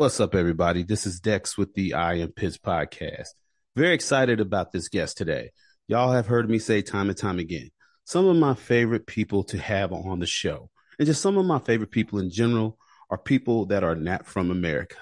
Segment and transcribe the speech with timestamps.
[0.00, 0.82] What's up, everybody?
[0.82, 3.34] This is Dex with the I Am Pitts podcast.
[3.76, 5.50] Very excited about this guest today.
[5.88, 7.70] Y'all have heard me say time and time again,
[8.04, 11.58] some of my favorite people to have on the show, and just some of my
[11.58, 12.78] favorite people in general
[13.10, 14.96] are people that are not from America.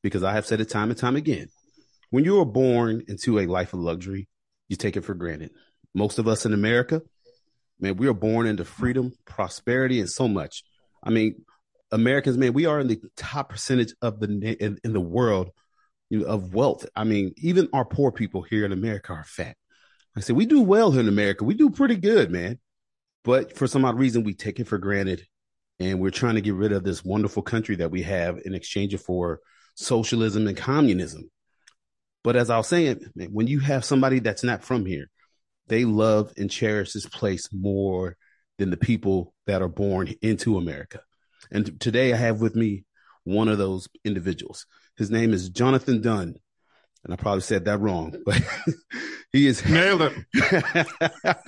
[0.00, 1.48] Because I have said it time and time again.
[2.10, 4.28] When you are born into a life of luxury,
[4.68, 5.50] you take it for granted.
[5.92, 7.02] Most of us in America,
[7.80, 10.62] man, we are born into freedom, prosperity, and so much.
[11.02, 11.44] I mean,
[11.96, 15.50] Americans, man, we are in the top percentage of the in, in the world
[16.10, 16.86] you know, of wealth.
[16.94, 19.56] I mean, even our poor people here in America are fat.
[20.16, 21.44] I said we do well here in America.
[21.44, 22.58] We do pretty good, man.
[23.24, 25.26] But for some odd reason, we take it for granted,
[25.80, 28.96] and we're trying to get rid of this wonderful country that we have in exchange
[28.98, 29.40] for
[29.74, 31.28] socialism and communism.
[32.22, 35.06] But as I was saying, man, when you have somebody that's not from here,
[35.66, 38.16] they love and cherish this place more
[38.58, 41.00] than the people that are born into America.
[41.50, 42.84] And today I have with me
[43.24, 44.66] one of those individuals.
[44.96, 46.36] His name is Jonathon Dunne.
[47.04, 48.42] And I probably said that wrong, but
[49.32, 51.46] he is Nailed it.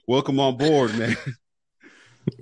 [0.08, 1.16] welcome on board, man.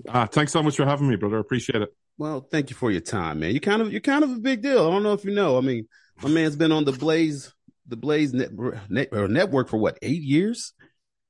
[0.09, 1.39] Ah, thanks so much for having me, brother.
[1.39, 1.95] Appreciate it.
[2.17, 3.53] Well, thank you for your time, man.
[3.53, 4.87] You kind of you're kind of a big deal.
[4.87, 5.59] I don't know if you know.
[5.59, 5.89] I mean,
[6.23, 7.53] my man's been on the Blaze
[7.87, 8.51] the Blaze net,
[8.89, 10.73] net, or network for what eight years?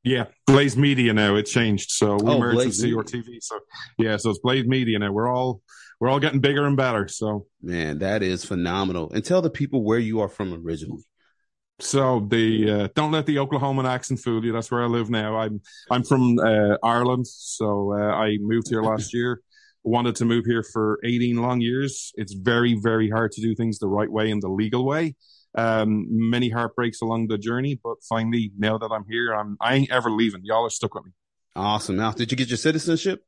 [0.04, 1.34] Yeah, Blaze Media now.
[1.36, 2.96] It changed, so we Oh, merged with Blaze Media.
[2.98, 3.38] CRTV.
[3.40, 3.58] So
[3.98, 5.10] yeah, so it's Blaze Media now.
[5.12, 5.62] We're all
[6.00, 7.08] we're all getting bigger and better.
[7.08, 9.10] So Man, that is phenomenal.
[9.12, 11.02] And tell the people where you are from originally.
[11.80, 14.52] so the uh, don't let the Oklahoman accent fool you.
[14.52, 15.36] That's where I live now.
[15.38, 15.60] I'm
[15.90, 19.40] I'm from uh, Ireland, so uh, I moved here last year.
[19.86, 22.12] Wanted to move here for 18 long years.
[22.16, 25.14] It's very very hard to do things the right way and the legal way.
[25.56, 29.90] Um, many heartbreaks along the journey, but finally now that I'm here, I'm I ain't
[29.90, 30.40] ever leaving.
[30.44, 31.12] Y'all are stuck with me.
[31.54, 31.96] Awesome.
[31.96, 33.24] Now, did you get your citizenship?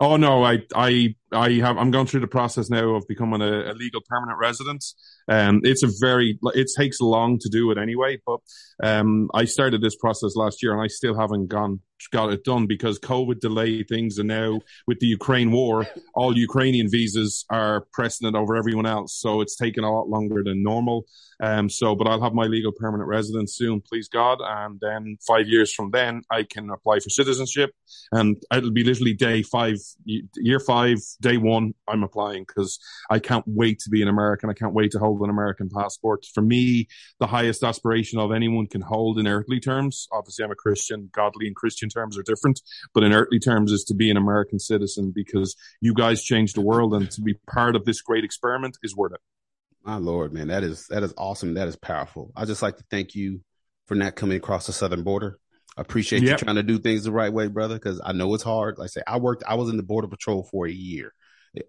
[0.00, 3.70] Oh no, I I I have I'm going through the process now of becoming a,
[3.70, 4.84] a legal permanent resident.
[5.28, 8.40] Um, it's a very it takes long to do it anyway, but
[8.82, 12.66] um, I started this process last year and I still haven't gone got it done
[12.66, 18.36] because COVID delayed things, and now with the Ukraine war, all Ukrainian visas are precedent
[18.36, 21.04] over everyone else, so it's taken a lot longer than normal.
[21.42, 25.48] Um, so, but I'll have my legal permanent residence soon, please God, and then five
[25.48, 27.72] years from then I can apply for citizenship,
[28.12, 31.74] and it'll be literally day five, year five, day one.
[31.88, 32.78] I'm applying because
[33.10, 34.50] I can't wait to be an American.
[34.50, 36.24] I can't wait to hold an American passport.
[36.32, 36.88] For me,
[37.20, 40.08] the highest aspiration of anyone can hold in earthly terms.
[40.12, 41.10] Obviously, I'm a Christian.
[41.12, 42.60] Godly and Christian terms are different,
[42.94, 46.62] but in earthly terms, is to be an American citizen because you guys changed the
[46.62, 49.20] world, and to be part of this great experiment is worth it.
[49.84, 51.54] My Lord, man, that is that is awesome.
[51.54, 52.32] That is powerful.
[52.36, 53.40] I just like to thank you
[53.86, 55.38] for not coming across the southern border.
[55.76, 58.42] I appreciate you trying to do things the right way, brother, because I know it's
[58.42, 58.78] hard.
[58.78, 61.14] Like I say, I worked, I was in the border patrol for a year,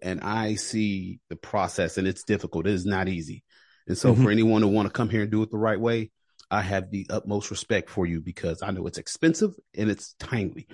[0.02, 2.66] and I see the process, and it's difficult.
[2.66, 3.44] It is not easy.
[3.86, 4.22] And so, Mhm.
[4.22, 6.10] for anyone to want to come here and do it the right way,
[6.50, 10.66] I have the utmost respect for you because I know it's expensive and it's timely.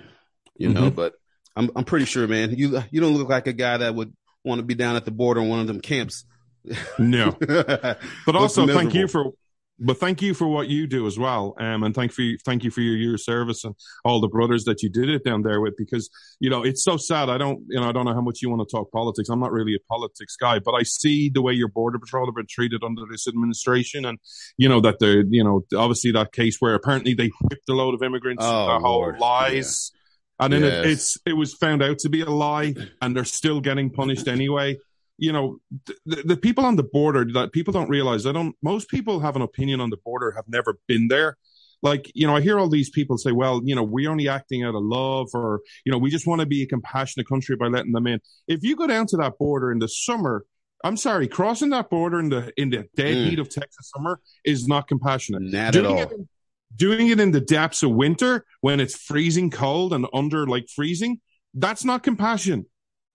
[0.57, 1.13] You know, but
[1.55, 2.55] I'm I'm pretty sure, man.
[2.55, 4.13] You you don't look like a guy that would
[4.43, 6.25] want to be down at the border in one of them camps.
[6.99, 9.31] No, but also thank you for
[9.81, 12.71] but thank you for what you do as well um and thank for thank you
[12.71, 13.75] for your year of service and
[14.05, 16.09] all the brothers that you did it down there with because
[16.39, 17.29] you know it's so sad.
[17.29, 19.27] I don't you know i don't know how much you want to talk politics.
[19.29, 22.35] I'm not really a politics guy but i see the way your border patrol have
[22.35, 24.19] been treated under this administration and
[24.57, 27.93] you know that they're you know obviously that case where apparently they whipped a load
[27.93, 29.91] of immigrants Oh, whole lies.
[30.39, 30.73] And then Yes.
[30.85, 34.27] it, it's it was found out to be a lie and they're still getting punished
[34.27, 34.77] anyway
[35.21, 35.59] you know
[36.05, 39.35] the, the people on the border that people don't realize i don't most people have
[39.37, 41.37] an opinion on the border have never been there
[41.83, 44.63] like you know i hear all these people say well you know we're only acting
[44.63, 47.67] out of love or you know we just want to be a compassionate country by
[47.67, 50.43] letting them in if you go down to that border in the summer
[50.83, 53.29] i'm sorry crossing that border in the in the dead Mm.
[53.29, 55.99] heat of texas summer is not compassionate not at all.
[55.99, 56.27] it in,
[56.75, 61.19] doing it in the depths of winter when it's freezing cold and under like freezing
[61.53, 62.65] that's not compassion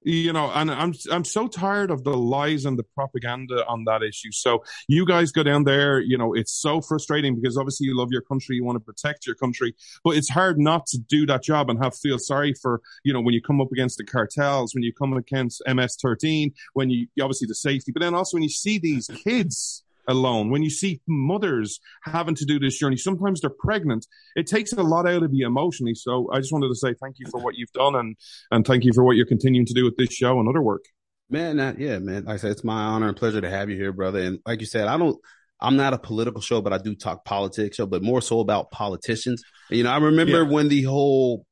[0.07, 4.05] you know, and I'm I'm so tired of the lies and the propaganda on that
[4.05, 4.31] issue.
[4.31, 8.13] So you guys go down there, you know, it's so frustrating because obviously you love
[8.13, 9.75] your country, you want to protect your country,
[10.05, 13.21] but it's hard not to do that job and have feel sorry for, you know,
[13.21, 17.49] when you come up against the cartels, when you come against MS13, when you obviously
[17.49, 20.51] the safety, but then also when you see these kids alone.
[20.51, 24.07] When you see mothers having to do this journey, sometimes they're pregnant.
[24.35, 25.95] It takes a lot out of you emotionally.
[25.95, 28.17] So I just wanted to say thank you for what you've done and
[28.51, 30.85] and thank you for what you're continuing to do with this show and other work.
[31.29, 32.25] Man, that, yeah, man.
[32.27, 34.21] Like I said, it's my honor and pleasure to have you here, brother.
[34.21, 35.19] And like you said, I don't,
[35.61, 38.71] I'm not a political show, but I do talk politics show, but more so about
[38.71, 39.43] politicians.
[39.69, 40.49] You know, I remember Yeah.
[40.49, 41.45] when the whole,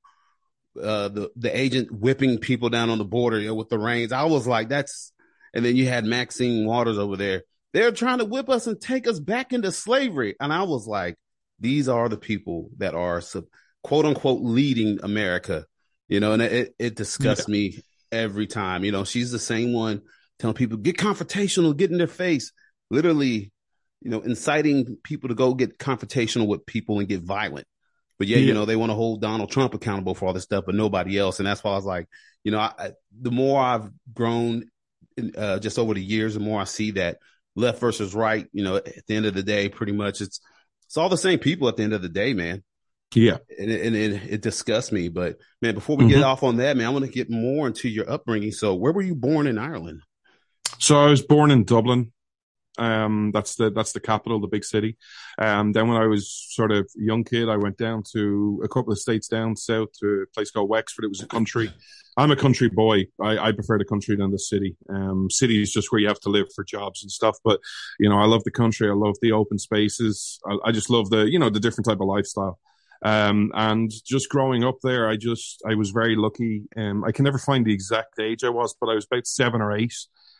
[0.80, 4.12] uh, the, the agent whipping people down on the border, you know, with the reins.
[4.12, 5.12] I was like, that's,
[5.54, 7.42] and then you had Maxine Waters over there.
[7.74, 10.36] They're trying to whip us and take us back into slavery.
[10.40, 11.16] And I was like,
[11.58, 13.20] these are the people that are
[13.82, 15.66] quote unquote leading America,
[16.08, 17.82] you know, and it, it disgusts me
[18.12, 18.84] every time.
[18.84, 20.02] You know, she's the same one
[20.38, 22.52] telling people get confrontational, get in their face,
[22.90, 23.52] literally,
[24.00, 27.66] you know, inciting people to go get confrontational with people and get violent.
[28.18, 30.64] But yeah, you know, they want to hold Donald Trump accountable for all this stuff,
[30.64, 31.40] but nobody else.
[31.40, 32.06] And that's why I was like,
[32.44, 34.70] you know, I, I, the more I've grown
[35.16, 37.18] in, uh, just over the years, the more I see that
[37.56, 40.40] left versus right, you know, at the end of the day, pretty much it's,
[40.86, 42.62] it's all the same people at the end of the day, man
[43.14, 43.38] Yeah.
[43.58, 45.08] and it, and it, it disgusts me.
[45.08, 46.24] But man, before we get Mhm.
[46.26, 48.52] off on that, man, I want to get more into your upbringing.
[48.52, 50.02] So, where were you born in Ireland?
[50.78, 52.12] So I was born in Dublin.
[52.76, 54.96] Um, that's the that's the capital, the big city.
[55.38, 58.92] Um, then when I was sort of young kid, I went down to a couple
[58.92, 61.04] of states down south to a place called Wexford.
[61.04, 61.72] It was a country.
[62.16, 63.06] I'm a country boy.
[63.20, 64.76] I, I prefer the country than the city.
[64.88, 67.36] Um, city is just where you have to live for jobs and stuff.
[67.44, 67.60] But
[67.98, 68.88] you know, I love the country.
[68.88, 70.38] I love the open spaces.
[70.46, 72.58] I, I just love the you know the different type of lifestyle.
[73.02, 76.62] Um, and just growing up there, I just I was very lucky.
[76.76, 79.60] Um, I can never find the exact age I was, but I was about seven
[79.60, 79.94] or eight.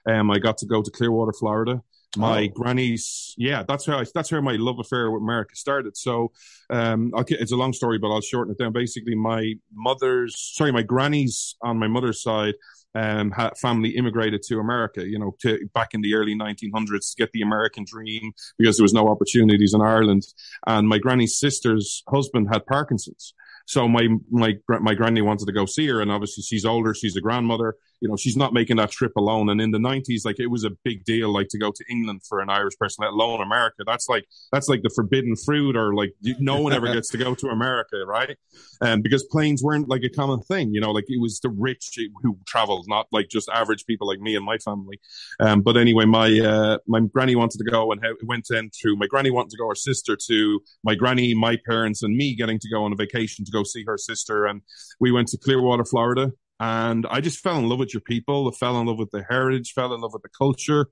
[0.07, 1.83] Um, I got to go to Clearwater, Florida.
[2.17, 2.49] My Oh.
[2.49, 5.97] granny's, yeah, that's how I, that's where my love affair with America started.
[5.97, 6.33] So,
[6.71, 8.73] um, okay, it's a long story, but I'll shorten it down.
[8.73, 12.55] Basically, my mother's, sorry, my granny's on my mother's side,
[12.95, 17.17] um, had family immigrated to America, you know, to back in the early 1900s to
[17.23, 20.23] get the American dream because there was no opportunities in Ireland.
[20.67, 23.35] And my granny's sister's husband had Parkinson's.
[23.67, 26.01] So my, my, my granny wanted to go see her.
[26.03, 26.95] And obviously she's older.
[26.95, 27.77] She's a grandmother.
[28.05, 29.49] You know, she's not making that trip alone.
[29.49, 32.21] And in the nineties, like it was a big deal, like to go to England
[32.29, 33.83] for an Irish person, let alone America.
[33.87, 37.17] That's like, that's like the forbidden fruit or like you- no one ever gets to
[37.17, 38.37] go to America, right?
[38.83, 41.99] And because planes weren't like a common thing, you know, like it was the rich
[42.23, 45.01] who traveled, not like just average people like me and my family.
[45.41, 49.07] Um, but anyway, my, uh, my granny wanted to go and went in through my
[49.07, 52.69] granny wanted to go, her sister to my granny, my parents and me getting to
[52.69, 54.45] go on a vacation to go see her sister.
[54.45, 54.61] And
[55.01, 56.33] we went to Clearwater, Florida.
[56.61, 58.49] And I just fell in love with your people.
[58.49, 60.87] I fell in love with the heritage, fell in love with the culture.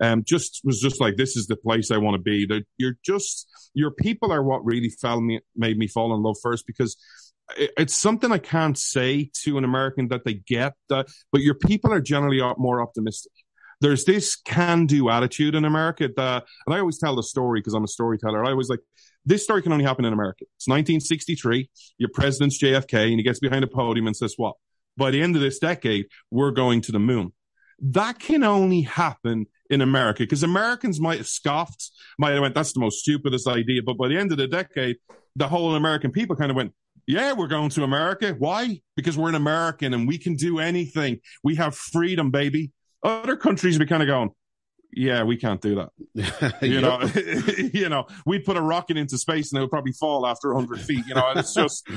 [0.00, 2.46] Um, just was just like, this is the place I want to be.
[2.46, 6.36] That you're just, your people are what really fell me, made me fall in love
[6.42, 6.96] first because
[7.56, 11.54] it- it's something I can't say to an American that they get that, but your
[11.54, 13.32] people are generally more optimistic.
[13.80, 17.74] There's this can do attitude in America that, and I always tell the story because
[17.74, 18.44] I'm a storyteller.
[18.44, 18.80] I always like,
[19.24, 20.44] this story can only happen in America.
[20.56, 21.70] It's 1963.
[21.98, 24.54] Your president's JFK and he gets behind a podium and says, what?
[24.98, 27.32] By the end of this decade, we're going to the moon.
[27.80, 32.72] That can only happen in America because Americans might have scoffed, might have went, that's
[32.72, 33.82] the most stupidest idea.
[33.82, 34.96] But by the end of the decade,
[35.36, 36.72] the whole American people kind of went,
[37.06, 38.34] yeah, we're going to America.
[38.38, 38.80] Why?
[38.96, 41.20] Because we're an American and we can do anything.
[41.42, 42.72] We have freedom, baby.
[43.02, 44.30] Other countries be kind of going,
[44.92, 46.58] yeah, we can't do that.
[46.62, 47.00] You know,
[47.72, 50.80] you know, we'd put a rocket into space and it would probably fall after 100
[50.80, 51.06] feet.
[51.06, 51.88] You know, it's just,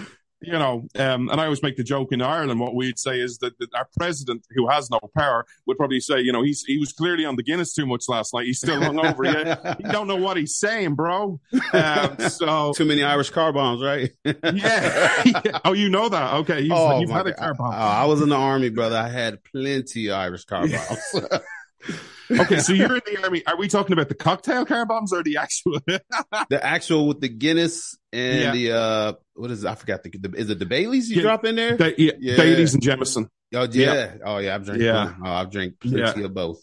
[0.41, 2.59] you know, um, and I always make the joke in Ireland.
[2.59, 6.19] What we'd say is that, that our president, who has no power, would probably say,
[6.21, 8.45] you know, he's he was clearly on the Guinness too much last night.
[8.47, 9.25] He's still hungover.
[9.31, 11.39] yeah, you don't know what he's saying, bro.
[11.73, 14.11] Um, so Too many Irish car bombs, right?
[14.53, 15.59] yeah.
[15.63, 16.33] Oh, you know that?
[16.35, 17.37] Okay, you've, Oh, you've had a God.
[17.39, 17.73] car bomb.
[17.73, 18.97] Oh, I was in the army, brother.
[18.97, 21.25] I had plenty of Irish car bombs.
[22.39, 23.43] Okay, so you're in the army.
[23.45, 25.79] Are we talking about the cocktail car bombs or the actual?
[26.49, 28.51] the actual with the Guinness and Yeah.
[28.51, 29.67] the uh, what is it?
[29.67, 31.21] I forgot the, the is it the Baileys you Yeah.
[31.23, 31.75] drop in there?
[31.97, 32.37] Yeah, Yeah.
[32.37, 33.29] Baileys and Jameson.
[33.53, 34.15] Oh yeah.
[34.25, 34.55] Oh yeah.
[34.55, 34.81] I've drank.
[34.81, 35.13] Yeah.
[35.23, 36.61] Oh, I've drank plenty of both.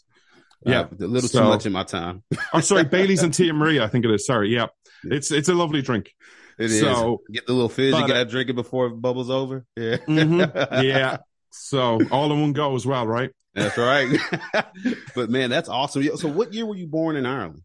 [0.64, 0.80] Yeah.
[0.80, 2.22] Uh, a little So- too much in my time.
[2.32, 3.84] I'm oh, sorry, Baileys and Tia Maria.
[3.84, 4.26] I think it is.
[4.26, 4.66] Sorry, yeah,
[5.04, 6.12] it's it's a lovely drink.
[6.58, 6.80] It is.
[6.80, 7.92] So- get the little fizz.
[7.92, 9.64] But, You uh, gotta drink it before it bubbles over.
[9.76, 9.98] Yeah.
[9.98, 10.82] Mhm.
[10.82, 11.18] Yeah.
[11.50, 13.30] So all in one go as well, right?
[13.54, 14.08] That's right.
[15.14, 16.04] but man, that's awesome.
[16.16, 17.62] So what year were you born in Ireland?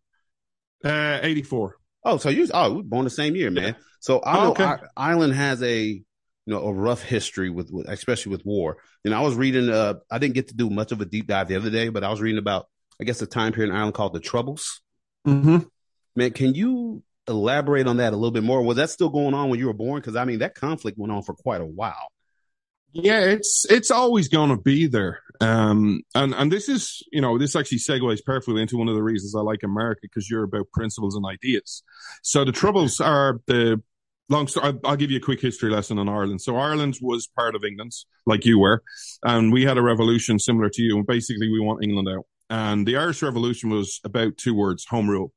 [0.84, 1.78] Uh, eighty four.
[2.04, 3.76] Oh, so you oh, we were born the same year, man.
[4.00, 4.64] So I Oh, know okay.
[4.64, 6.04] I- Ireland has a you
[6.46, 8.78] know a rough history with, with especially with war.
[9.06, 9.70] And I was reading.
[9.70, 12.04] Uh, I didn't get to do much of a deep dive the other day, but
[12.04, 12.68] I was reading about
[13.00, 14.82] I guess a time period in Ireland called the Troubles.
[15.28, 15.60] Mm-hmm.
[16.16, 18.62] Man, can you elaborate on that a little bit more?
[18.62, 20.02] Was that still going on when you were born?
[20.02, 22.10] Because I mean, that conflict went on for quite a while.
[22.94, 25.20] Yeah, it's it's always going to be there.
[25.42, 29.04] Um, and and this is you know this actually segues perfectly into one of the
[29.04, 31.84] reasons I like America because you're about principles and ideas.
[32.22, 33.82] So the troubles are the
[34.30, 34.74] long story.
[34.86, 36.42] I'll, give you a quick history lesson on Ireland.
[36.42, 37.94] So Ireland was part of England,
[38.28, 38.84] like you were,
[39.24, 40.96] and we had a revolution similar to you.
[40.98, 42.26] And basically, we want England out.
[42.50, 45.34] And the Irish Revolution was about two words: home rule.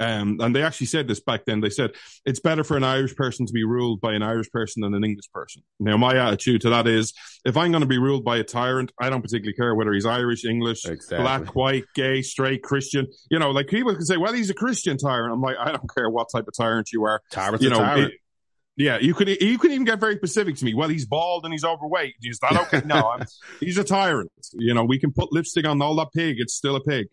[0.00, 1.60] Um, and they actually said this back then.
[1.60, 1.92] They said
[2.24, 5.04] it's better for an Irish person to be ruled by an Irish person than an
[5.04, 5.62] English person.
[5.78, 7.12] Now, my attitude to that is
[7.44, 10.06] if I'm going to be ruled by a tyrant, I don't particularly care whether he's
[10.06, 11.18] Irish, English, Exactly.
[11.18, 13.06] black, white, gay, straight, Christian.
[13.30, 15.32] You know, like people can say, well, he's a Christian tyrant.
[15.34, 17.20] I'm like, I don't care what type of tyrant you are.
[17.30, 18.12] Tyrant's You a know, tyrant.
[18.12, 18.18] it-
[18.74, 20.72] yeah, you could you could even get very specific to me.
[20.72, 22.14] Well, he's bald and he's overweight.
[22.22, 22.80] Is that okay?
[22.86, 23.26] No, I'm,
[23.60, 24.32] he's a tyrant.
[24.54, 26.36] You know, we can put lipstick on all that pig.
[26.38, 27.08] It's still a pig.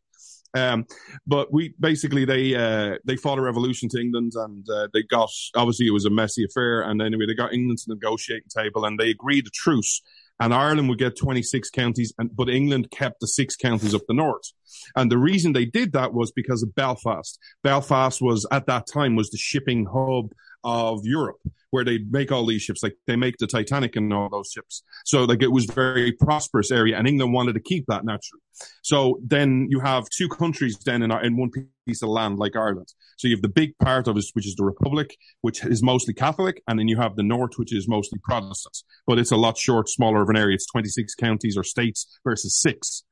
[0.55, 0.85] Um,
[1.27, 5.29] but we basically they uh, they fought a revolution to England and uh, they got
[5.55, 8.85] obviously it was a messy affair and anyway they got England to the negotiating table
[8.85, 10.01] and they agreed a truce
[10.39, 14.13] and Ireland would get 26 counties and but England kept the six counties up the
[14.13, 14.51] north.
[14.95, 17.37] And the reason they did that was because of Belfast.
[17.63, 20.31] Belfast was at that time was the shipping hub
[20.63, 21.39] of Europe
[21.71, 24.83] where they make all these ships like they make the Titanic and all those ships
[25.05, 28.41] so like it was very prosperous area and England wanted to keep that naturally
[28.81, 31.51] so then you have two countries then in, in one
[31.85, 32.93] piece of land like Ireland.
[33.17, 36.13] So you have the big part of it, which is the Republic, which is mostly
[36.13, 38.77] Catholic, and then you have the North, which is mostly Protestant.
[39.07, 40.55] But it's a lot short, smaller of an area.
[40.55, 43.03] It's 26 counties or states versus six.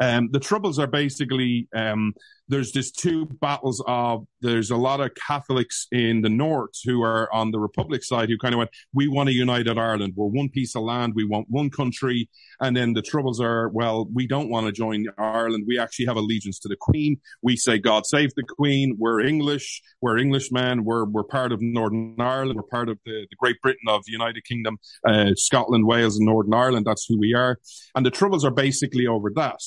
[0.00, 2.14] Um, the troubles are basically um,
[2.48, 7.32] there's just two battles of there's a lot of Catholics in the north who are
[7.32, 10.14] on the Republic side who kind of went, we want a united Ireland.
[10.16, 11.12] We're one piece of land.
[11.14, 12.28] We want one country.
[12.60, 15.64] And then the troubles are, well, we don't want to join Ireland.
[15.66, 17.20] We actually have allegiance to the Queen.
[17.42, 18.96] We say God save the Queen.
[18.98, 19.80] We're English.
[20.00, 20.84] We're Englishmen.
[20.84, 22.56] We're we're part of Northern Ireland.
[22.56, 26.26] We're part of the, the Great Britain of the United Kingdom, uh, Scotland, Wales, and
[26.26, 26.86] Northern Ireland.
[26.86, 27.58] That's who we are.
[27.94, 29.60] And the troubles are basically over that.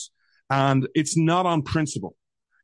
[0.50, 2.16] And it's not on principle.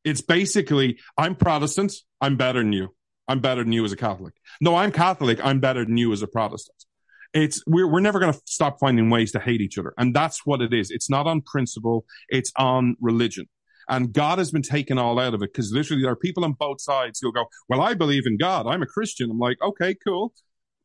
[0.03, 1.93] It's basically, I'm Protestant.
[2.20, 2.89] I'm better than you.
[3.27, 4.34] I'm better than you as a Catholic.
[4.60, 5.39] No, I'm Catholic.
[5.43, 6.77] I'm better than you as a Protestant.
[7.34, 10.46] It's we're we're never going to stop finding ways to hate each other, and that's
[10.46, 10.91] what it is.
[10.91, 13.48] It's not on principle; it's on religion.
[13.88, 16.53] And God has been taken all out of it because literally there are people on
[16.53, 18.67] both sides who'll go, "Well, I believe in God.
[18.67, 20.34] I'm a Christian." I'm like, "Okay, cool."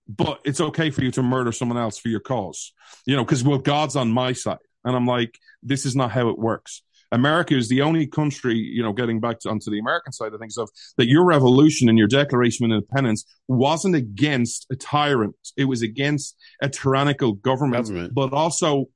[0.09, 2.73] But it's okay for you to murder someone else for your cause,
[3.07, 6.29] you know, because well, God's on my side, and I'm like, this is not how
[6.29, 6.83] it works.
[7.13, 10.41] America is the only country, you know, getting back to, onto the American side of
[10.41, 15.65] things, of that your revolution and your Declaration of Independence wasn't against a tyrant; it
[15.65, 18.15] was against a tyrannical government, Government.
[18.15, 18.87] but also,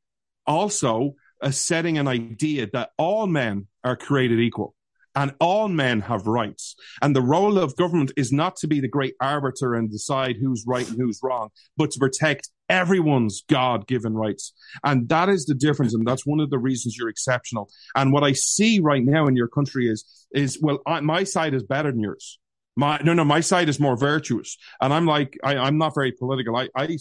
[0.46, 4.74] also uh, setting an idea that all men are created equal
[5.14, 6.76] and all men have rights.
[7.02, 10.64] And the role of government is not to be the great arbiter and decide who's
[10.66, 14.54] right and who's wrong, but to protect everyone's God given rights.
[14.84, 15.92] And that is the difference.
[15.92, 17.68] And that's one of the reasons you're exceptional.
[17.94, 21.52] And what I see right now in your country is, is, well, I, my side
[21.52, 22.38] is better than yours.
[22.76, 24.56] My, no, no, my side is more virtuous.
[24.80, 26.56] And I'm like, I, I'm not very political.
[26.56, 26.96] I, I,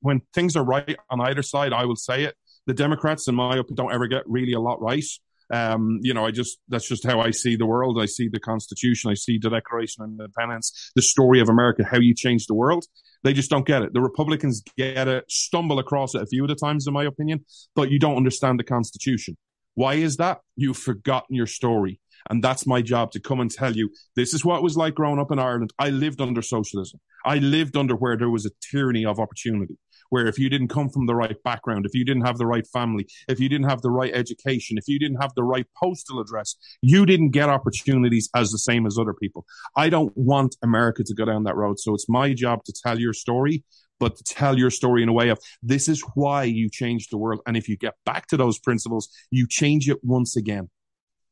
[0.00, 2.36] when things are right on either side, I will say it.
[2.66, 5.04] The Democrats, in my opinion, don't ever get really a lot right.
[5.52, 8.00] Um, you know, I just, that's just how I see the world.
[8.00, 9.10] I see the Constitution.
[9.10, 12.86] I see the Declaration of Independence, the story of America, how you change the world.
[13.22, 13.92] They just don't get it.
[13.92, 17.44] The Republicans get it, stumble across it a few of the times, in my opinion,
[17.76, 19.36] but you don't understand the Constitution.
[19.74, 20.40] Why is that?
[20.56, 22.00] You've forgotten your story.
[22.30, 24.94] And that's my job to come and tell you this is what it was like
[24.94, 25.72] growing up in Ireland.
[25.78, 27.00] I lived under socialism.
[27.24, 29.76] I lived under where there was a tyranny of opportunity,
[30.12, 32.66] where if you didn't come from the right background, if you didn't have the right
[32.66, 36.20] family, if you didn't have the right education, if you didn't have the right postal
[36.20, 39.46] address, you didn't get opportunities as the same as other people.
[39.74, 41.80] I don't want America to go down that road.
[41.80, 43.64] So it's my job to tell your story,
[43.98, 47.16] but to tell your story in a way of this is why you changed the
[47.16, 47.40] world.
[47.46, 50.68] And if you get back to those principles, you change it once again.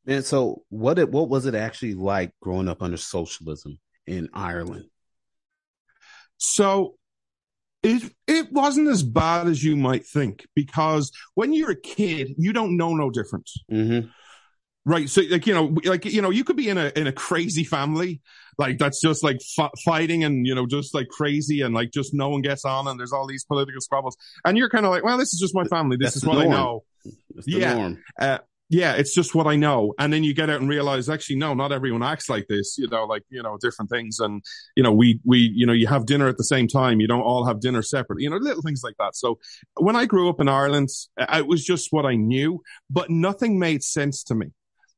[0.07, 4.85] And so, what it what was it actually like growing up under socialism in Ireland?
[6.39, 6.95] So
[7.83, 12.53] it it wasn't as bad as you might think because when you're a kid, you
[12.53, 13.57] don't know no difference.
[13.71, 14.07] Mm-hmm.
[14.83, 15.07] Right.
[15.07, 17.63] So like, you know, like, you know, you could be in a, in a crazy
[17.63, 18.19] family,
[18.57, 22.15] like that's just like f- fighting and, you know, just like crazy and like just
[22.15, 24.17] no one gets on and there's all these political squabbles.
[24.43, 25.97] And you're kind of like, well, this is just my family.
[25.97, 26.83] This That's is what I know.
[27.45, 27.75] Yeah.
[27.75, 28.03] norm.
[28.19, 28.39] Uh,
[28.71, 29.93] yeah, it's just what I know.
[29.99, 32.87] And then you get out and realize, actually, no, not everyone acts like this, you
[32.87, 34.19] know, like, you know, different things.
[34.19, 34.41] And,
[34.77, 37.01] you know, we, we, you know, you have dinner at the same time.
[37.01, 39.17] You don't all have dinner separately, you know, little things like that.
[39.17, 39.39] So
[39.75, 40.87] when I grew up in Ireland,
[41.17, 44.47] it was just what I knew, but nothing made sense to me.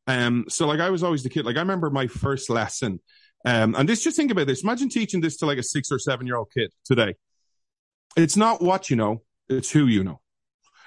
[0.05, 2.99] Um, so like I was always the kid, like I remember my first lesson.
[3.43, 4.61] Um, and this, just think about this.
[4.63, 7.15] Imagine teaching this to like a six or seven year old kid today.
[8.15, 10.21] It's not what you know, it's who you know.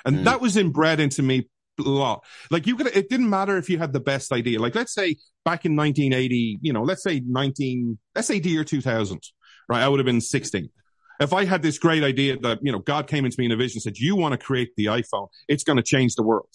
[0.04, 0.24] And Mm.
[0.26, 1.48] that was inbred into me
[1.82, 2.24] lot.
[2.50, 4.60] Like you could, it didn't matter if you had the best idea.
[4.60, 8.64] Like let's say back in 1980, you know, let's say 19, let's say the year
[8.64, 9.20] 2000,
[9.68, 9.82] right?
[9.82, 10.70] I would have been 16.
[11.18, 13.56] If I had this great idea that, you know, God came into me in a
[13.56, 16.50] vision said, you want to create the iPhone, it's going to change the world.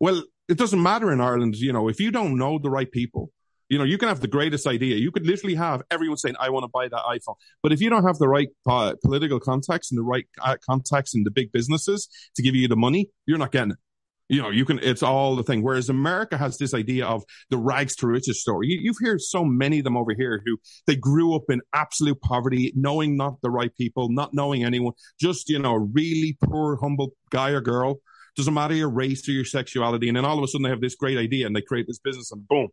[0.00, 3.32] Well, it doesn't matter in Ireland, you know, if you don't know the right people,
[3.68, 4.96] you know, you can have the greatest idea.
[4.96, 7.34] You could literally have everyone saying, I want to buy that iPhone.
[7.62, 11.14] But if you don't have the right uh, political contacts and the right uh, contacts
[11.14, 13.78] in the big businesses to give you the money, you're not getting it.
[14.28, 15.62] You know, you can, it's all the thing.
[15.62, 18.66] Whereas America has this idea of the rags to riches story.
[18.66, 22.20] You, you've heard so many of them over here who they grew up in absolute
[22.20, 26.76] poverty, knowing not the right people, not knowing anyone, just, you know, a really poor,
[26.80, 28.00] humble guy or girl.
[28.36, 30.08] Doesn't matter your race or your sexuality.
[30.08, 32.00] And then all of a sudden they have this great idea and they create this
[32.00, 32.68] business and boom,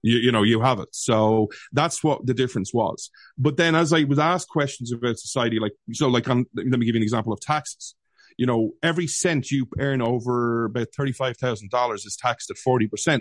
[0.00, 0.88] you, you know, you have it.
[0.92, 3.10] So that's what the difference was.
[3.36, 6.86] But then as I was asked questions about society, like, so like, on, let me
[6.86, 7.94] give you an example of taxes.
[8.36, 13.20] You know, every cent you earn over about $35,000 is taxed at 40%.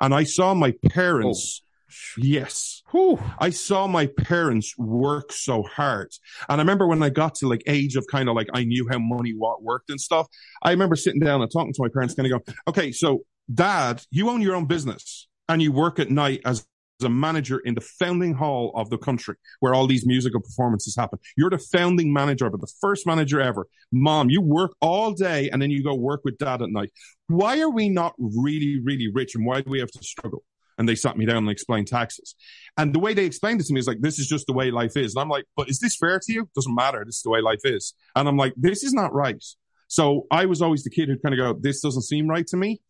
[0.00, 3.20] And I saw my parents, oh, yes, Whew.
[3.38, 6.12] I saw my parents work so hard.
[6.48, 8.88] And I remember when I got to like age of kind of like I knew
[8.90, 10.26] how money what worked and stuff.
[10.62, 13.20] I remember sitting down and talking to my parents, kind of go, okay, so
[13.52, 16.66] dad, you own your own business and you work at night as
[17.04, 21.18] a manager in the founding hall of the country where all these musical performances happen.
[21.36, 23.66] You're the founding manager it, the first manager ever.
[23.92, 26.90] Mom, you work all day and then you go work with dad at night.
[27.28, 30.42] Why are we not really, really rich and why do we have to struggle?
[30.78, 32.34] And they sat me down and explained taxes.
[32.78, 34.70] And the way they explained it to me is like, this is just the way
[34.70, 35.14] life is.
[35.14, 36.48] And I'm like, but is this fair to you?
[36.54, 37.02] Doesn't matter.
[37.04, 37.92] This is the way life is.
[38.16, 39.44] And I'm like, this is not right.
[39.88, 42.56] So I was always the kid who'd kind of go, this doesn't seem right to
[42.56, 42.80] me.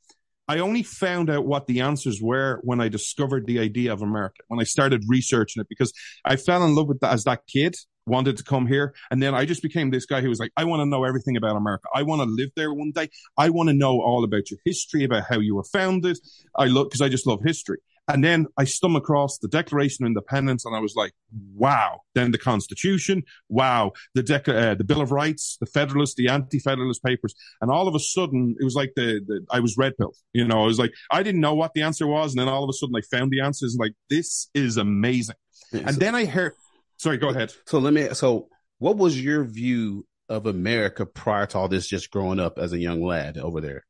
[0.51, 4.43] I only found out what the answers were when I discovered the idea of America,
[4.49, 5.93] when I started researching it, because
[6.25, 8.93] I fell in love with that as that kid, wanted to come here.
[9.13, 11.37] And then I just became this guy who was like, I want to know everything
[11.37, 11.85] about America.
[11.95, 13.11] I want to live there one day.
[13.39, 16.19] I want to know all about your history, about how you were founded.
[16.59, 17.79] I look, because I just love history.
[18.09, 21.13] And then I stumbled across the Declaration of Independence and I was like,
[21.55, 22.01] wow.
[22.15, 23.23] Then the Constitution.
[23.49, 23.93] Wow.
[24.15, 27.35] The Dec- uh, the Bill of Rights, the Federalist, the Anti-Federalist Papers.
[27.61, 30.17] And all of a sudden it was like the, the, I was red pilled.
[30.33, 32.33] You know, I was like, I didn't know what the answer was.
[32.33, 35.37] And then all of a sudden I found the answers and like, this is amazing.
[35.73, 36.55] And then I heard,
[36.97, 37.53] sorry, go ahead.
[37.67, 38.09] So let me.
[38.15, 41.87] So, what was your view of America prior to all this?
[41.87, 43.85] Just growing up as a young lad over there.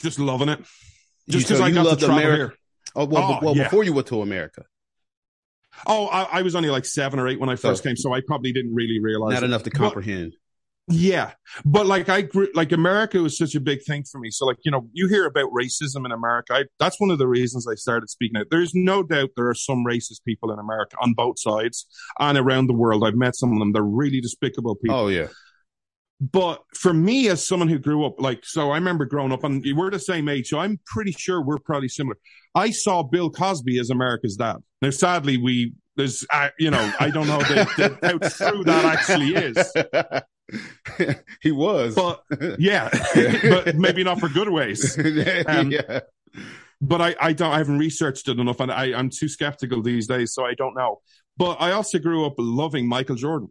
[0.00, 0.60] Just loving it.
[1.28, 2.58] Just so because I you got to travel America- here.
[2.94, 3.64] Oh well, Oh, well yeah.
[3.64, 4.64] before you went to America,
[5.86, 8.12] Oh, I, I was only like seven or eight when I first So- came, so
[8.12, 9.34] I probably didn't really realize.
[9.34, 9.46] not it.
[9.46, 10.36] enough to But- comprehend.
[10.86, 11.32] Yeah,
[11.64, 14.30] but like I grew, like America was such a big thing for me.
[14.30, 16.52] So like you know, you hear about racism in America.
[16.52, 18.48] I, that's one of the reasons I started speaking out.
[18.50, 21.86] There's no doubt there are some racist people in America on both sides
[22.20, 23.02] and around the world.
[23.02, 23.72] I've met some of them.
[23.72, 24.96] They're really despicable oh, people.
[24.96, 25.28] Oh yeah,
[26.20, 29.64] But for me, as someone who grew up, like, so I remember growing up, and
[29.76, 32.16] we're the same age, so I'm pretty sure we're probably similar.
[32.54, 34.58] I saw Bill Cosby as America's dad.
[34.80, 38.84] Now, sadly, we, there's, uh, you know, I don't know the, the, how true that
[38.84, 39.72] actually is.
[41.42, 41.94] he was.
[41.94, 42.22] But
[42.58, 42.90] yeah,
[43.42, 44.96] but maybe not for good ways.
[45.46, 46.00] um, yeah.
[46.80, 50.06] But I, I don't, I haven't researched it enough, and I, I'm too skeptical these
[50.06, 51.00] days, so I don't know.
[51.36, 53.50] But I also grew up loving Michael Jordan.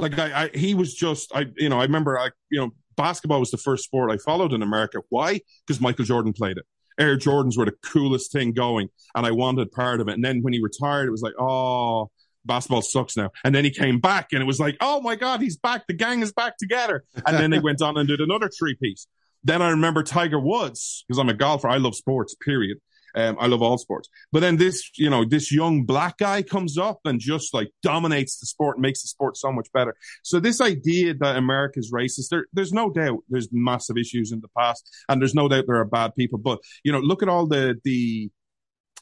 [0.00, 3.40] Like I, I he was just, I, you know, I remember, I, you know, basketball
[3.40, 5.00] was the first sport I followed in America.
[5.08, 5.40] Why?
[5.66, 6.64] Because Michael Jordan played it.
[6.98, 10.14] Air Jordans were the coolest thing going, and I wanted part of it.
[10.14, 12.10] And then when he retired, it was like, oh,
[12.44, 13.30] basketball sucks now.
[13.44, 15.86] And then he came back, and it was like, oh my god, he's back.
[15.86, 17.04] The gang is back together.
[17.26, 19.06] And then they went on and did another three piece.
[19.42, 21.68] Then I remember Tiger Woods because I'm a golfer.
[21.68, 22.34] I love sports.
[22.44, 22.78] Period.
[23.14, 24.08] Um, I love all sports.
[24.32, 28.38] But then this, you know, this young black guy comes up and just like dominates
[28.38, 29.94] the sport and makes the sport so much better.
[30.22, 34.48] So this idea that America's racist, there, there's no doubt there's massive issues in the
[34.56, 36.38] past and there's no doubt there are bad people.
[36.38, 38.30] But, you know, look at all the, the,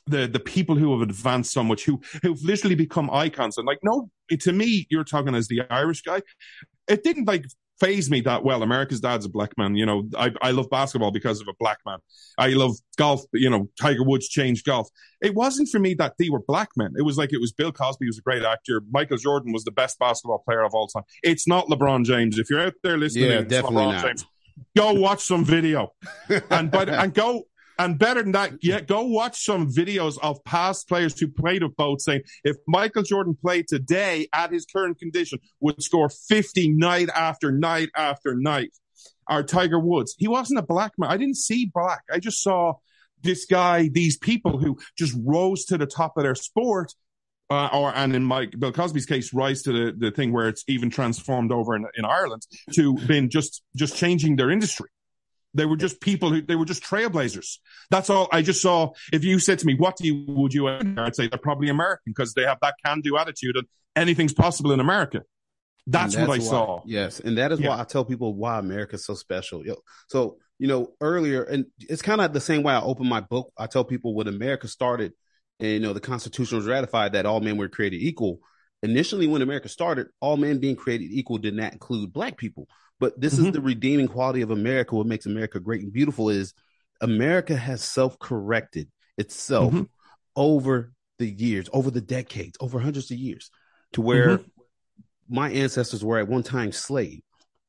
[0.06, 3.58] the, the people who have advanced so much, who, who've literally become icons.
[3.58, 6.22] And like, no, to me, you're talking as the Irish guy.
[6.88, 7.44] It didn't like
[7.80, 8.62] phase me that well.
[8.62, 9.74] America's dad's a black man.
[9.76, 11.98] You know, I, I love basketball because of a black man.
[12.36, 13.22] I love golf.
[13.32, 14.88] You know, Tiger Woods changed golf.
[15.20, 16.92] It wasn't for me that they were black men.
[16.96, 18.82] It was like it was Bill Cosby was a great actor.
[18.90, 21.04] Michael Jordan was the best basketball player of all time.
[21.22, 22.38] It's not LeBron James.
[22.38, 24.04] If you're out there listening, Yeah, definitely LeBron not.
[24.04, 24.26] James.
[24.76, 25.92] Go watch some video
[26.50, 27.44] and but and go
[27.78, 31.76] And better than that, yeah, go watch some videos of past players who played with
[31.76, 37.08] both saying if Michael Jordan played today at his current condition, would score 50 night
[37.14, 38.70] after night after night.
[39.30, 40.14] Or Tiger Woods.
[40.18, 41.10] He wasn't a black man.
[41.10, 42.00] I didn't see black.
[42.10, 42.74] I just saw
[43.22, 46.94] this guy, these people who just rose to the top of their sport.
[47.50, 50.64] Uh, or and in Mike Bill Cosby's case, rise to the, the thing where it's
[50.68, 54.88] even transformed over in, in Ireland to been just just changing their industry.
[55.54, 57.58] They were just people who they were just trailblazers.
[57.90, 58.28] That's all.
[58.32, 58.90] I just saw.
[59.12, 62.02] If you said to me, "What do you would you?" I'd say they're probably American
[62.06, 65.22] because they have that can-do attitude and anything's possible in America.
[65.86, 66.82] That's, And what I why- saw.
[66.86, 67.70] Yes, and that is Yeah.
[67.70, 69.64] why I tell people why America's so special.
[70.08, 73.50] So you know earlier, and it's kind of the same way I open my book.
[73.56, 75.12] I tell people when America started,
[75.60, 78.40] and you know the Constitution was ratified that all men were created equal.
[78.82, 82.68] Initially, when America started, all men being created equal did not include black people.
[83.00, 83.52] But this is Mhm.
[83.52, 84.96] the redeeming quality of America.
[84.96, 86.52] What makes America great and beautiful is
[87.00, 89.88] America has self-corrected itself Mhm.
[90.34, 93.50] over the years, over the decades, over hundreds of years,
[93.92, 94.50] to where Mhm.
[95.28, 97.22] my ancestors were at one time slave,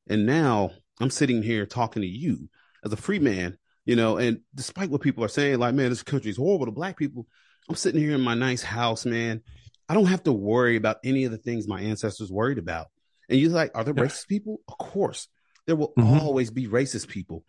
[0.08, 2.48] and now I'm sitting here talking to you
[2.84, 4.16] as a free man, you know.
[4.18, 7.26] And despite what people are saying, like, man, this country is horrible to black people,
[7.68, 9.42] I'm sitting here in my nice house, man.
[9.88, 12.88] I don't have to worry about any of the things my ancestors worried about.
[13.30, 14.60] And you're like, are there racist people?
[14.68, 15.28] Of course,
[15.66, 16.20] there will Mhm.
[16.20, 17.44] always be racist people.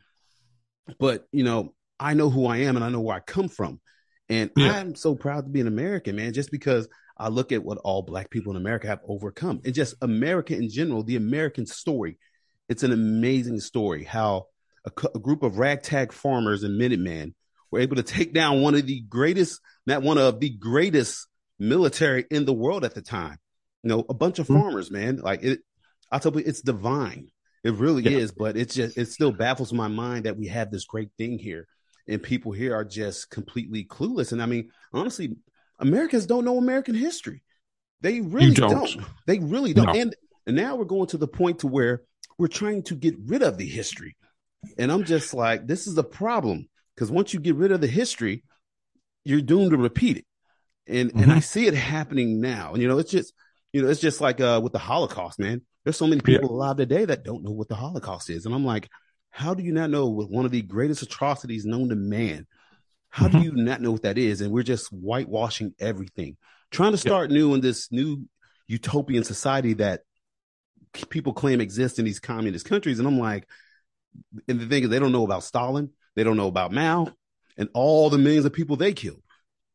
[0.99, 3.79] But you know, I know who I am and I know where I come from.
[4.29, 4.73] And Yeah.
[4.79, 8.01] I'm so proud to be an American, man, just because I look at what all
[8.01, 9.61] black people in America have overcome.
[9.65, 12.17] And just America in general, the American story.
[12.69, 14.47] It's an amazing story how
[14.85, 17.35] a, a group of ragtag farmers and Minutemen
[17.69, 21.27] were able to take down one of the greatest, not one of the greatest
[21.59, 23.37] military in the world at the time.
[23.83, 24.61] You know, a bunch of Mhm.
[24.61, 25.17] farmers, man.
[25.17, 25.59] Like it,
[26.11, 27.29] I tell people it's divine.
[27.63, 28.17] It really Yeah.
[28.17, 31.37] is, but it's just it still baffles my mind that we have this great thing
[31.37, 31.67] here,
[32.07, 34.31] and people here are just completely clueless.
[34.31, 35.35] And I mean, honestly,
[35.79, 37.43] Americans don't know American history.
[38.01, 38.71] They really don't.
[38.71, 39.05] don't.
[39.27, 39.87] They really don't.
[39.87, 39.93] No.
[39.93, 40.15] And
[40.47, 42.01] and now we're going to the point to where
[42.39, 44.15] we're trying to get rid of the history.
[44.77, 47.87] And I'm just like, this is a problem because once you get rid of the
[47.87, 48.43] history,
[49.23, 50.25] you're doomed to repeat it.
[50.87, 52.73] And and I see it happening now.
[52.73, 53.33] And you know, it's just
[53.71, 55.61] you know, it's just like uh with the Holocaust, man.
[55.83, 56.37] There's so many Yeah.
[56.37, 58.45] people alive today that don't know what the Holocaust is.
[58.45, 58.89] And I'm like,
[59.29, 62.45] how do you not know what one of the greatest atrocities known to man?
[63.09, 63.43] How do Mhm.
[63.43, 64.41] you not know what that is?
[64.41, 66.37] And we're just whitewashing everything,
[66.69, 68.27] trying to start new in this new
[68.67, 70.01] utopian society that
[71.09, 72.99] people claim exists in these communist countries.
[72.99, 73.47] And I'm like,
[74.47, 77.11] and the thing is, they don't know about Stalin, they don't know about Mao,
[77.57, 79.23] and all the millions of people they killed.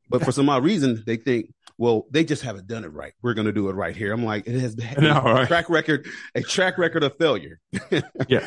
[0.09, 3.13] But for some odd reason, they think, well, they just haven't done it right.
[3.23, 4.13] We're going to do it right here.
[4.13, 5.47] I'm like, it has a right?
[5.47, 7.61] track record, a track record of failure.
[8.29, 8.47] Yeah.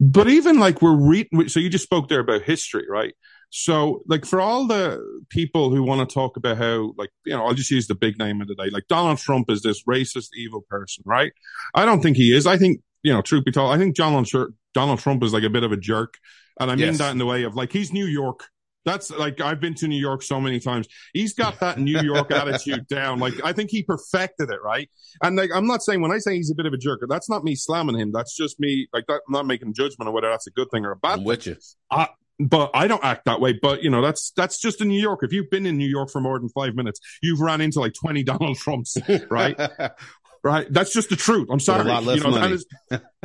[0.00, 3.14] But even like we're reading, so you just spoke there about history, right?
[3.50, 7.46] So, like, for all the people who want to talk about how, like, you know,
[7.46, 10.28] I'll just use the big name of the day, like Donald Trump is this racist,
[10.34, 11.32] evil person, right?
[11.74, 12.46] I don't think he is.
[12.46, 14.28] I think, you know, truth be told, I think Donald,
[14.74, 16.18] Donald Trump is like a bit of a jerk.
[16.60, 16.98] And I mean Yes.
[16.98, 18.44] that in the way of like, he's New York.
[18.88, 20.88] That's like, I've been to New York so many times.
[21.12, 23.18] He's got that New York attitude down.
[23.18, 24.88] Like, I think he perfected it, right?
[25.22, 27.28] And like, I'm not saying when I say he's a bit of a jerk, that's
[27.28, 28.12] not me slamming him.
[28.12, 30.84] That's just me, like, that, I'm not making judgment on whether that's a good thing
[30.84, 31.56] or a bad thing with you.
[32.38, 33.58] but I don't act that way.
[33.60, 35.20] But you know, that's that's just in New York.
[35.22, 37.94] If you've been in New York for more than five minutes, you've ran into like
[37.94, 38.96] twenty Donald Trumps,
[39.30, 39.58] right?
[40.44, 40.66] right?
[40.70, 41.48] That's just the truth.
[41.50, 41.84] I'm sorry.
[41.84, 42.58] lot less you know, money.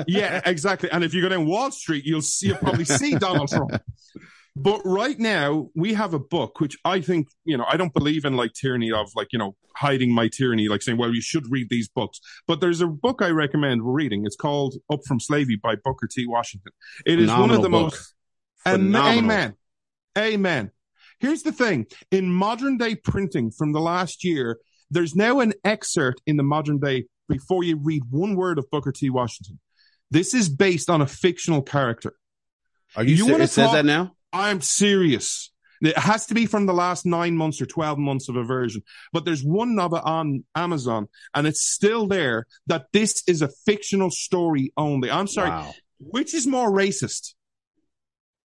[0.07, 0.89] yeah, exactly.
[0.91, 3.81] And if you go down Wall Street, you'll see you'll probably see Donald Trump.
[4.55, 8.23] But right now, we have a book which I think, you know, I don't believe
[8.23, 11.49] in like tyranny of like, you know, hiding my tyranny, like saying, well, you should
[11.49, 12.19] read these books.
[12.47, 14.25] But there's a book I recommend reading.
[14.27, 16.27] It's called Up from Slavery by Booker T.
[16.27, 16.71] Washington.
[17.03, 17.93] It is one of the book.
[17.93, 18.13] most
[18.63, 19.23] Phenomenal.
[19.23, 19.53] Amen.
[20.17, 20.71] Amen.
[21.19, 21.87] Here's the thing.
[22.11, 26.79] In modern day printing from the last year, there's now an excerpt in the modern
[26.79, 29.09] day before you read one word of Booker T.
[29.09, 29.59] Washington.
[30.11, 32.13] This is based on a fictional character.
[32.95, 34.15] Are you, You ser- it says that now?
[34.33, 35.51] I'm serious.
[35.81, 38.83] It has to be from the last nine months or 12 months of a version.
[39.11, 44.09] But there's one it on Amazon and it's still there that this is a fictional
[44.09, 45.11] story only.
[45.11, 45.49] I'm sorry.
[45.49, 45.73] Wow.
[45.99, 47.33] Which is more racist?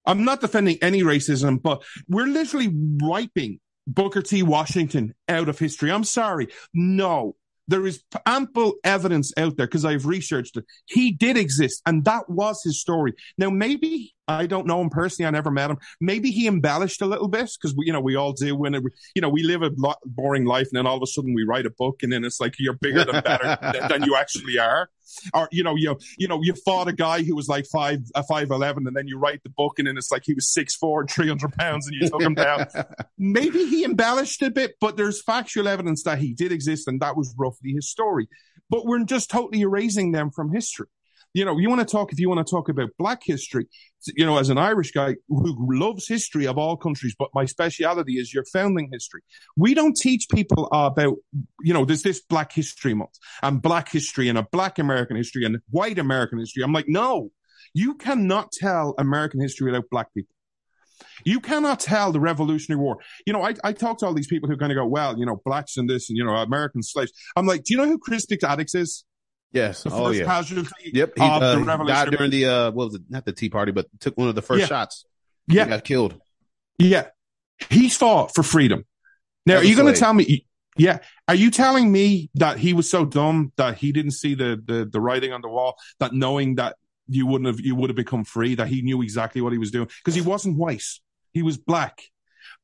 [0.06, 4.42] I'm not defending any racism, but we're literally wiping Booker T.
[4.42, 5.92] Washington out of history.
[5.92, 6.48] I'm sorry.
[6.74, 7.36] No,
[7.68, 10.66] there is ample evidence out there because I've researched it.
[10.86, 13.14] He did exist and that was his story.
[13.38, 15.28] Now, maybe I don't know him personally.
[15.28, 15.78] I never met him.
[16.00, 18.84] Maybe he embellished a little bit because we, you know, we all do when it,
[19.16, 21.44] you know, we live a lot boring life and then all of a sudden we
[21.44, 24.60] write a book and then it's like you're bigger than better than, than you actually
[24.60, 24.90] are.
[25.34, 28.24] Or, you know, you, you know, you fought a guy who was like five, a
[28.24, 30.76] five eleven and then you write the book and then it's like he was six
[30.76, 32.68] four and 300 pounds and you took him down.
[33.18, 37.18] Maybe he embellished a bit, but there's factual evidence that he did exist and that
[37.18, 38.30] was roughly his story.
[38.70, 40.86] But we're just totally erasing them from history
[41.34, 43.68] you know, you want to talk, if you want to talk about black history,
[44.16, 48.14] you know, as an Irish guy who loves history of all countries, but my speciality
[48.14, 49.22] is your founding history.
[49.56, 51.18] We don't teach people about,
[51.62, 55.46] you know, there's this black history month and black history and a black American history
[55.46, 56.64] and white American history.
[56.64, 57.30] I'm like, no,
[57.74, 60.34] you cannot tell American history without black people.
[61.24, 62.98] You cannot tell the Revolutionary War.
[63.26, 65.26] You know, I, I talk to all these people who kind of go, well, you
[65.26, 67.12] know, blacks and this and, you know, American slaves.
[67.36, 69.06] I'm like, do you know who Crispus Attucks is?
[69.52, 69.84] Yes.
[69.84, 70.26] The oh yeah.
[70.26, 71.14] casualty Yep.
[71.16, 73.02] He, uh, died during the uh, what was it?
[73.10, 74.68] Not the Tea Party, but took one of the first Yeah.
[74.68, 75.06] shots.
[75.48, 75.64] Yeah.
[75.64, 76.22] He got killed.
[76.78, 77.08] Yeah.
[77.70, 78.86] He fought for freedom.
[79.46, 80.46] Now, are you going to tell me?
[80.78, 81.00] Yeah.
[81.28, 84.86] Are you telling me that he was so dumb that he didn't see the, the,
[84.86, 86.76] the writing on the wall, that knowing that
[87.08, 89.72] you wouldn't have, you would have become free, that he knew exactly what he was
[89.72, 89.90] doing?
[90.04, 90.84] Because he wasn't white.
[91.34, 92.02] He was black.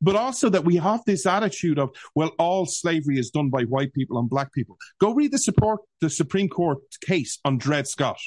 [0.02, 3.94] But also that we have this attitude of, well, all slavery is done by white
[3.94, 4.78] people and black people.
[5.00, 8.20] Go read the support, the Supreme Court case on Dred Scott.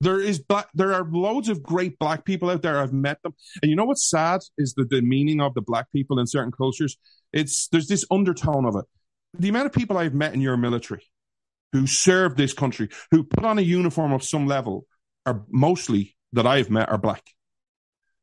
[0.00, 2.78] There is black, there are loads of great black people out there.
[2.78, 3.34] I've met them.
[3.62, 6.52] And you know what's sad is the, the meaning of the black people in certain
[6.52, 6.98] cultures.
[7.32, 8.84] It's, there's this undertone of it.
[9.38, 11.04] The amount of people I've met in your military
[11.72, 14.86] who served this country, who put on a uniform of some level
[15.26, 17.24] are mostly that I've met are black.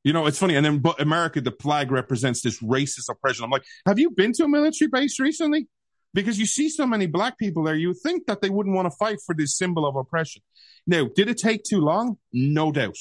[0.03, 0.55] You know, it's funny.
[0.55, 3.43] And then, but America, the flag represents this racist oppression.
[3.45, 5.67] I'm like, have you been to a military base recently?
[6.13, 8.95] Because you see so many black people there, you think that they wouldn't want to
[8.97, 10.41] fight for this symbol of oppression.
[10.85, 12.17] Now, did it take too long?
[12.33, 12.97] No doubt.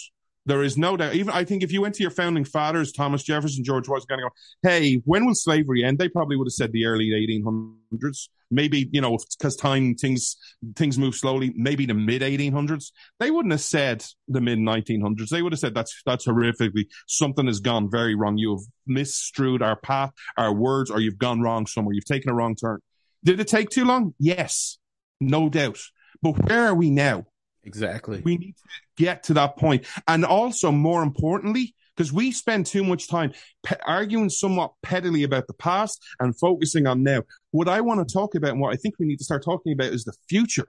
[0.51, 1.15] There is no doubt.
[1.15, 4.31] Even I think if you went to your founding fathers, Thomas Jefferson, George Washington, go,
[4.69, 5.97] hey, when will slavery end?
[5.97, 8.29] They probably would have said the early 1800s.
[8.51, 10.37] Maybe, you know, because time, things,
[10.75, 12.91] things move slowly, maybe the mid 1800s.
[13.21, 15.29] They wouldn't have said the mid 1900s.
[15.29, 18.37] They would have said that's, that's horrifically, something has gone very wrong.
[18.37, 21.95] You have misstrewed our path, our words, or you've gone wrong somewhere.
[21.95, 22.81] You've taken a wrong turn.
[23.23, 24.15] Did it take too long?
[24.19, 24.79] Yes,
[25.21, 25.79] no doubt.
[26.21, 27.27] But where are we now?
[27.65, 28.23] Exactly.
[28.25, 28.65] We need to
[28.97, 29.87] get to that point.
[30.09, 35.47] And also, more importantly, because we spend too much time pe- arguing somewhat pettily about
[35.47, 37.23] the past and focusing on now.
[37.51, 39.73] What I want to talk about and what I think we need to start talking
[39.73, 40.69] about is the future.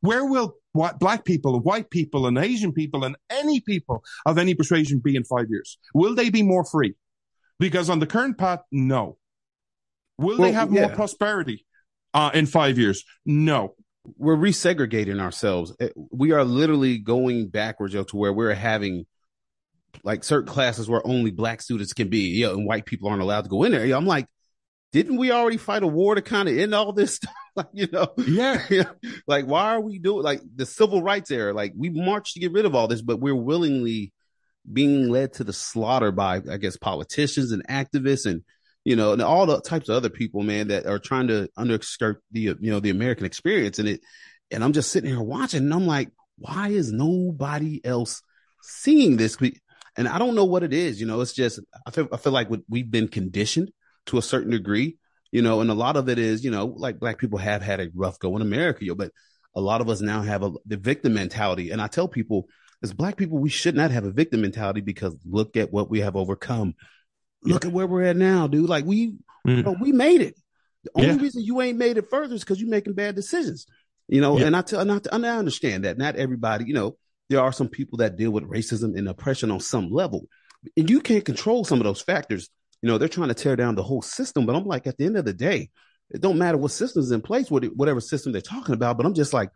[0.00, 4.54] Where will what black people, white people, and Asian people, and any people of any
[4.54, 5.78] persuasion be in five years?
[5.94, 6.96] Will they be more free?
[7.60, 9.18] Because on the current path, no.
[10.18, 11.64] Will Well, they have more prosperity
[12.12, 13.04] uh, in five years?
[13.24, 13.76] No.
[14.16, 15.74] We're resegregating ourselves.
[15.80, 19.06] Eh, We are literally going backwards yo, to where we're having
[20.04, 23.42] like certain classes where only black students can be, yeah, and white people aren't allowed
[23.42, 23.84] to go in there.
[23.86, 24.26] Yo, I'm like,
[24.92, 27.32] didn't we already fight a war to kind of end all this stuff?
[27.54, 28.90] like, you know, Yeah.
[29.26, 31.52] like why are we doing like the civil rights era?
[31.52, 34.12] Like we marched to get rid of all this, but we're willingly
[34.70, 38.42] being led to the slaughter by, I guess, politicians and activists and
[38.84, 42.22] you know, and all the types of other people, man, that are trying to underskirt
[42.32, 44.00] the you know the American experience and it.
[44.50, 48.22] And I'm just sitting here watching, and I'm like, why is nobody else
[48.62, 49.36] seeing this?
[49.96, 51.00] And I don't know what it is.
[51.00, 53.70] You know, it's just I feel I feel like we- we've been conditioned
[54.06, 54.98] to a certain degree.
[55.30, 57.80] You know, and a lot of it is, you know, like black people have had
[57.80, 59.12] a rough go in America, yo, but
[59.54, 61.70] a lot of us now have a the victim mentality.
[61.70, 62.48] And I tell people,
[62.82, 66.00] as black people, we should not have a victim mentality because look at what we
[66.00, 66.74] have overcome.
[67.44, 68.68] Look at where we're at now, dude.
[68.68, 69.14] Like we,
[69.46, 69.64] Mm.
[69.64, 70.36] bro, we made it.
[70.84, 71.22] The only Yeah.
[71.22, 73.66] reason you ain't made it further is because you're making bad decisions.
[74.08, 74.46] You know, Yeah.
[74.46, 76.96] and I tell, I, and I understand that not everybody, you know,
[77.28, 80.28] there are some people that deal with racism and oppression on some level,
[80.76, 82.50] and you can't control some of those factors.
[82.82, 85.04] You know, they're trying to tear down the whole system, but I'm like, at the
[85.06, 85.70] end of the day,
[86.10, 88.96] it don't matter what system's in place, what whatever system they're talking about.
[88.96, 89.50] But I'm just like,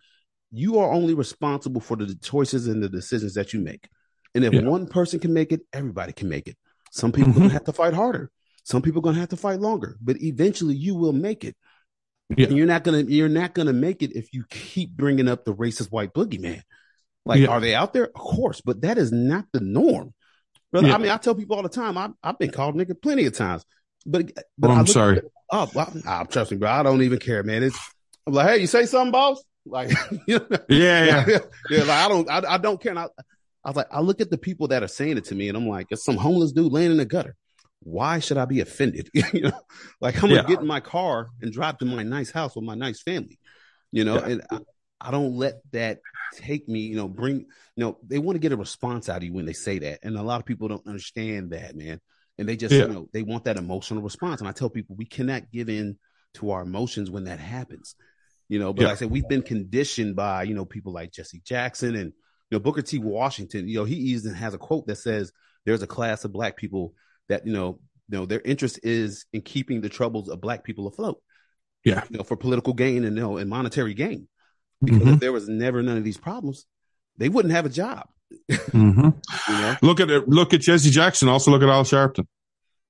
[0.52, 3.88] you are only responsible for the choices and the decisions that you make.
[4.34, 4.62] And if Yeah.
[4.62, 6.56] one person can make it, everybody can make it.
[6.96, 7.52] Some people are gonna Mhm.
[7.52, 8.30] have to fight harder.
[8.64, 11.56] Some people are gonna have to fight longer, but eventually you will make it.
[12.36, 12.46] Yeah.
[12.48, 15.54] And you're not gonna you're not gonna make it if you keep bringing up the
[15.54, 16.62] racist white boogeyman.
[17.24, 17.48] Like, Yeah.
[17.48, 18.06] are they out there?
[18.06, 20.12] Of course, but that is not the norm.
[20.72, 20.94] Brother, Yeah.
[20.94, 21.96] I mean, I tell people all the time.
[21.98, 23.64] I, I've been called nigga plenty of times,
[24.04, 25.20] but but Oh, I I'm sorry.
[25.50, 26.68] Oh, well, ah, trust me, bro.
[26.70, 27.62] I don't even care, man.
[27.62, 27.78] It's
[28.26, 29.40] I'm like, hey, you say something, boss?
[29.64, 29.90] Like,
[30.26, 31.38] you know, Yeah, yeah.
[31.70, 32.96] yeah, like I don't, I, I don't care.
[32.98, 33.06] I,
[33.66, 35.58] I was like, I look at the people that are saying it to me, and
[35.58, 37.34] I'm like, it's some homeless dude laying in the gutter.
[37.80, 39.10] Why should I be offended?
[39.34, 39.60] you know,
[40.00, 42.76] like I'm gonna get in my car and drive to my nice house with my
[42.76, 43.38] nice family.
[43.90, 44.26] You know, Yeah.
[44.28, 44.58] and I,
[45.00, 45.98] I don't let that
[46.36, 47.46] take me, you know, bring, you
[47.84, 49.98] know, they want to get a response out of you when they say that.
[50.04, 52.00] And a lot of people don't understand that, man.
[52.38, 52.86] And they just, Yeah.
[52.86, 54.40] you know, they want that emotional response.
[54.40, 55.98] And I tell people we cannot give in
[56.34, 57.96] to our emotions when that happens.
[58.48, 58.88] You know, but Yeah.
[58.88, 62.12] like I said, we've been conditioned by, you know, people like Jesse Jackson and,
[62.50, 62.98] you know, Booker T.
[62.98, 63.68] Washington.
[63.68, 65.32] You know, he even has a quote that says
[65.64, 66.94] there's a class of black people
[67.28, 70.86] that, you know, you know, their interest is in keeping the troubles of black people
[70.86, 71.20] afloat.
[71.84, 72.04] Yeah.
[72.10, 74.28] You know, for political gain and, you know, and monetary gain.
[74.82, 75.14] Because Mhm.
[75.14, 76.66] if there was never none of these problems,
[77.16, 78.08] they wouldn't have a job.
[78.50, 79.14] Mhm.
[79.48, 79.76] You know?
[79.82, 80.28] Look at it.
[80.28, 81.28] Look at Jesse Jackson.
[81.28, 82.26] Also look at Al Sharpton.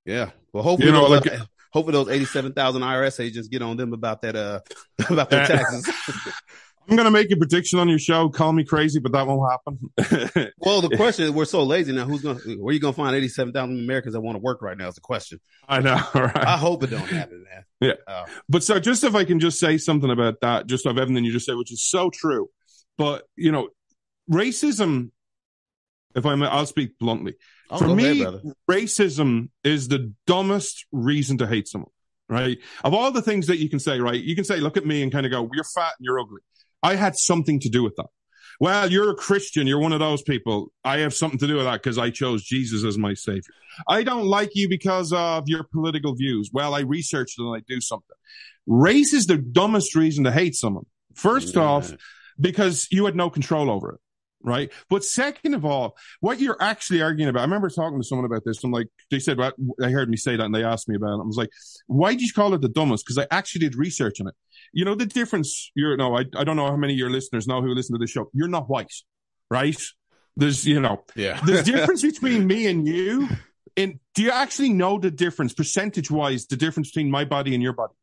[0.04, 0.30] Yeah.
[0.52, 3.76] Well, hopefully, You know, those, like- uh, hopefully those eighty-seven thousand IRS agents get on
[3.76, 4.60] them about that uh
[5.10, 5.88] about their taxes.
[6.88, 8.28] I'm going to make a prediction on your show.
[8.28, 10.52] Call me crazy, but that won't happen.
[10.58, 12.04] well, the question is, we're so lazy now.
[12.04, 14.78] Who's gonna where are you gonna find eighty-seven thousand Americans that want to work right
[14.78, 14.88] now?
[14.88, 15.40] Is the question.
[15.68, 16.00] I know.
[16.14, 16.36] Right?
[16.36, 17.64] I hope it don't happen, man.
[17.80, 17.94] Yeah.
[18.06, 21.24] Uh, But so just if I can just say something about that, just of everything
[21.24, 22.48] you just said, which is so true.
[22.98, 23.68] But you know,
[24.30, 25.10] racism,
[26.14, 27.34] if I may, I'll speak bluntly.
[27.70, 31.90] oh, For me, ahead, racism is the dumbest reason to hate someone,
[32.28, 32.58] right?
[32.84, 34.20] Of all the things that you can say, right?
[34.22, 36.40] You can say, look at me and kind of go, you're fat and you're ugly.
[36.86, 38.06] I had something to do with that.
[38.58, 39.66] Well, you're a Christian.
[39.66, 40.72] You're one of those people.
[40.84, 43.52] I have something to do with that because I chose Jesus as my savior.
[43.88, 46.50] I don't like you because of your political views.
[46.52, 48.16] Well, I researched and I do something.
[48.66, 50.86] Race is the dumbest reason to hate someone.
[51.14, 51.62] First Yeah.
[51.62, 51.92] off,
[52.40, 54.00] because you had no control over it.
[54.46, 54.72] Right.
[54.88, 58.44] But second of all, what you're actually arguing about, I remember talking to someone about
[58.44, 58.62] this.
[58.62, 61.18] I'm like, they said, well, they heard me say that and they asked me about
[61.18, 61.22] it.
[61.22, 61.50] I was like,
[61.88, 63.04] why did you call it the dumbest?
[63.04, 64.34] Because I actually did research on it.
[64.72, 67.48] You know, the difference, you're, no, I, I don't know how many of your listeners
[67.48, 68.30] know who listen to this show.
[68.32, 68.92] You're not white,
[69.50, 69.76] right?
[70.36, 71.40] There's, you know, Yeah.
[71.44, 73.28] there's difference between me and you.
[73.76, 77.62] And do you actually know the difference, percentage wise, the difference between my body and
[77.62, 77.94] your body?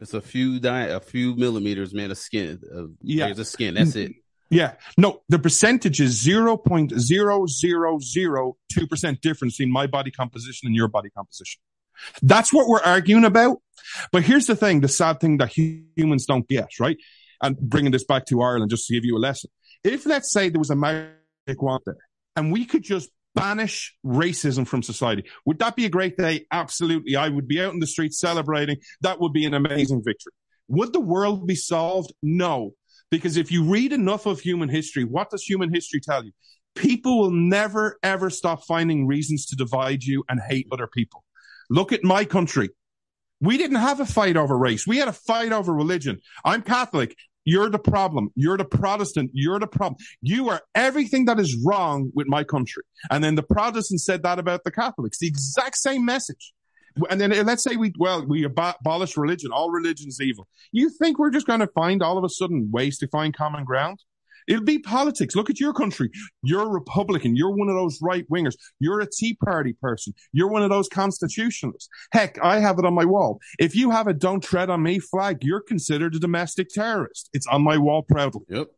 [0.00, 2.60] it's a few di- a few millimeters, man, of skin.
[2.72, 3.28] Of Yeah.
[3.28, 3.74] of skin.
[3.74, 4.06] That's mm.
[4.06, 4.12] it.
[4.50, 4.74] Yeah.
[4.96, 11.60] No, the percentage is 0.0002% difference in my body composition and your body composition.
[12.22, 13.58] That's what we're arguing about.
[14.12, 16.96] But here's the thing, the sad thing that humans don't get, right?
[17.42, 19.50] And bringing this back to Ireland just to give you a lesson.
[19.82, 21.96] If let's say there was a magic wand there
[22.36, 26.46] and we could just banish racism from society, would that be a great day?
[26.50, 27.16] Absolutely.
[27.16, 28.78] I would be out in the streets celebrating.
[29.02, 30.32] That would be an amazing victory.
[30.68, 32.12] Would the world be solved?
[32.22, 32.72] No.
[33.10, 36.32] Because if you read enough of human history, what does human history tell you?
[36.74, 41.22] People will never, ever stop finding reasons to divide you and hate other people.
[41.70, 42.70] Look at my country.
[43.40, 44.86] We didn't have a fight over race.
[44.86, 46.20] We had a fight over religion.
[46.44, 47.14] I'm Catholic.
[47.44, 48.30] You're the problem.
[48.34, 49.30] You're the Protestant.
[49.34, 49.96] You're the problem.
[50.22, 52.82] You are everything that is wrong with my country.
[53.10, 55.18] And then the Protestants said that about the Catholics.
[55.18, 56.54] The exact same message.
[57.10, 59.50] And then let's say we, well, we abo- abolish religion.
[59.52, 60.46] All religion's evil.
[60.72, 63.64] You think we're just going to find all of a sudden ways to find common
[63.64, 64.00] ground?
[64.46, 65.34] It'll be politics.
[65.34, 66.10] Look at your country.
[66.42, 67.34] You're a Republican.
[67.34, 68.54] You're one of those right wingers.
[68.78, 70.12] You're a Tea Party person.
[70.32, 71.88] You're one of those constitutionalists.
[72.12, 73.40] Heck, I have it on my wall.
[73.58, 77.30] If you have a don't tread on me flag, you're considered a domestic terrorist.
[77.32, 78.42] It's on my wall proudly.
[78.48, 78.68] Yep.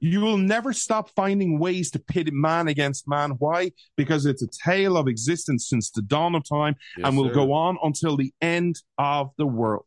[0.00, 3.32] You will never stop finding ways to pit man against man.
[3.38, 3.72] Why?
[3.96, 7.34] Because it's a tale of existence since the dawn of time Yes, and will sir.
[7.34, 9.86] go on until the end of the world.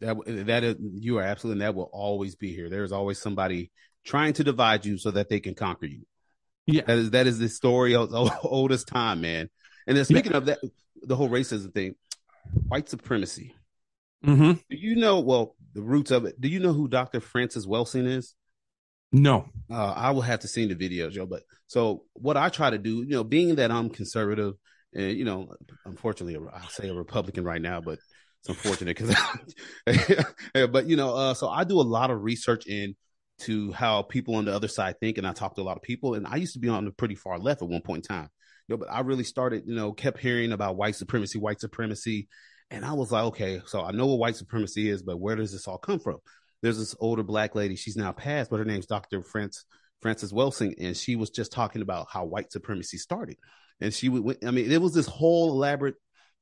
[0.00, 2.70] That that is you are absolutely and that will always be here.
[2.70, 3.72] There is always somebody
[4.04, 6.02] trying to divide you so that they can conquer you.
[6.66, 6.82] Yeah.
[6.86, 9.48] That is that is the story of the oldest time, man.
[9.86, 10.58] And then speaking of that,
[11.02, 11.94] the whole racism thing,
[12.68, 13.54] white supremacy.
[14.24, 14.52] Mm-hmm.
[14.52, 15.20] Do you know?
[15.20, 16.40] Well, the roots of it.
[16.40, 17.20] Do you know who Dr.
[17.20, 18.34] Frances Welsing is?
[19.12, 19.48] No.
[19.70, 21.26] Uh, I will have to see the video, Joe.
[21.26, 24.54] But so what I try to do, you know, being that I'm conservative,
[24.94, 27.98] and you know, unfortunately, I say a Republican right now, but
[28.40, 29.14] it's unfortunate because,
[30.54, 34.44] but you know, uh, so I do a lot of research into how people on
[34.44, 36.14] the other side think, and I talk to a lot of people.
[36.14, 38.28] And I used to be on the pretty far left at one point in time,
[38.66, 42.28] you know, but I really started, you know, kept hearing about white supremacy, white supremacy,
[42.70, 45.52] and I was like, okay, so I know what white supremacy is, but where does
[45.52, 46.18] this all come from?
[46.62, 49.22] There's this older black lady, she's now passed, but her name's Dr.
[49.22, 49.64] France,
[50.00, 53.36] Frances Welsing, and she was just talking about how white supremacy started.
[53.80, 55.94] And she would, I mean, it was this whole elaborate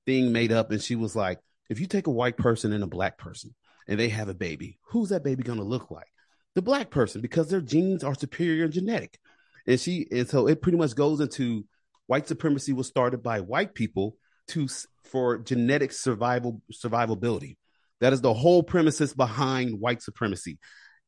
[0.06, 2.88] thing made up, and she was like, if you take a white person and a
[2.88, 3.54] black person
[3.88, 6.06] and they have a baby, who's that baby going to look like?
[6.54, 9.18] The black person, because their genes are superior and genetic.
[9.66, 11.66] And she, and so it pretty much goes into
[12.06, 14.16] white supremacy was started by white people
[14.48, 14.68] to
[15.04, 17.56] for genetic survival survivability.
[18.00, 20.58] That is the whole premises behind white supremacy.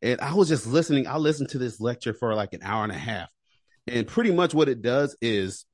[0.01, 1.07] And I was just listening.
[1.07, 3.29] I listened to this lecture for like an hour and a half.
[3.87, 5.65] And pretty much what it does is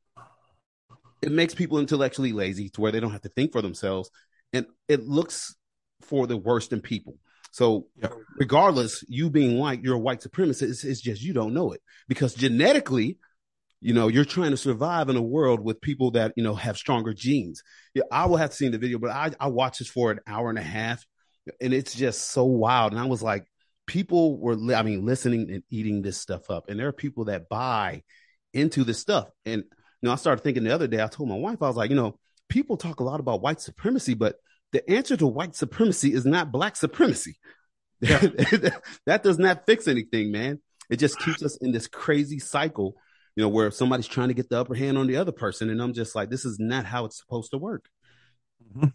[1.22, 4.10] it makes people intellectually lazy to where they don't have to think for themselves.
[4.52, 5.56] And it looks
[6.02, 7.18] for the worst in people.
[7.50, 8.08] So Yeah.
[8.36, 10.62] regardless, you being white, you're a white supremacist.
[10.62, 13.18] It's, it's just you don't know it because genetically,
[13.80, 16.76] you know, you're trying to survive in a world with people that you know have
[16.76, 17.62] stronger genes.
[17.94, 20.20] Yeah, I will have to see the video, but I I watched this for an
[20.26, 21.04] hour and a half,
[21.60, 22.92] and it's just so wild.
[22.92, 23.46] And I was like,
[23.86, 27.48] people were, I mean, listening and eating this stuff up, and there are people that
[27.48, 28.02] buy
[28.52, 29.28] into this stuff.
[29.44, 31.02] And you know, I started thinking the other day.
[31.02, 32.18] I told my wife, I was like, you know,
[32.48, 34.36] people talk a lot about white supremacy, but
[34.72, 37.36] the answer to white supremacy is not black supremacy.
[38.00, 40.60] that does not fix anything, man.
[40.90, 42.96] It just keeps us in this crazy cycle,
[43.36, 45.70] you know, where somebody's trying to get the upper hand on the other person.
[45.70, 47.88] And I'm just like, this is not how it's supposed to work.
[48.76, 48.88] Mm-hmm.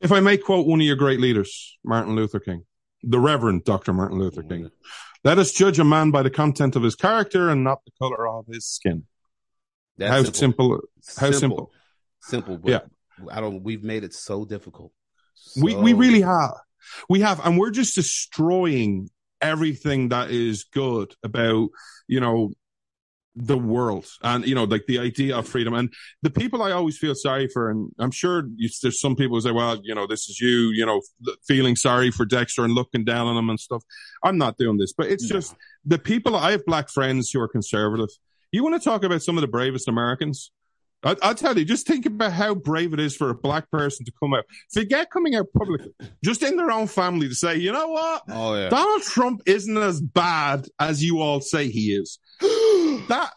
[0.00, 2.64] If I may quote one of your great leaders, Martin Luther King,
[3.02, 3.92] the Reverend Dr.
[3.92, 4.74] Martin Luther King, mm-hmm.
[5.24, 8.28] let us judge a man by the content of his character and not the color
[8.28, 9.04] of his skin.
[9.98, 10.80] That's how simple.
[11.18, 11.70] How simple.
[12.20, 12.80] Simple, but Yeah.
[13.30, 14.92] I don't, we've made it so difficult.
[15.60, 16.54] We we really have.
[17.08, 21.68] We have, and we're just destroying everything that is good about
[22.08, 22.52] you know
[23.36, 26.98] the world and you know like the idea of freedom and the people I always
[26.98, 30.06] feel sorry for and I'm sure you, there's some people who say well you know
[30.08, 31.00] this is you you know
[31.46, 33.84] feeling sorry for Dexter and looking down on him and stuff
[34.24, 35.36] I'm not doing this but it's No.
[35.36, 35.54] just
[35.84, 38.08] the people I have black friends who are conservative
[38.50, 40.50] you want to talk about some of the bravest Americans
[41.02, 44.04] I, I'll tell you, just think about how brave it is for a black person
[44.04, 44.44] to come out.
[44.70, 48.22] Forget coming out publicly, just in their own family to say, you know what?
[48.28, 48.68] Oh yeah.
[48.68, 52.18] Donald Trump isn't as bad as you all say he is.
[53.08, 53.32] That,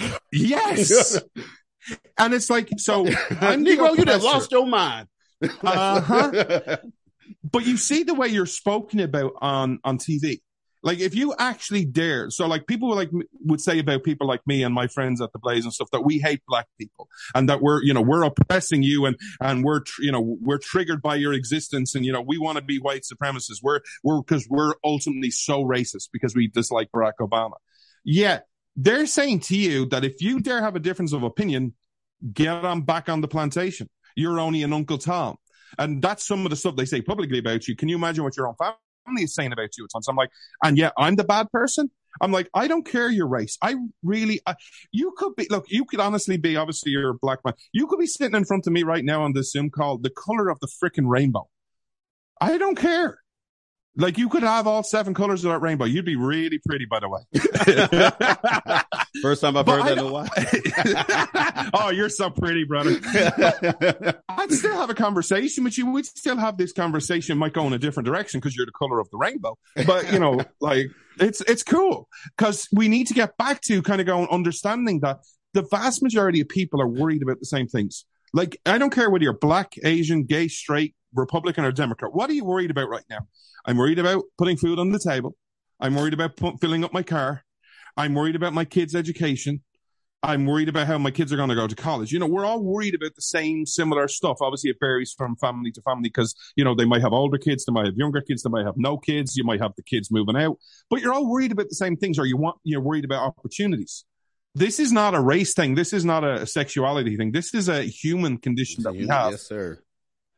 [0.00, 1.18] uh, yes.
[2.18, 3.06] and it's like, so
[3.40, 4.24] I'm Negro, you oppressor.
[4.24, 5.08] lost your mind.
[5.42, 6.76] Uh-huh.
[7.44, 10.40] but you see the way you're spoken about on on TV.
[10.82, 13.10] Like if you actually dare, so like people like
[13.44, 16.02] would say about people like me and my friends at the Blaze and stuff that
[16.02, 19.80] we hate black people and that we're you know we're oppressing you and and we're
[19.80, 22.78] tr- you know we're triggered by your existence and you know we want to be
[22.78, 23.58] white supremacists.
[23.60, 27.56] We're we're because we're ultimately so racist because we dislike Barack Obama.
[28.04, 28.46] Yet
[28.80, 31.74] they're saying to you that if you dare have a difference of opinion,
[32.32, 33.88] get on back on the plantation.
[34.14, 35.36] You're only an Uncle Tom.
[35.78, 37.74] And that's some of the stuff they say publicly about you.
[37.74, 40.06] Can you imagine what your own family is saying about you at times?
[40.08, 40.30] I'm like,
[40.62, 41.90] and yeah, I'm the bad person.
[42.20, 43.58] I'm like, I don't care your race.
[43.62, 43.74] I
[44.04, 44.54] really, I,
[44.92, 47.54] you could be, look, you could honestly be, obviously you're a black man.
[47.72, 50.10] You could be sitting in front of me right now on this Zoom call, the
[50.10, 51.48] color of the freaking rainbow.
[52.40, 53.18] I don't care.
[53.98, 55.84] Like you could have all seven colors of that rainbow.
[55.84, 57.20] You'd be really pretty, by the way.
[59.22, 61.70] First time I've But heard that in a while.
[61.74, 63.00] oh, you're so pretty, brother.
[64.28, 65.90] I'd still have a conversation with you.
[65.90, 67.32] We'd still have this conversation.
[67.32, 69.58] It might go in a different direction because you're the color of the rainbow.
[69.84, 70.86] But you know, like
[71.18, 75.18] it's it's cool because we need to get back to kind of going understanding that
[75.54, 78.04] the vast majority of people are worried about the same things.
[78.32, 82.12] Like I don't care whether you're black, Asian, gay, straight, Republican, or Democrat.
[82.14, 83.20] What are you worried about right now?
[83.64, 85.36] I'm worried about putting food on the table.
[85.80, 87.44] I'm worried about pu- filling up my car.
[87.96, 89.62] I'm worried about my kids' education.
[90.22, 92.10] I'm worried about how my kids are going to go to college.
[92.10, 94.38] You know, we're all worried about the same similar stuff.
[94.40, 97.64] Obviously, it varies from family to family because, you know, they might have older kids,
[97.64, 100.10] they might have younger kids, they might have no kids, you might have the kids
[100.10, 100.56] moving out,
[100.90, 104.04] but you're all worried about the same things or you want, you're worried about opportunities.
[104.54, 105.74] This is not a race thing.
[105.74, 107.32] This is not a sexuality thing.
[107.32, 109.32] This is a human condition that we have.
[109.32, 109.78] Yes, sir.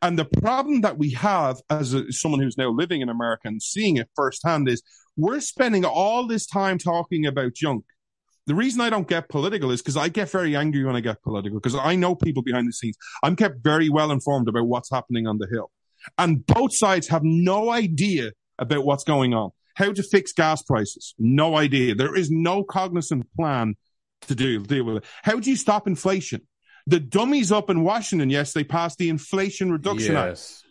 [0.03, 3.63] And the problem that we have as a, someone who's now living in America and
[3.63, 4.83] seeing it firsthand is
[5.17, 7.85] we're spending all this time talking about junk.
[8.47, 11.23] The reason I don't get political is because I get very angry when I get
[11.23, 12.97] political because I know people behind the scenes.
[13.23, 15.71] I'm kept very well informed about what's happening on the Hill.
[16.17, 19.51] And both sides have no idea about what's going on.
[19.75, 21.15] How to fix gas prices?
[21.19, 21.95] No idea.
[21.95, 23.77] There is no cognizant plan
[24.23, 25.05] to deal, deal with it.
[25.23, 26.43] How do you stop inflation?
[26.87, 30.31] The dummies up in Washington, yes, they passed the Inflation Reduction Act.
[30.31, 30.65] Yes.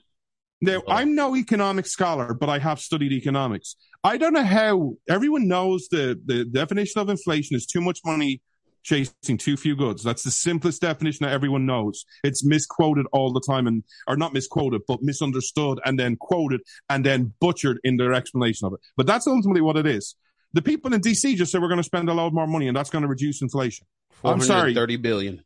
[0.61, 0.91] Now, Oh.
[0.91, 3.75] I'm no economic scholar, but I have studied economics.
[4.03, 8.41] I don't know how everyone knows the, the definition of inflation is too much money
[8.83, 10.03] chasing too few goods.
[10.03, 12.05] That's the simplest definition that everyone knows.
[12.23, 17.05] It's misquoted all the time and, or not misquoted, but misunderstood and then quoted and
[17.05, 18.79] then butchered in their explanation of it.
[18.97, 20.15] But that's ultimately what it is.
[20.53, 22.75] The people in DC just say we're going to spend a lot more money and
[22.75, 23.85] that's going to reduce inflation.
[24.23, 24.73] I'm sorry.
[24.73, 25.43] 30 billion.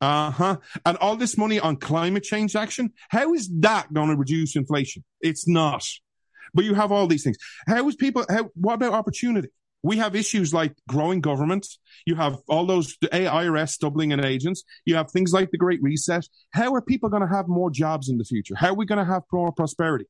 [0.00, 0.56] Uh huh.
[0.84, 5.04] And all this money on climate change action, how is that going to reduce inflation?
[5.20, 5.84] It's not.
[6.54, 7.38] But you have all these things.
[7.68, 9.48] How is people, how, what about opportunity?
[9.84, 11.66] We have issues like growing government.
[12.06, 14.62] You have all those the IRS doubling in agents.
[14.84, 16.26] You have things like the Great Reset.
[16.50, 18.54] How are people going to have more jobs in the future?
[18.56, 20.06] How are we going to have more prosperity?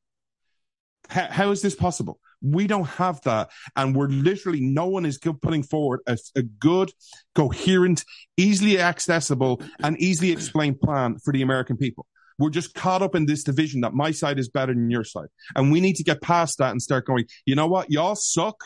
[1.09, 2.21] How, how is this possible?
[2.41, 3.51] We don't have that.
[3.77, 6.91] And we're literally, no one is putting forward a, a good,
[7.35, 8.05] coherent,
[8.37, 12.07] easily accessible, and easily explained plan for the American people.
[12.39, 15.29] We're just caught up in this division that my side is better than your side.
[15.55, 17.91] And we need to get past that and start going, you know what?
[17.91, 18.57] Y'all suck.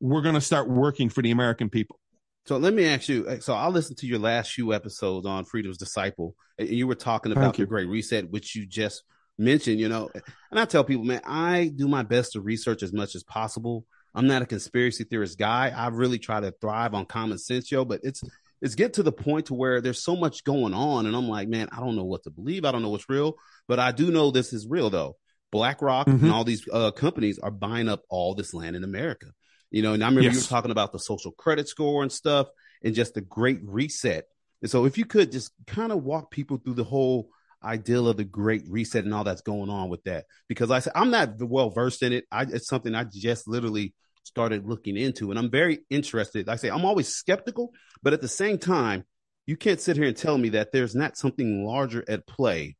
[0.00, 1.98] We're going to start working for the American people.
[2.46, 3.26] So let me ask you.
[3.26, 6.94] Uh, so I listened to your last few episodes on Freedom's Disciple, and you were
[6.94, 7.66] talking about the.
[7.66, 9.02] Great Reset, which you just
[9.38, 9.80] mentioned.
[9.80, 10.10] You know,
[10.50, 13.84] and I tell people, man, I do my best to research as much as possible.
[14.14, 15.72] I'm not a conspiracy theorist guy.
[15.74, 17.84] I really try to thrive on common sense, yo.
[17.84, 18.22] But it's
[18.60, 21.48] it's get to the point to where there's so much going on, and I'm like,
[21.48, 22.64] man, I don't know what to believe.
[22.64, 23.36] I don't know what's real,
[23.68, 25.16] but I do know this is real though.
[25.52, 26.22] BlackRock Mhm.
[26.22, 29.26] and all these uh, companies are buying up all this land in America.
[29.70, 32.48] You know, and I remember you were talking about the social credit score and stuff
[32.82, 34.24] and just the great reset.
[34.60, 37.28] And so if you could just kind of walk people through the whole
[37.62, 40.26] ideal of the great reset and all that's going on with that.
[40.48, 42.24] Because I said I'm not well versed in it.
[42.30, 43.94] I it's something I just literally
[44.24, 46.46] started looking into and I'm very interested.
[46.46, 49.04] Like I say I'm always skeptical, but at the same time,
[49.46, 52.76] you can't sit here and tell me that there's not something larger at play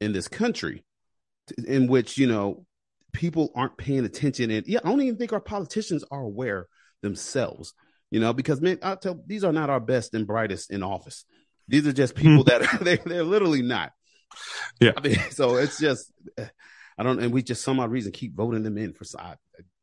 [0.00, 0.84] in this country
[1.66, 2.64] in which, you know,
[3.12, 6.66] people aren't paying attention and yeah, I don't even think our politicians are aware
[7.02, 7.72] themselves
[8.10, 11.24] you know, because man, I tell these are not our best and brightest in office.
[11.68, 12.22] These are just hmm.
[12.22, 13.92] people that are they they're literally not.
[14.80, 14.92] Yeah.
[14.96, 16.12] I mean, so it's just
[16.98, 19.36] I don't, and we just some odd reason keep voting them in for side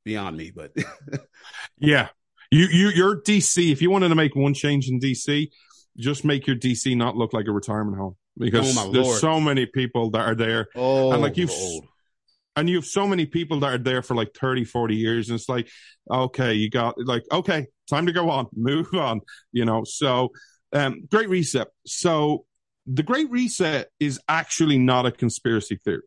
[0.04, 0.72] beyond me, but
[1.80, 2.10] Yeah.
[2.52, 5.50] You, you, your DC, if you wanted to make one change in DC,
[5.98, 9.20] just make your DC not look like a retirement home because Oh, there's Lord.
[9.20, 11.86] so many people that are there oh, And, like, you've- Lord.
[12.56, 15.30] and you have so many people that are there for like 30, 40 years.
[15.30, 15.68] And it's like,
[16.12, 19.22] okay, you got like, okay, time to go on, move on,
[19.52, 19.84] you know?
[19.84, 20.30] So,
[20.74, 21.70] um, great reset.
[21.88, 22.46] So
[22.86, 26.02] the great reset is actually not a conspiracy theory.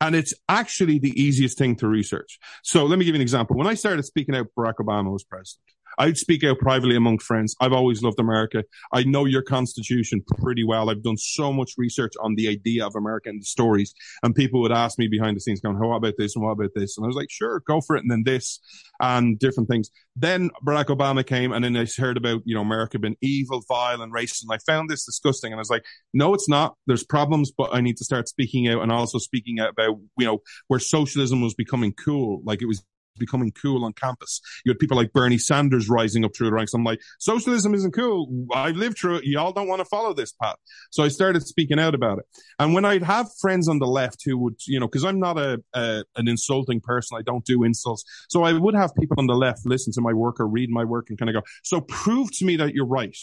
[0.00, 2.38] And it's actually the easiest thing to research.
[2.62, 3.56] So let me give you an example.
[3.56, 5.62] When I started speaking out, Barack Obama was president.
[5.98, 7.54] I'd speak out privately among friends.
[7.60, 8.64] I've always loved America.
[8.92, 10.90] I know your constitution pretty well.
[10.90, 13.94] I've done so much research on the idea of America and the stories.
[14.22, 16.52] And people would ask me behind the scenes, going, oh, "How about this and what
[16.52, 18.60] about this?" And I was like, "Sure, go for it." And then this
[19.00, 19.90] and different things.
[20.16, 24.02] Then Barack Obama came, and then I heard about you know America being evil, vile,
[24.02, 24.42] and racist.
[24.42, 25.52] And I found this disgusting.
[25.52, 26.76] And I was like, "No, it's not.
[26.86, 30.26] There's problems, but I need to start speaking out and also speaking out about you
[30.26, 30.38] know
[30.68, 32.84] where socialism was becoming cool, like it was."
[33.18, 34.40] Becoming cool on campus.
[34.64, 36.74] You had people like Bernie Sanders rising up through the ranks.
[36.74, 38.46] I'm like, socialism isn't cool.
[38.52, 39.24] I've lived through it.
[39.24, 40.56] Y'all don't want to follow this path.
[40.90, 42.24] So I started speaking out about it.
[42.58, 45.38] And when I'd have friends on the left who would, you know, because I'm not
[45.38, 48.04] a, a an insulting person, I don't do insults.
[48.28, 50.84] So I would have people on the left listen to my work or read my
[50.84, 53.16] work and kind of go, so prove to me that you're right.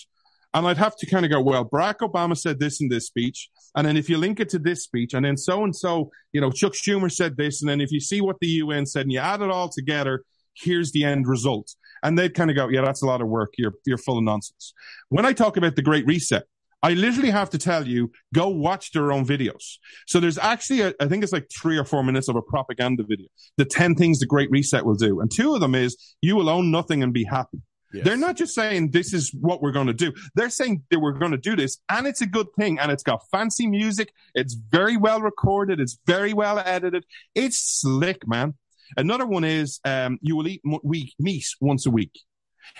[0.54, 3.50] And I'd have to kind of go, well, Barack Obama said this in this speech.
[3.76, 6.42] And then if you link it to this speech, and then so and so, you
[6.42, 7.62] know, Chuck Schumer said this.
[7.62, 10.24] And then if you see what the UN said and you add it all together,
[10.54, 11.74] here's the end result.
[12.04, 13.54] And they'd kind of go, yeah, that's a lot of work.
[13.58, 14.74] You're, you're full of nonsense.
[15.10, 16.44] When I talk about the Great Reset,
[16.84, 19.78] I literally have to tell you, go watch their own videos.
[20.08, 23.04] So there's actually, a, I think it's like three or four minutes of a propaganda
[23.08, 23.28] video.
[23.58, 25.22] The 10 things the Great Reset will do.
[25.22, 27.62] And two of them is you will own nothing and be happy.
[27.94, 28.06] Yes.
[28.06, 30.14] They're not just saying this is what we're going to do.
[30.36, 33.04] They're saying that we're going to do this and it's a good thing and it's
[33.04, 34.14] got fancy music.
[34.34, 35.80] It's very well recorded.
[35.80, 37.06] It's very well edited.
[37.36, 38.56] It's slick, man.
[38.98, 42.18] Another one is, um, you will eat mo- we- meat once a week.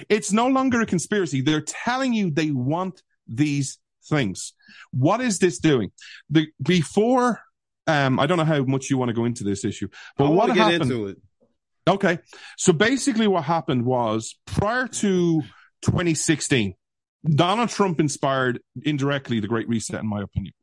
[0.10, 1.42] It's no longer a conspiracy.
[1.42, 4.54] They're telling you they want these things.
[4.92, 5.92] What is this doing?
[6.30, 7.42] The, before,
[7.88, 9.88] um, I don't know how much you want to go into this issue,
[10.18, 11.16] but I what want to get happened?
[11.88, 12.20] Okay.
[12.58, 15.42] So basically what happened was prior to
[15.82, 16.76] 2016,
[17.26, 20.54] Donald Trump inspired indirectly the Great Reset, in my opinion.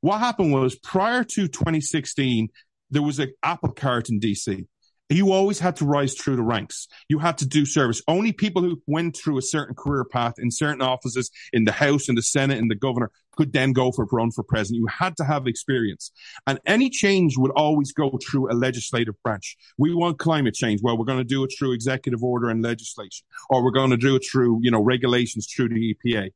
[0.00, 2.48] What happened was prior to 2016,
[2.90, 4.66] there was an apple cart in DC.
[5.10, 6.86] You always had to rise through the ranks.
[7.08, 8.02] You had to do service.
[8.06, 12.08] Only people who went through a certain career path in certain offices in the House,
[12.08, 14.80] in the Senate, in the governor could then go for run for president.
[14.80, 16.10] You had to have experience.
[16.46, 19.56] And any change would always go through a legislative branch.
[19.78, 20.80] We want climate change.
[20.82, 23.96] Well, we're going to do it through executive order and legislation, or we're going to
[23.96, 26.30] do it through, you know, regulations through the EPA.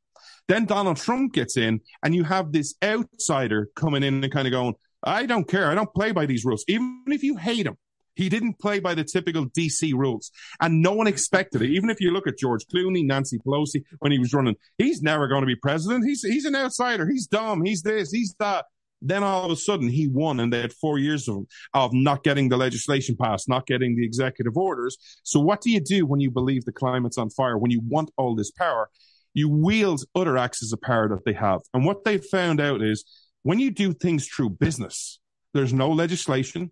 [0.47, 4.51] Then Donald Trump gets in and you have this outsider coming in and kind of
[4.51, 5.69] going, I don't care.
[5.69, 6.63] I don't play by these rules.
[6.67, 7.77] Even if you hate him,
[8.15, 11.71] he didn't play by the typical DC rules and no one expected it.
[11.71, 15.27] Even if you look at George Clooney, Nancy Pelosi, when he was running, he's never
[15.27, 16.05] going to be president.
[16.05, 17.07] He's, he's an outsider.
[17.07, 17.63] He's dumb.
[17.63, 18.65] He's this, he's that.
[19.05, 22.23] Then all of a sudden he won and they had four years of, of not
[22.23, 24.97] getting the legislation passed, not getting the executive orders.
[25.23, 27.57] So what do you do when you believe the climate's on fire?
[27.57, 28.89] When you want all this power,
[29.33, 31.61] you wield other axes of power that they have.
[31.73, 33.03] And what they found out is
[33.41, 35.19] when you do things through business,
[35.53, 36.71] there's no legislation.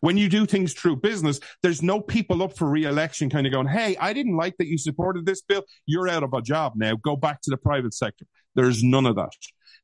[0.00, 3.68] When you do things through business, there's no people up for re-election kind of going,
[3.68, 5.64] Hey, I didn't like that you supported this bill.
[5.86, 6.96] You're out of a job now.
[6.96, 8.26] Go back to the private sector.
[8.54, 9.30] There's none of that.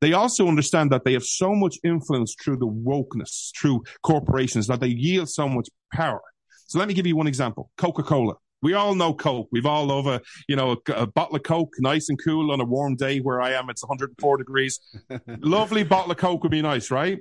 [0.00, 4.80] They also understand that they have so much influence through the wokeness, through corporations, that
[4.80, 6.20] they yield so much power.
[6.66, 7.70] So let me give you one example.
[7.78, 8.34] Coca-Cola.
[8.60, 9.48] We all know Coke.
[9.52, 12.64] We've all over, you know, a, a bottle of Coke, nice and cool on a
[12.64, 13.70] warm day where I am.
[13.70, 14.80] It's 104 degrees.
[15.26, 17.18] Lovely bottle of Coke would be nice, right?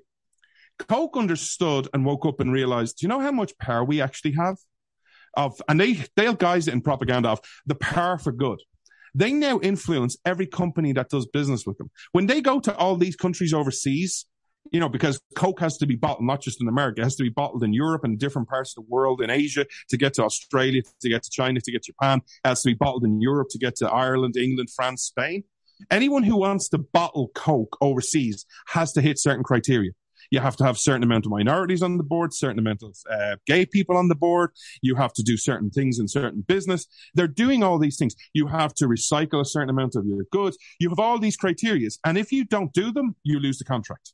[0.80, 4.34] Coke understood and woke up and realized, do you know how much power we actually
[4.34, 4.58] have?
[5.36, 8.60] Of, and they, they'll guise it in propaganda of the power for good.
[9.14, 11.90] They now influence every company that does business with them.
[12.12, 14.26] When they go to all these countries overseas,
[14.72, 17.24] you know, because Coke has to be bottled not just in America, it has to
[17.24, 20.24] be bottled in Europe and different parts of the world, in Asia to get to
[20.24, 23.22] Australia, to get to China, to get to Japan, it has to be bottled in
[23.22, 25.44] Europe to get to Ireland, England, France, Spain.
[25.92, 29.92] Anyone who wants to bottle Coke overseas has to hit certain criteria.
[30.32, 33.38] You have to have certain amount of minorities on the board, certain amount of uh,
[33.46, 34.52] gay people on the board.
[34.82, 36.88] You have to do certain things in certain business.
[37.14, 38.16] They're doing all these things.
[38.34, 40.58] You have to recycle a certain amount of your goods.
[40.80, 41.98] You have all these criterias.
[42.06, 44.14] And if you don't do them, you lose the contract.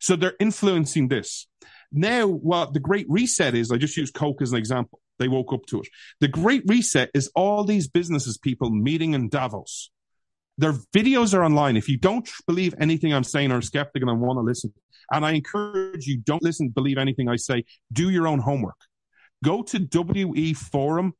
[0.00, 1.46] So they're influencing this.
[1.92, 5.00] Now, what the Great Reset is, I just use Coke as an example.
[5.18, 5.88] They woke up to it.
[6.20, 9.90] The Great Reset is all these businesses people meeting in Davos.
[10.58, 11.76] Their videos are online.
[11.76, 14.72] If you don't believe anything I'm saying or skeptical and want to listen,
[15.10, 17.64] and I encourage you, don't listen, believe anything I say.
[17.92, 18.76] Do your own homework.
[19.42, 21.12] Go to weforum.org.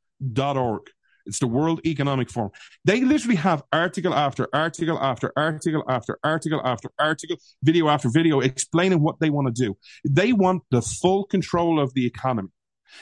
[1.24, 2.50] It's the World Economic Forum.
[2.84, 8.40] They literally have article after article after article after article after article, video after video
[8.40, 9.76] explaining what they want to do.
[10.08, 12.48] They want the full control of the economy.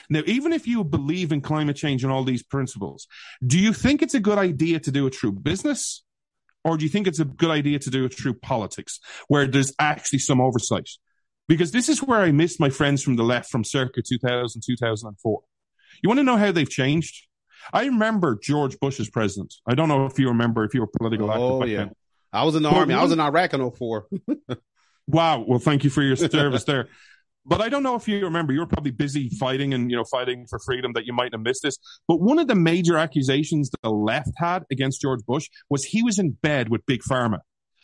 [0.09, 3.07] Now, even if you believe in climate change and all these principles,
[3.45, 6.05] do you think it's a good idea to do a true business?
[6.65, 9.73] Or do you think it's a good idea to do it through politics where there's
[9.79, 10.89] actually some oversight?
[11.49, 15.41] Because this is where I miss my friends from the left from circa 2000, 2004.
[16.03, 17.27] You want to know how they've changed?
[17.73, 19.55] I remember George Bush as president.
[19.67, 21.77] I don't know if you remember if you were political oh, active Oh back yeah,
[21.79, 21.93] then.
[22.33, 22.95] I was in the Well, army.
[22.95, 24.07] I was in Iraq in 04.
[25.11, 25.45] Wow.
[25.47, 26.89] Well, thank you for your service there.
[27.47, 30.05] But I don't know if you remember, you were probably busy fighting and, you know,
[30.05, 31.79] fighting for freedom that you might have missed this.
[32.07, 36.03] But one of the major accusations that the left had against George Bush was he
[36.03, 37.39] was in bed with Big Pharma.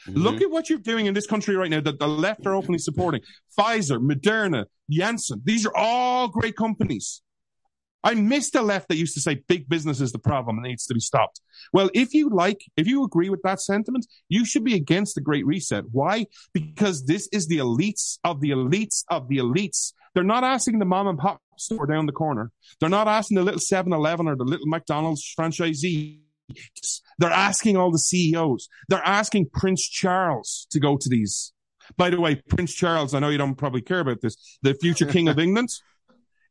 [0.07, 0.21] Mm-hmm.
[0.21, 2.79] Look at what you're doing in this country right now that the left are openly
[2.79, 3.23] supporting.
[3.59, 5.41] Pfizer, Moderna, Janssen.
[5.45, 7.23] These are all great companies.
[8.05, 10.87] I miss the left that used to say big business is the problem and needs
[10.87, 11.41] to be stopped.
[11.73, 15.21] Well, if you like, if you agree with that sentiment, you should be against the
[15.21, 15.85] Great Reset.
[15.91, 16.27] Why?
[16.53, 19.93] Because this is the elites of the elites of the elites.
[20.15, 22.53] They're not asking the mom and pop store down the corner.
[22.81, 26.21] They're not asking the little 7-Eleven or the little McDonald's franchisee.
[27.19, 28.69] They're asking all the CEOs.
[28.89, 31.53] They're asking Prince Charles to go to these.
[31.97, 35.07] By the way, Prince Charles, I know you don't probably care about this, the future
[35.07, 35.71] King of England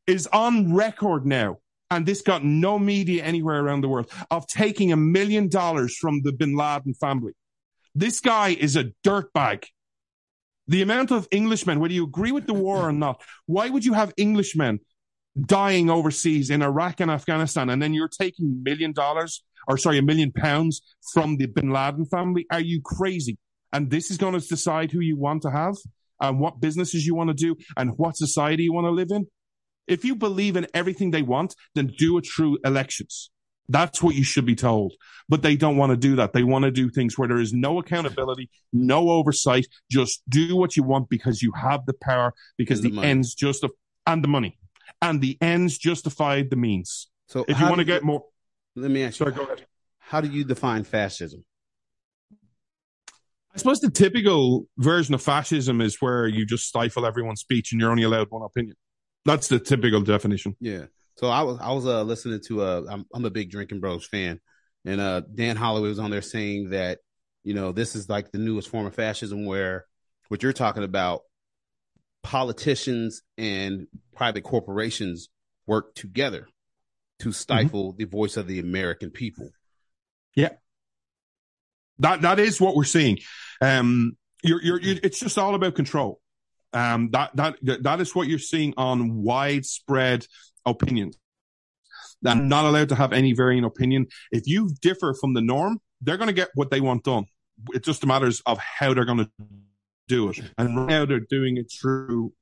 [0.07, 1.57] is on record now,
[1.89, 6.21] and this got no media anywhere around the world, of taking a million dollars from
[6.23, 7.33] the bin Laden family.
[7.93, 9.65] This guy is a dirtbag.
[10.67, 13.93] The amount of Englishmen, whether you agree with the war or not, why would you
[13.93, 14.79] have Englishmen
[15.39, 20.01] dying overseas in Iraq and Afghanistan, and then you're taking million dollars, or sorry, a
[20.01, 20.81] million pounds
[21.13, 22.45] from the bin Laden family?
[22.51, 23.37] Are you crazy?
[23.73, 25.75] And this is going to decide who you want to have,
[26.19, 29.27] and what businesses you want to do, and what society you want to live in?
[29.87, 33.29] If you believe in everything they want, then do it through elections.
[33.67, 34.93] That's what you should be told.
[35.27, 36.33] But they don't want to do that.
[36.33, 39.65] They want to do things where there is no accountability, no oversight.
[39.89, 43.33] Just do what you want because you have the power, because And the the, ends
[43.33, 43.73] justify
[44.05, 44.57] and the money.
[45.01, 47.09] And the ends justify the means.
[47.27, 48.23] So If you want to get more,
[48.75, 49.65] let me ask you, sorry, go ahead.
[49.99, 51.43] how do you define fascism?
[53.53, 57.79] I suppose the typical version of fascism is where you just stifle everyone's speech and
[57.79, 58.75] you're only allowed one opinion.
[59.25, 60.55] That's the typical definition.
[60.59, 60.85] Yeah.
[61.17, 64.05] So I was I was uh listening to uh I'm I'm a big Drinking Bros
[64.05, 64.39] fan,
[64.85, 66.99] and uh Dan Holloway was on there saying that
[67.43, 69.85] you know this is like the newest form of fascism where
[70.27, 71.21] what you're talking about
[72.23, 75.29] politicians and private corporations
[75.67, 76.47] work together
[77.19, 79.51] to stifle the voice of the American people.
[80.35, 80.49] Yeah.
[81.99, 83.19] That that is what we're seeing.
[83.61, 86.19] Um, you're, you're, you're, it's just all about control.
[86.75, 90.27] Um, that that that is what you're seeing on widespread
[90.65, 91.17] opinions.
[92.21, 94.07] They're not allowed to have any varying opinion.
[94.31, 97.25] If you differ from the norm, they're going to get what they want done.
[97.73, 99.31] It just matters of how they're going to
[100.09, 102.33] do it, and right now they're doing it through,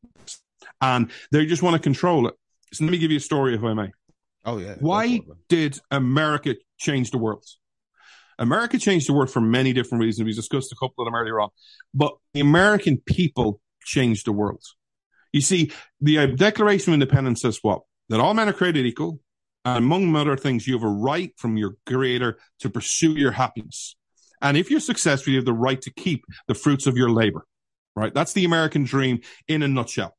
[0.81, 2.33] and they just want to control it.
[2.73, 3.91] So let me give you a story, if I may.
[4.45, 4.75] Oh yeah.
[4.79, 7.45] Why did America change the world?
[8.39, 10.25] America changed the world for many different reasons.
[10.25, 11.49] We discussed a couple of them earlier on,
[11.93, 14.63] but the American people changed the world.
[15.31, 17.81] You see, the uh, Declaration of Independence says what?
[18.09, 19.19] That all men are created equal,
[19.65, 23.95] and among other things, you have a right from your creator to pursue your happiness.
[24.41, 27.45] And if you're successful, you have the right to keep the fruits of your labor,
[27.95, 28.13] right?
[28.13, 30.15] That's the American dream in a nutshell.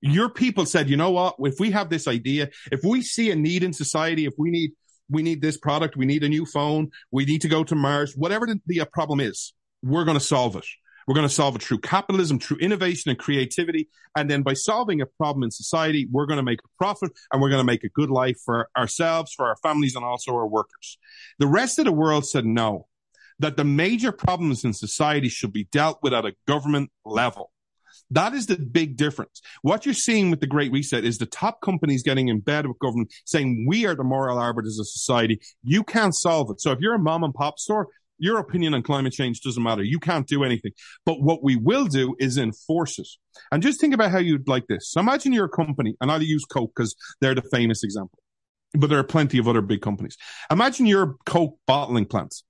[0.00, 1.36] Your people said, you know what?
[1.40, 4.70] If we have this idea, if we see a need in society, if we need,
[5.10, 8.14] we need this product, we need a new phone, we need to go to Mars,
[8.16, 9.52] whatever the, the problem is,
[9.82, 10.64] we're going to solve it.
[11.08, 13.88] We're going to solve it through capitalism, through innovation and creativity.
[14.14, 17.40] And then by solving a problem in society, we're going to make a profit and
[17.40, 20.46] we're going to make a good life for ourselves, for our families, and also our
[20.46, 20.98] workers.
[21.38, 22.88] The rest of the world said no,
[23.38, 27.52] that the major problems in society should be dealt with at a government level.
[28.10, 29.40] That is the big difference.
[29.62, 32.78] What you're seeing with the Great Reset is the top companies getting in bed with
[32.78, 35.40] government saying, we are the moral arbiters of society.
[35.62, 36.60] You can't solve it.
[36.60, 37.88] So if you're a mom and pop store,
[38.18, 39.82] your opinion on climate change doesn't matter.
[39.82, 40.72] You can't do anything.
[41.04, 43.08] But what we will do is enforce it.
[43.52, 44.90] And just think about how you'd like this.
[44.90, 48.18] So imagine you're a company, and I'll use Coke because they're the famous example.
[48.74, 50.16] But there are plenty of other big companies.
[50.50, 52.44] Imagine your Coke bottling plants,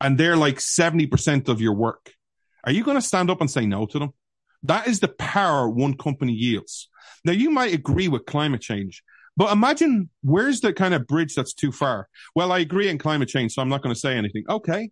[0.00, 2.12] and they're like 70% of your work.
[2.64, 4.10] Are you going to stand up and say no to them?
[4.62, 6.88] That is the power one company yields.
[7.24, 9.02] Now, you might agree with climate change,
[9.36, 12.08] but imagine where's the kind of bridge that's too far?
[12.34, 14.44] Well, I agree in climate change, so I'm not going to say anything.
[14.48, 14.90] Okay.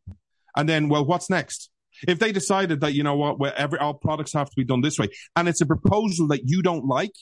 [0.57, 1.71] And then, well, what's next?
[2.09, 4.81] If they decided that, you know what, where every, all products have to be done
[4.81, 7.13] this way, and it's a proposal that you don't like,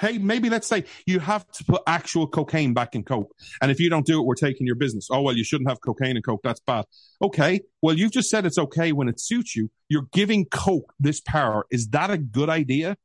[0.00, 3.32] hey, maybe let's say you have to put actual cocaine back in Coke.
[3.60, 5.08] And if you don't do it, we're taking your business.
[5.10, 6.40] Oh, well, you shouldn't have cocaine in Coke.
[6.42, 6.84] That's bad.
[7.22, 7.60] Okay.
[7.80, 9.70] Well, you've just said it's okay when it suits you.
[9.88, 11.66] You're giving Coke this power.
[11.70, 12.96] Is that a good idea?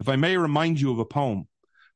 [0.00, 1.46] If I may remind you of a poem,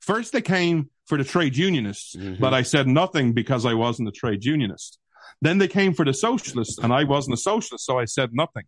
[0.03, 2.38] First, they came for the trade unionists, Mhm.
[2.40, 4.98] but I said nothing because I wasn't a trade unionist.
[5.40, 8.64] Then they came for the socialists, and I wasn't a socialist, so I said nothing.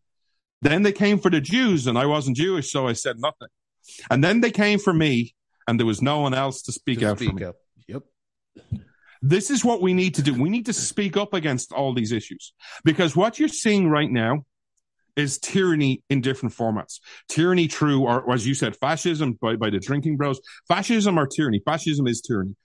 [0.63, 3.49] Then they came for the Jews, and I wasn't Jewish, so I said nothing.
[4.11, 5.35] And then they came for me,
[5.69, 7.45] and there was no one else to speak To out for speak me.
[7.45, 7.57] up.
[7.89, 8.03] Yep.
[9.23, 10.35] This is what we need to do.
[10.35, 12.53] We need to speak up against all these issues
[12.85, 14.45] because what you're seeing right now
[15.17, 17.01] is tyranny in different formats.
[17.29, 20.41] Tyranny true, or as you said, fascism by, by the drinking bros.
[20.69, 21.61] Fascism or tyranny.
[21.65, 22.57] Fascism is tyranny.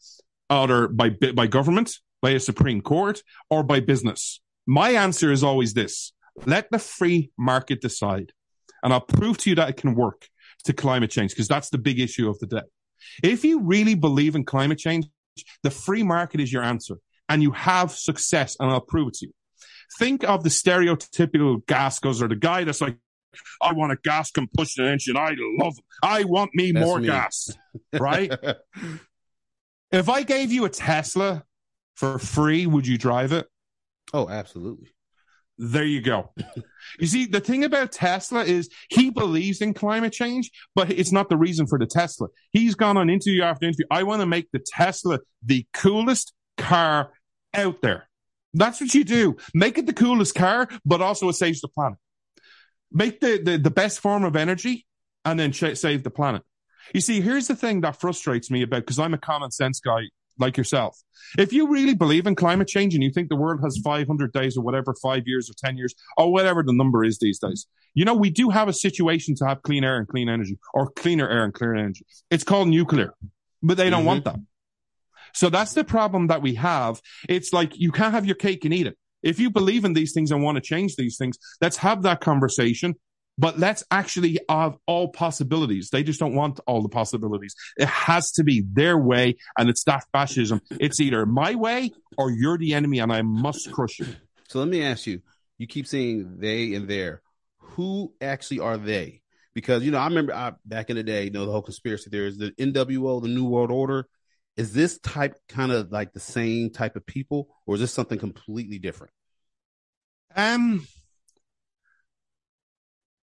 [0.50, 4.42] Either by, by government, by a Supreme Court, or by business.
[4.66, 6.12] My answer is always this.
[6.46, 8.32] Let the free market decide.
[8.84, 10.28] And I'll prove to you that it can work
[10.66, 12.62] to climate change because that's the big issue of the day.
[13.24, 15.08] If you really believe in climate change,
[15.64, 16.96] the free market is your answer
[17.28, 19.34] and you have success and I'll prove it to you.
[19.98, 22.98] Think of the stereotypical gas guzzler, the guy that's like,
[23.62, 25.18] I want a gas combustion engine.
[25.18, 25.76] I love.
[26.04, 27.08] I want me That's more me.
[27.08, 27.52] gas,
[28.00, 28.32] right?
[29.92, 31.44] if I gave you a Tesla
[31.96, 33.48] for free, would you drive it?
[34.14, 34.90] oh, absolutely.
[35.62, 36.32] There you go.
[37.00, 41.28] you see, the thing about Tesla is he believes in climate change, but it's not
[41.30, 42.30] the reason for the Tesla.
[42.52, 43.86] He's gone on interview after interview.
[43.92, 47.12] I want to make the Tesla the coolest car
[47.54, 48.09] out there.
[48.54, 49.38] That's what you do.
[49.54, 51.98] Make it the coolest car, but also it saves the planet.
[52.92, 54.86] Make the, the, the best form of energy
[55.26, 56.42] and then save the planet.
[56.94, 60.02] You see, here's the thing that frustrates me about, because I'm a common sense guy
[60.40, 60.98] like yourself.
[61.38, 64.58] If you really believe in climate change and you think the world has 500 days
[64.58, 68.06] or whatever, five years or 10 years or whatever the number is these days, you
[68.06, 71.30] know, we do have a situation to have clean air and clean energy or cleaner
[71.30, 72.06] air and cleaner energy.
[72.32, 73.14] It's called nuclear,
[73.62, 74.08] but they don't Mhm.
[74.08, 74.40] want that.
[75.34, 77.02] So that's the problem that we have.
[77.28, 78.98] It's like you can't have your cake and eat it.
[79.22, 82.22] If you believe in these things and want to change these things, let's have that
[82.22, 82.96] conversation.
[83.38, 85.92] But let's actually have all possibilities.
[85.92, 87.56] They just don't want all the possibilities.
[87.78, 90.60] It has to be their way, and it's that fascism.
[90.72, 94.08] It's either my way or you're the enemy, and I must crush you.
[94.50, 95.22] So let me ask you:
[95.58, 97.22] You keep saying they and their.
[97.60, 99.22] Who actually are they?
[99.54, 102.10] Because you know, I remember I, back in the day, you know, the whole conspiracy
[102.10, 104.06] theory is the NWO, the New World Order.
[104.58, 108.20] Is this type kind of like the same type of people, or is this something
[108.20, 109.14] completely different?
[110.36, 110.86] Um,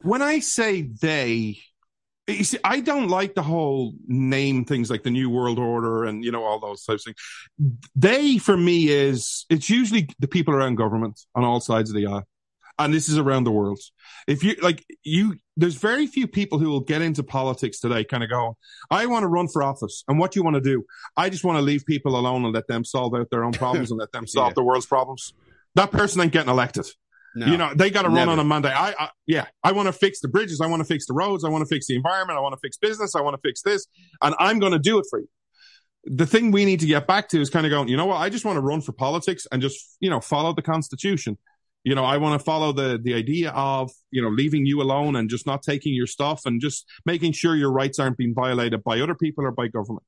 [0.02, 1.58] when I say they,
[2.26, 6.24] you see, I don't like the whole name things like the New World Order and
[6.24, 7.80] you know all those types of things.
[7.94, 12.06] They, for me, is it's usually the people around government on all sides of the
[12.06, 12.26] aisle,
[12.78, 13.80] and this is around the world.
[14.26, 18.22] If you like, you there's very few people who will get into politics today, kind
[18.22, 18.56] of go,
[18.90, 20.84] I want to run for office, and what do you want to do?
[21.16, 23.90] I just want to leave people alone and let them solve out their own problems
[23.90, 24.54] and let them solve Yeah.
[24.54, 25.32] the world's problems.
[25.74, 26.86] That person ain't getting elected.
[27.34, 28.72] No, You know, they got to run on a Monday.
[28.72, 30.60] I, I yeah, I want to fix the bridges.
[30.60, 31.44] I want to fix the roads.
[31.44, 32.38] I want to fix the environment.
[32.38, 33.14] I want to fix business.
[33.14, 33.86] I want to fix this,
[34.22, 35.28] and I'm going to do it for you.
[36.04, 37.88] The thing we need to get back to is kind of going.
[37.88, 38.16] You know what?
[38.16, 41.36] I just want to run for politics and just you know follow the Constitution.
[41.84, 45.16] You know, I want to follow the the idea of you know leaving you alone
[45.16, 48.82] and just not taking your stuff and just making sure your rights aren't being violated
[48.84, 50.06] by other people or by government.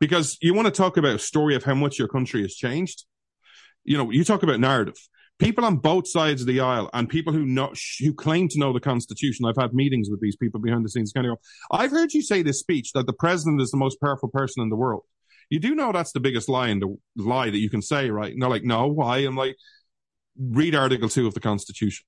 [0.00, 3.04] Because you want to talk about a story of how much your country has changed.
[3.84, 4.96] You know, you talk about narrative
[5.38, 8.72] people on both sides of the aisle and people who know who claim to know
[8.72, 9.44] the Constitution.
[9.44, 11.12] I've had meetings with these people behind the scenes.
[11.12, 11.40] Kind of go,
[11.70, 14.68] I've heard you say this speech that the president is the most powerful person in
[14.68, 15.02] the world.
[15.50, 18.32] You do know that's the biggest lie in the lie that you can say, right?
[18.32, 19.18] And they're like, no, why?
[19.18, 19.56] I'm like,
[20.38, 22.04] read Article Two of the Constitution.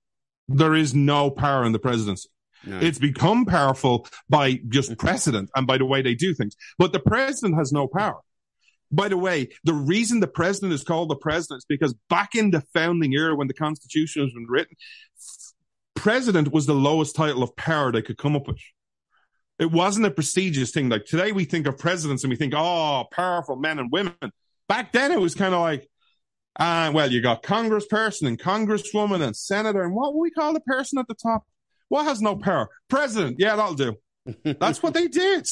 [0.49, 2.29] There is no power in the presidency.
[2.64, 2.79] No.
[2.81, 6.57] It's become powerful by just precedent and by the way they do things.
[6.79, 8.20] But the president has no power.
[8.91, 12.51] By the way, the reason the president is called the president is because back in
[12.51, 14.77] the founding era when the Constitution was written,
[15.95, 18.59] president was the lowest title of power they could come up with.
[19.59, 20.89] It wasn't a prestigious thing.
[20.89, 24.14] Like today we think of presidents and we think, oh, powerful men and women.
[24.68, 25.89] Back then it was kind of like,
[26.59, 29.83] uh, well, you got congressperson and congresswoman and senator.
[29.83, 31.45] And what we call the person at the top?
[31.89, 32.69] What has no power?
[32.89, 33.37] President.
[33.39, 33.97] Yeah, that'll do.
[34.45, 35.47] That's what they did.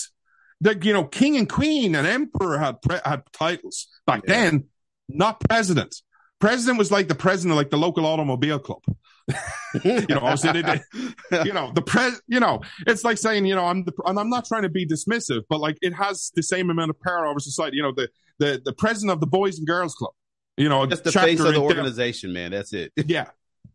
[0.61, 4.35] The, you know, king and queen and emperor had pre- had titles back Yeah.
[4.35, 4.65] then,
[5.09, 5.95] not president.
[6.41, 8.83] President was like the president of like the local automobile club.
[9.85, 10.83] you know, obviously they did,
[11.47, 14.29] you know, the pres, you know, it's like saying, you know, I'm the, and I'm
[14.29, 17.41] not trying to be dismissive, but like it has the same amount of power over
[17.41, 17.77] society.
[17.79, 20.13] You know, the, the, the president of the Boys and Girls Club,
[20.57, 22.53] you know, Just the face of the organization, man.
[22.53, 22.93] That's it.
[23.07, 23.27] yeah.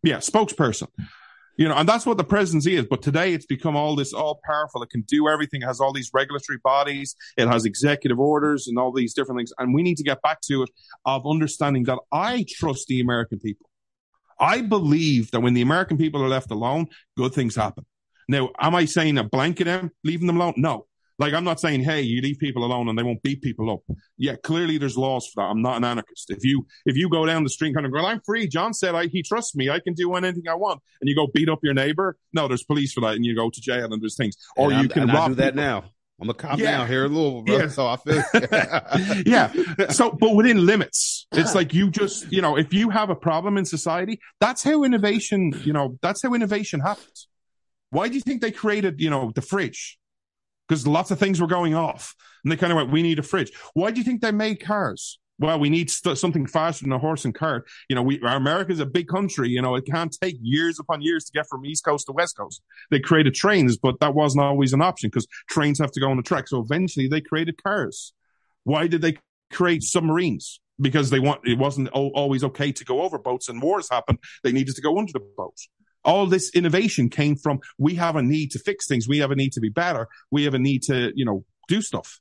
[0.02, 0.18] Yeah.
[0.18, 0.88] Spokesperson.
[1.56, 2.86] You know, and that's what the presidency is.
[2.86, 4.82] But today it's become all this all powerful.
[4.82, 5.60] It can do everything.
[5.60, 7.14] It has all these regulatory bodies.
[7.36, 9.52] It has executive orders and all these different things.
[9.58, 10.70] And we need to get back to it
[11.04, 13.68] of understanding that I trust the American people.
[14.38, 17.84] I believe that when the American people are left alone, good things happen.
[18.26, 20.54] Now, am I saying a blanket them, leaving them alone?
[20.56, 20.86] No.
[21.20, 23.80] Like, I'm not saying, hey, you leave people alone and they won't beat people up.
[24.16, 25.48] Yeah, clearly there's laws for that.
[25.50, 26.30] I'm not an anarchist.
[26.30, 28.48] If you, if you go down the street kind of go, I'm free.
[28.48, 29.68] John said I, he trusts me.
[29.70, 30.80] I can do anything I want.
[31.00, 32.16] And you go beat up your neighbor.
[32.32, 33.14] No, there's police for that.
[33.16, 34.34] And you go to jail and there's things.
[34.56, 35.62] Or you can rob that people.
[35.62, 35.84] now.
[36.22, 36.78] I'm a cop Yeah.
[36.78, 37.56] now here in Louisville, bro.
[37.58, 37.68] Yeah.
[37.68, 38.22] So I feel
[39.26, 39.52] yeah.
[39.90, 43.56] So, but within limits, it's like you just, you know, if you have a problem
[43.56, 47.28] in society, that's how innovation, you know, that's how innovation happens.
[47.90, 49.98] Why do you think they created, you know, the fridge?
[50.70, 52.14] Because lots of things were going off
[52.44, 53.50] and they kind of went, we need a fridge.
[53.74, 55.18] Why do you think they made cars?
[55.40, 57.68] Well, we need st- something faster than a horse and cart.
[57.88, 59.48] You know, we, America's a big country.
[59.48, 62.36] You know, it can't take years upon years to get from East Coast to West
[62.36, 62.62] Coast.
[62.92, 66.16] They created trains, but that wasn't always an option because trains have to go on
[66.16, 66.46] the track.
[66.46, 68.12] So eventually they created cars.
[68.62, 69.16] Why did they
[69.52, 70.60] create submarines?
[70.80, 74.20] Because they want, it wasn't al- always okay to go over boats and wars happened.
[74.44, 75.68] They needed to go under the boats.
[76.04, 79.06] All this innovation came from we have a need to fix things.
[79.08, 80.08] We have a need to be better.
[80.30, 82.20] We have a need to, you know, do stuff.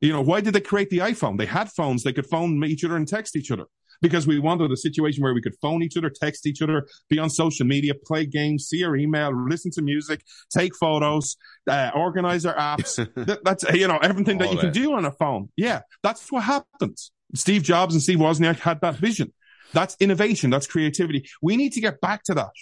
[0.00, 1.38] You know, why did they create the iPhone?
[1.38, 2.02] They had phones.
[2.02, 3.64] They could phone each other and text each other
[4.02, 7.18] because we wanted a situation where we could phone each other, text each other, be
[7.18, 10.22] on social media, play games, see our email, listen to music,
[10.54, 11.36] take photos,
[11.70, 12.96] uh, organize our apps.
[13.26, 15.48] That- that's, you know, everything that All you can do on a phone.
[15.56, 15.80] Yeah.
[16.02, 16.98] That's what happened.
[17.34, 19.32] Steve Jobs and Steve Wozniak had that vision.
[19.72, 20.50] That's innovation.
[20.50, 21.26] That's creativity.
[21.40, 22.52] We need to get back to that.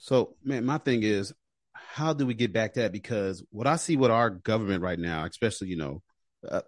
[0.00, 1.32] So, man, my thing is,
[1.72, 2.92] how do we get back to that?
[2.92, 6.02] Because what I see with our government right now, especially, you know,
[6.48, 6.62] uh,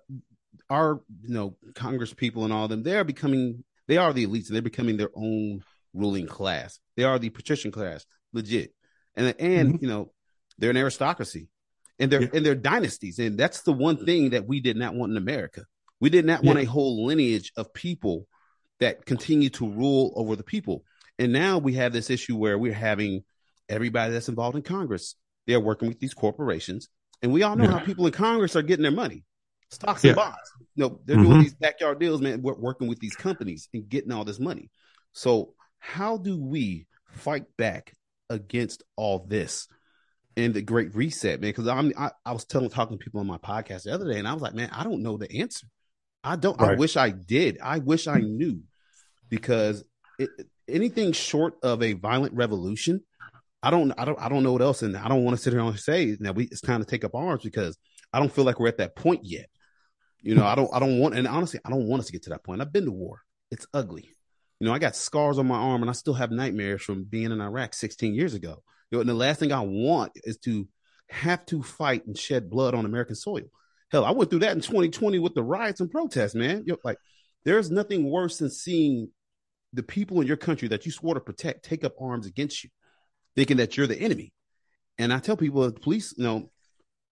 [0.69, 4.49] our, you know, Congress people and all them, they are becoming, they are the elites.
[4.49, 5.63] They're becoming their own
[5.95, 6.79] ruling class.
[6.97, 8.75] They are the patrician class, legit.
[9.15, 10.13] And, and, you know,
[10.59, 11.49] they're an aristocracy
[11.99, 12.31] and they're, Yeah.
[12.35, 13.19] and they're dynasties.
[13.19, 15.65] And that's the one thing that we did not want in America.
[16.01, 18.27] We did not want a whole lineage of people
[18.81, 20.85] that continue to rule over the people.
[21.23, 23.23] And now we have this issue where we're having
[23.69, 25.15] everybody that's involved in Congress,
[25.47, 26.89] they're working with these corporations.
[27.23, 27.79] And we all know Yeah.
[27.79, 29.25] how people in Congress are getting their money.
[29.71, 30.11] Stocks Yeah.
[30.11, 30.51] and bonds.
[30.75, 31.43] No, they're doing Mhm.
[31.45, 32.43] these backyard deals, man.
[32.43, 34.69] We're working with these companies and getting all this money.
[35.13, 37.95] So how do we fight back
[38.29, 39.69] against all this
[40.37, 41.51] and the great reset, man?
[41.51, 44.19] Because I'm I, I was telling talking to people on my podcast the other day,
[44.19, 45.69] and I was like, man, I don't know the answer.
[46.25, 46.61] I don't.
[46.61, 47.59] I wish I did.
[47.63, 48.63] I wish I knew,
[49.29, 49.85] because
[50.19, 50.31] it,
[50.73, 53.03] anything short of a violent revolution,
[53.63, 53.93] I don't.
[53.93, 54.21] I don't.
[54.21, 56.33] I don't know what else, and I don't want to sit here and say now
[56.33, 57.79] we it's time to take up arms because
[58.13, 59.47] I don't feel like we're at that point yet.
[60.21, 60.71] You know, I don't.
[60.73, 62.61] I don't want, and honestly, I don't want us to get to that point.
[62.61, 63.23] I've been to war.
[63.51, 64.15] It's ugly.
[64.59, 67.33] You know, I got scars on my arm, and I still have nightmares from being
[67.33, 68.63] in Iraq 16 years ago.
[68.91, 70.69] You know, and the last thing I want is to
[71.09, 73.45] have to fight and shed blood on American soil.
[73.91, 76.65] Hell, I went through that in 2020 with the riots and protests, man.
[76.67, 76.99] You know, like,
[77.45, 79.11] there's nothing worse than seeing
[79.73, 82.71] the people in your country that you swore to protect take up arms against you,
[83.37, 84.33] thinking that you're the enemy.
[84.99, 86.51] And I tell people, the police, you know,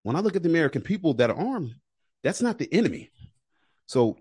[0.02, 1.74] when I look at the American people that are armed,
[2.22, 3.10] that's not the enemy.
[3.86, 4.18] So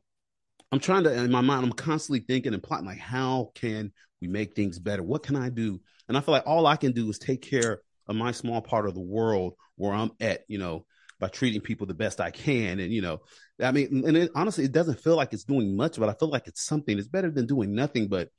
[0.72, 4.28] I'm trying to, in my mind, I'm constantly thinking and plotting, like, how can we
[4.28, 5.04] make things better?
[5.04, 5.82] What can I do?
[6.08, 8.88] And I feel like all I can do is take care of my small part
[8.88, 10.86] of the world where I'm at, you know,
[11.20, 12.80] by treating people the best I can.
[12.80, 13.20] And, you know,
[13.62, 16.30] I mean, and it, honestly, it doesn't feel like it's doing much, but I feel
[16.30, 16.98] like it's something.
[16.98, 18.30] It's better than doing nothing, but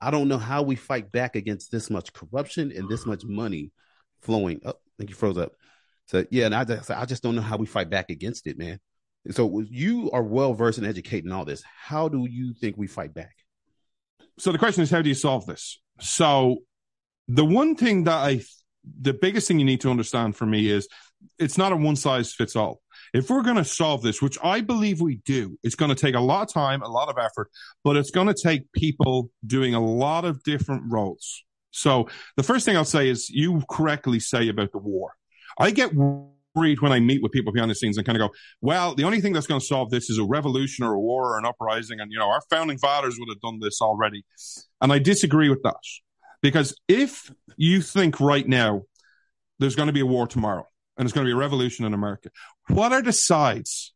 [0.00, 3.72] I don't know how we fight back against this much corruption and this much money
[4.22, 4.60] flowing.
[4.64, 5.52] Oh, I think you froze up.
[6.06, 8.58] So yeah, and I just, I just don't know how we fight back against it,
[8.58, 8.80] man.
[9.30, 11.62] So you are well versed in educating all this.
[11.62, 13.34] How do you think we fight back?
[14.38, 15.78] So the question is, how do you solve this?
[16.00, 16.60] So
[17.28, 18.40] the one thing that I,
[19.00, 20.88] the biggest thing you need to understand for me is
[21.38, 22.80] it's not a one size fits all.
[23.12, 26.14] If we're going to solve this, which I believe we do, it's going to take
[26.14, 27.50] a lot of time, a lot of effort,
[27.82, 31.44] but it's going to take people doing a lot of different roles.
[31.72, 35.12] So the first thing I'll say is you correctly say about the war.
[35.58, 38.34] I get worried when I meet with people behind the scenes and kind of go,
[38.60, 41.34] well, the only thing that's going to solve this is a revolution or a war
[41.34, 42.00] or an uprising.
[42.00, 44.24] And, you know, our founding fathers would have done this already.
[44.80, 45.76] And I disagree with that
[46.42, 48.82] because if you think right now
[49.58, 50.66] there's going to be a war tomorrow
[51.00, 52.28] and it's going to be a revolution in America,
[52.68, 53.94] what are the sides?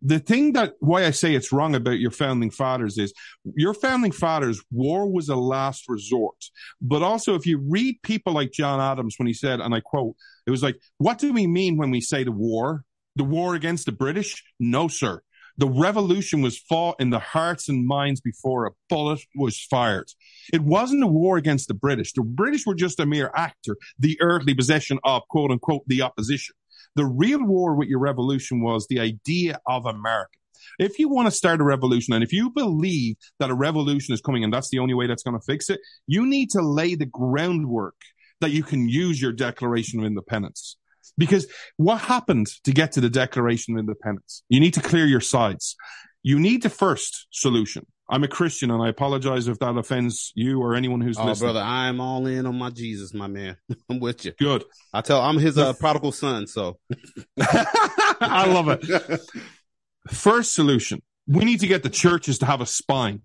[0.00, 3.12] The thing that why I say it's wrong about your founding fathers is
[3.44, 6.42] your founding fathers, war was a last resort.
[6.80, 10.16] But also, if you read people like John Adams when he said, and I quote,
[10.46, 12.84] it was like, what do we mean when we say the war?
[13.16, 14.42] The war against the British?
[14.58, 15.20] No, sir.
[15.58, 20.06] The revolution was fought in the hearts and minds before a bullet was fired.
[20.52, 22.12] It wasn't a war against the British.
[22.12, 26.54] The British were just a mere actor, the earthly possession of quote unquote the opposition.
[26.94, 30.38] The real war with your revolution was the idea of America.
[30.78, 34.20] If you want to start a revolution and if you believe that a revolution is
[34.20, 36.94] coming and that's the only way that's going to fix it, you need to lay
[36.94, 37.96] the groundwork
[38.40, 40.76] that you can use your Declaration of Independence.
[41.18, 41.46] Because
[41.76, 44.44] what happened to get to the Declaration of Independence?
[44.48, 45.76] You need to clear your sides.
[46.22, 47.86] You need the first solution.
[48.10, 51.26] I'm a Christian and I apologize if that offends you or anyone who's listening.
[51.26, 51.52] Oh, listening.
[51.52, 53.56] brother, I'm all in on my Jesus, my man.
[53.90, 54.32] I'm with you.
[54.38, 54.64] Good.
[54.94, 56.78] I tell I'm his uh, prodigal son, so
[57.40, 59.20] I love it.
[60.08, 61.02] First solution.
[61.26, 63.22] We need to get the churches to have a spine.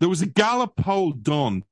[0.00, 1.62] There was a Gallup poll done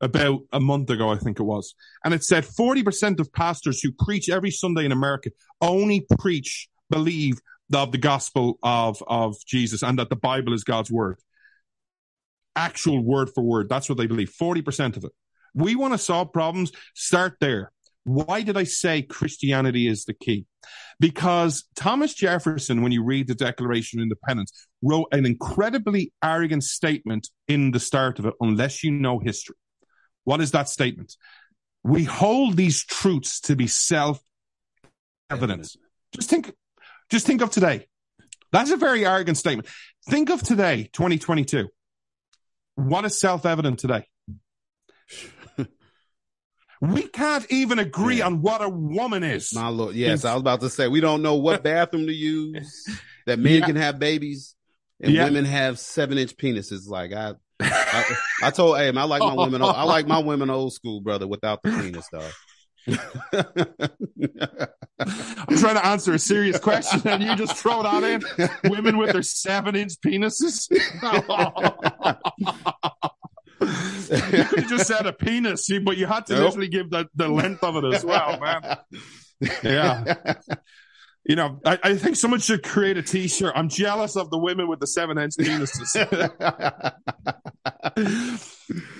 [0.00, 1.74] about a month ago, I think it was,
[2.04, 5.30] and it said 40% of pastors who preach every Sunday in America
[5.60, 7.40] only preach, believe
[7.74, 11.18] of the gospel of, of Jesus and that the Bible is God's word.
[12.54, 13.68] Actual word for word.
[13.68, 14.32] That's what they believe.
[14.40, 15.12] 40% of it.
[15.54, 16.72] We want to solve problems.
[16.94, 17.72] Start there.
[18.04, 20.46] Why did I say Christianity is the key?
[21.00, 27.28] Because Thomas Jefferson, when you read the Declaration of Independence, wrote an incredibly arrogant statement
[27.48, 29.56] in the start of it, unless you know history.
[30.26, 31.16] What is that statement?
[31.84, 34.20] We hold these truths to be self
[35.30, 35.68] evident.
[36.12, 36.52] Just think,
[37.10, 37.86] just think of today.
[38.50, 39.68] That's a very arrogant statement.
[40.10, 41.68] Think of today, 2022.
[42.74, 44.04] What is self evident today?
[46.80, 48.26] We can't even agree Yeah.
[48.26, 49.54] on what a woman is.
[49.54, 49.94] my lord.
[49.94, 52.86] Yes, I was about to say we don't know what bathroom to use.
[53.24, 53.66] That men Yeah.
[53.66, 54.54] can have babies
[55.00, 55.24] and Yeah.
[55.24, 56.86] women have seven inch penises.
[56.86, 59.44] Like I, I, I told him I like my oh.
[59.44, 59.62] women.
[59.62, 62.30] I like my women old school, brother, without the penis, dog.
[64.98, 68.22] I'm trying to answer a serious question and you just throw that in.
[68.70, 70.68] Women with their seven inch penises.
[70.70, 70.78] you
[74.44, 76.44] could have just said a penis, but you had to Nope.
[76.44, 78.76] literally give the, the length of it as well, man.
[79.62, 80.34] Yeah.
[81.28, 83.52] You know, I, I think someone should create a t shirt.
[83.56, 85.92] I'm jealous of the women with the seven inch penises.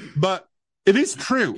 [0.16, 0.48] but
[0.84, 1.56] it is true.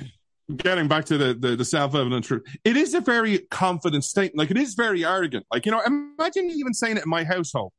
[0.55, 4.37] Getting back to the, the, the self evident truth, it is a very confident statement.
[4.37, 5.45] Like, it is very arrogant.
[5.51, 7.71] Like, you know, imagine even saying it in my household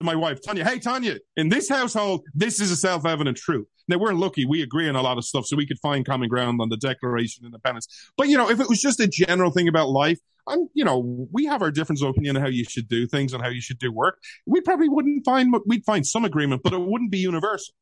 [0.00, 3.66] my wife, Tanya, hey, Tanya, in this household, this is a self evident truth.
[3.88, 4.44] Now, we're lucky.
[4.46, 6.76] We agree on a lot of stuff, so we could find common ground on the
[6.76, 7.88] Declaration of Independence.
[8.16, 11.26] But, you know, if it was just a general thing about life, I'm, you know,
[11.32, 13.60] we have our difference of opinion on how you should do things and how you
[13.60, 14.18] should do work.
[14.46, 17.74] We probably wouldn't find, we'd find some agreement, but it wouldn't be universal.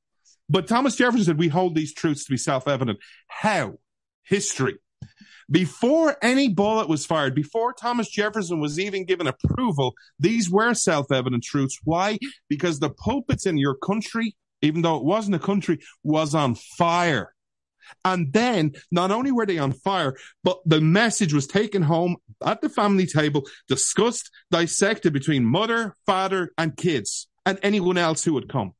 [0.49, 2.99] But Thomas Jefferson said we hold these truths to be self evident.
[3.27, 3.75] How?
[4.23, 4.77] History.
[5.51, 11.13] Before any bullet was fired, before Thomas Jefferson was even given approval, these were self
[11.13, 11.79] evident truths.
[11.85, 12.19] Why?
[12.49, 17.33] Because the pulpits in your country, even though it wasn't a country, was on fire.
[18.05, 22.61] And then not only were they on fire, but the message was taken home at
[22.61, 28.49] the family table, discussed, dissected between mother, father, and kids, and anyone else who would
[28.49, 28.73] come.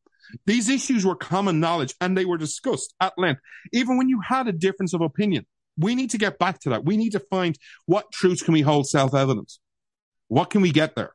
[0.45, 3.41] These issues were common knowledge and they were discussed at length,
[3.73, 5.47] even when you had a difference of opinion.
[5.79, 6.85] We need to get back to that.
[6.85, 9.53] We need to find what truths can we hold self evident?
[10.29, 11.13] What can we get there?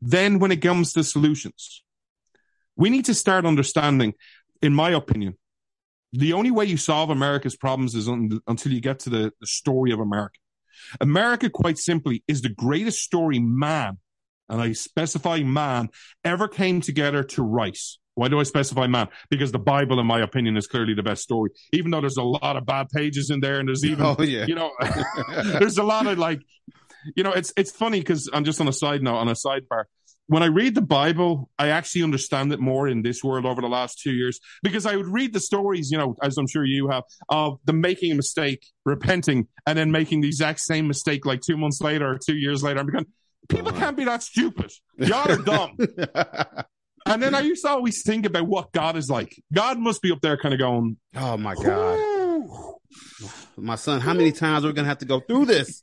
[0.00, 1.82] Then, when it comes to solutions,
[2.76, 4.14] we need to start understanding,
[4.62, 5.36] in my opinion,
[6.12, 9.46] the only way you solve America's problems is un- until you get to the, the
[9.46, 10.38] story of America.
[11.00, 13.98] America, quite simply, is the greatest story man,
[14.48, 15.88] and I specify man,
[16.24, 17.80] ever came together to write.
[18.16, 19.08] Why do I specify man?
[19.30, 21.50] Because the Bible, in my opinion, is clearly the best story.
[21.72, 24.46] Even though there's a lot of bad pages in there, and there's even, Oh, yeah.
[24.48, 24.72] you know,
[25.60, 26.40] there's a lot of like,
[27.14, 29.84] you know, it's it's funny because I'm just on a side note, on a sidebar.
[30.28, 33.68] When I read the Bible, I actually understand it more in this world over the
[33.68, 36.88] last two years because I would read the stories, you know, as I'm sure you
[36.88, 41.42] have, of them making a mistake, repenting, and then making the exact same mistake like
[41.42, 42.80] two months later or two years later.
[42.80, 43.06] I'm going,
[43.48, 43.78] people Uh-huh.
[43.78, 44.72] can't be that stupid.
[44.98, 45.76] Y'all are dumb.
[47.06, 49.34] And then I used to always think about what God is like.
[49.52, 51.98] God must be up there kind of going, oh my God.
[51.98, 52.74] "Ooh."
[53.56, 55.82] My son, how many times are we gonna have to go through this?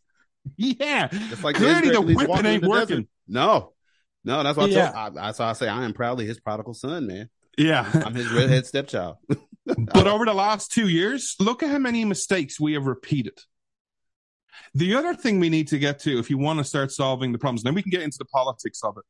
[0.57, 1.07] yeah.
[1.11, 2.95] It's like Clearly the Israelis whipping ain't the working.
[2.97, 3.07] desert.
[3.28, 3.74] No.
[4.26, 4.91] No, that's why I Yeah.
[4.91, 7.30] told, I, that's why I say I am proudly his prodigal son, man.
[7.57, 7.89] Yeah.
[8.05, 9.17] I'm his redhead stepchild.
[9.65, 13.39] But over the last two years, look at how many mistakes we have repeated.
[14.76, 17.38] The other thing we need to get to, if you want to start solving the
[17.38, 19.05] problems, then we can get into the politics of it,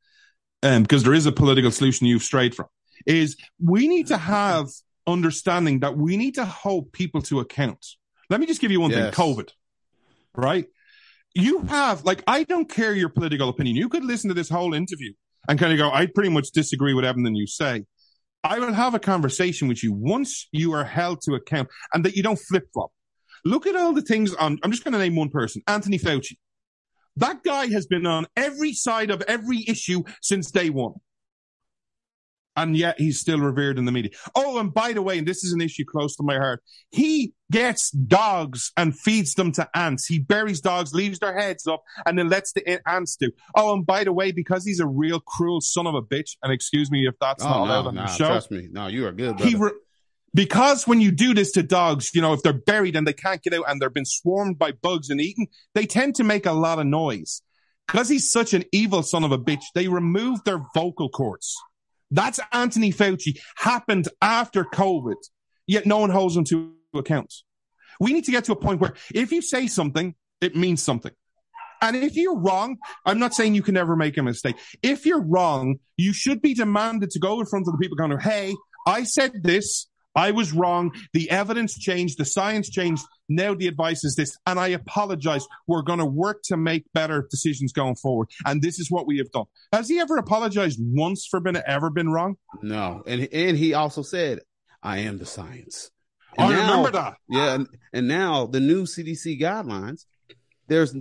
[0.64, 2.66] um, because there is a political solution you've strayed from,
[3.06, 4.66] is we need to have
[5.06, 7.84] understanding that we need to hold people to account.
[8.30, 9.14] Let me just give you one Yes.
[9.14, 9.50] thing COVID,
[10.34, 10.66] right?
[11.34, 13.76] You have, like, I don't care your political opinion.
[13.76, 15.12] You could listen to this whole interview
[15.48, 17.84] and kind of go, I pretty much disagree with everything you say.
[18.42, 22.14] I will have a conversation with you once you are held to account and that
[22.16, 22.90] you don't flip flop.
[23.44, 26.36] Look at all the things on, I'm just going to name one person, Anthony Fauci.
[27.16, 30.94] That guy has been on every side of every issue since day one.
[32.56, 34.12] And yet he's still revered in the media.
[34.36, 36.62] Oh, and by the way, and this is an issue close to my heart,
[36.92, 40.06] he gets dogs and feeds them to ants.
[40.06, 43.32] He buries dogs, leaves their heads up, and then lets the ants do.
[43.56, 46.52] Oh, and by the way, because he's a real cruel son of a bitch, and
[46.52, 48.26] excuse me if that's oh, not oh allowed no, on no, the show.
[48.26, 48.68] trust me.
[48.70, 49.50] No, you are good, brother.
[49.50, 49.72] He re-
[50.34, 53.42] because when you do this to dogs, you know, if they're buried and they can't
[53.42, 56.52] get out and they've been swarmed by bugs and eaten, they tend to make a
[56.52, 57.40] lot of noise.
[57.86, 61.54] Because he's such an evil son of a bitch, they remove their vocal cords.
[62.10, 63.38] That's Anthony Fauci.
[63.56, 65.16] Happened after COVID,
[65.66, 67.32] yet no one holds him to account.
[68.00, 71.12] We need to get to a point where if you say something, it means something.
[71.80, 74.56] And if you're wrong, I'm not saying you can never make a mistake.
[74.82, 78.18] If you're wrong, you should be demanded to go in front of the people going,
[78.18, 78.54] Hey,
[78.86, 79.86] I said this.
[80.14, 80.92] I was wrong.
[81.12, 82.18] The evidence changed.
[82.18, 83.04] The science changed.
[83.28, 84.36] Now the advice is this.
[84.46, 85.46] And I apologize.
[85.66, 88.28] We're going to work to make better decisions going forward.
[88.46, 89.46] And this is what we have done.
[89.72, 92.36] Has he ever apologized once for being ever been wrong?
[92.62, 94.40] no, and and he also said,
[94.82, 95.90] "I am the science."
[96.38, 97.14] I now- remember that.
[97.28, 100.04] Yeah, and, and now the new CDC guidelines,
[100.68, 100.94] there's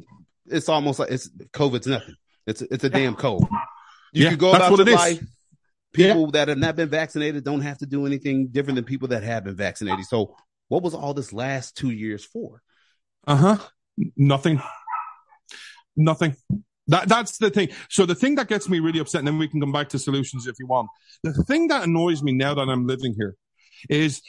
[0.48, 2.16] it's almost like it's COVID's nothing.
[2.48, 3.48] It's it's a damn cold.
[4.12, 5.24] You Yeah, can go that's about what your it is.
[5.94, 9.24] People that have not been vaccinated don't have to do anything different than people that
[9.24, 10.06] have been vaccinated.
[10.06, 10.36] So,
[10.68, 12.62] what was all this last two years for?
[13.28, 13.58] Uh huh.
[14.18, 14.62] Nothing.
[15.96, 16.36] Nothing.
[16.88, 17.70] That that's the thing.
[17.90, 20.00] So the thing that gets me really upset, and then we can come back to
[20.00, 20.90] solutions if you want.
[21.24, 23.36] The thing that annoys me now that I'm living here
[23.90, 24.22] is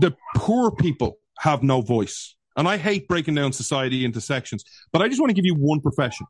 [0.00, 2.36] the poor people have no voice.
[2.56, 5.54] And I hate breaking down society into sections, but I just want to give you
[5.54, 6.26] one profession.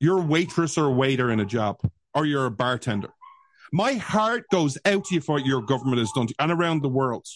[0.00, 1.78] You're a waitress or a waiter in a job,
[2.14, 3.08] or you're a bartender.
[3.72, 6.88] My heart goes out to you for what your government has done and around the
[6.88, 7.26] world.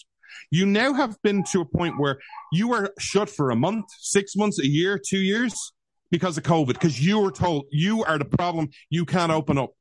[0.51, 2.19] You now have been to a point where
[2.51, 5.73] you were shut for a month, six months, a year, two years
[6.11, 8.69] because of COVID, because you were told you are the problem.
[8.89, 9.71] You can't open up.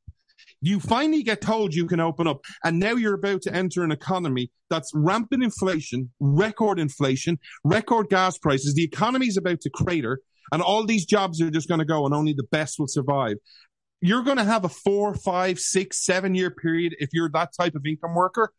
[0.61, 2.41] You finally get told you can open up.
[2.65, 8.39] And now you're about to enter an economy that's rampant inflation, record inflation, record gas
[8.39, 8.75] prices.
[8.75, 10.21] The economy is about to crater
[10.53, 13.37] and all these jobs are just going to go and only the best will survive.
[14.01, 16.97] You're going to have a four, five, six, seven year period.
[16.99, 18.53] If you're that type of income worker,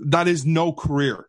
[0.00, 1.28] that is no career.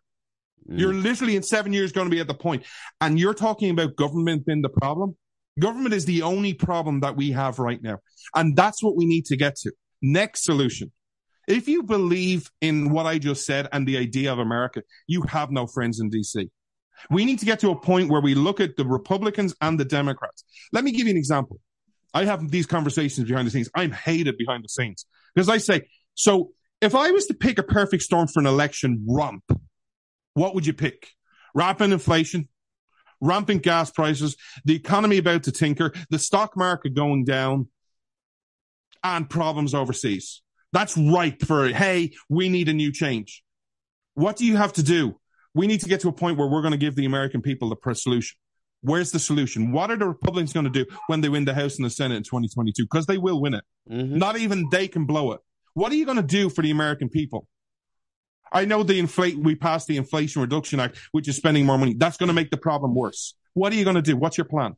[0.68, 0.78] Mm.
[0.78, 2.64] You're literally in seven years going to be at the point,
[3.00, 5.16] and you're talking about government being the problem.
[5.58, 7.98] Government is the only problem that we have right now,
[8.34, 9.72] and that's what we need to get to.
[10.00, 10.92] Next solution.
[11.48, 15.50] If you believe in what I just said and the idea of America, you have
[15.50, 16.48] no friends in DC.
[17.10, 19.84] We need to get to a point where we look at the Republicans and the
[19.84, 20.44] Democrats.
[20.72, 21.58] Let me give you an example.
[22.14, 23.70] I have these conversations behind the scenes.
[23.74, 27.62] I'm hated behind the scenes because I say, so if I was to pick a
[27.62, 29.44] perfect storm for an election romp,
[30.34, 31.08] what would you pick?
[31.54, 32.48] Rampant inflation,
[33.20, 37.68] rampant gas prices, the economy about to tinker, the stock market going down,
[39.04, 40.42] and problems overseas.
[40.72, 43.42] That's ripe for, hey, we need a new change.
[44.14, 45.18] What do you have to do?
[45.54, 47.68] We need to get to a point where we're going to give the American people
[47.68, 48.38] the solution.
[48.82, 49.72] Where's the solution?
[49.72, 52.16] What are the Republicans going to do when they win the House and the Senate
[52.16, 52.84] in 2022?
[52.84, 53.64] Because they will win it.
[53.90, 54.10] Mhm.
[54.10, 55.40] Not even they can blow it.
[55.74, 57.48] What are you going to do for the American people?
[58.52, 61.94] I know the inflate, we passed the Inflation Reduction Act, which is spending more money.
[61.94, 63.34] That's going to make the problem worse.
[63.54, 64.16] What are you going to do?
[64.16, 64.74] What's your plan?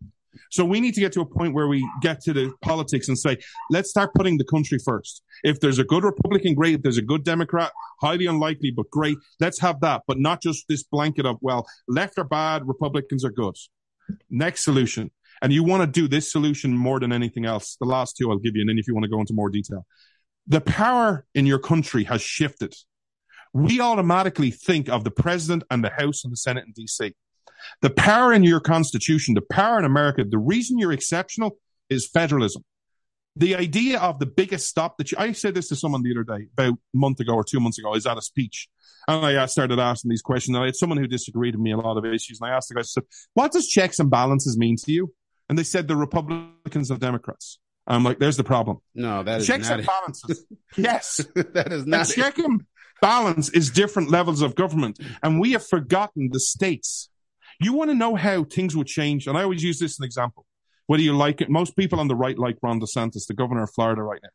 [0.50, 3.18] So we need to get to a point where we get to the politics and
[3.18, 3.38] say,
[3.70, 5.22] let's start putting the country first.
[5.44, 6.74] If there's a good Republican, great.
[6.74, 9.16] If there's a good Democrat, highly unlikely, but great.
[9.40, 13.30] Let's have that, but not just this blanket of, well, left are bad, Republicans are
[13.30, 13.56] good.
[14.30, 15.10] Next solution.
[15.42, 17.76] And you want to do this solution more than anything else.
[17.80, 19.50] The last two I'll give you, and then if you want to go into more
[19.50, 19.86] detail.
[20.46, 22.74] The power in your country has shifted.
[23.52, 27.12] We automatically think of the president and the House and the Senate in DC.
[27.80, 31.56] The power in your constitution, the power in America, the reason you're exceptional
[31.88, 32.64] is federalism.
[33.36, 36.24] The idea of the biggest stop that you, I said this to someone the other
[36.24, 38.68] day, about a month ago or two months ago, is at a speech.
[39.08, 40.54] And I started asking these questions.
[40.54, 42.40] And I had someone who disagreed with me on a lot of issues.
[42.40, 43.04] And I asked the guy, I said,
[43.34, 45.12] what does checks and balances mean to you?
[45.48, 47.58] And they said the Republicans and Democrats.
[47.86, 48.78] I'm like, there's the problem.
[48.94, 50.46] No, that is Checks and balances.
[50.76, 51.20] yes.
[51.34, 52.62] that is not check and
[53.02, 54.98] balance is different levels of government.
[55.22, 57.10] And we have forgotten the states.
[57.60, 59.26] You want to know how things would change.
[59.26, 60.46] And I always use this as an example.
[60.86, 63.70] Whether you like it, most people on the right like Ron DeSantis, the governor of
[63.70, 64.30] Florida right now.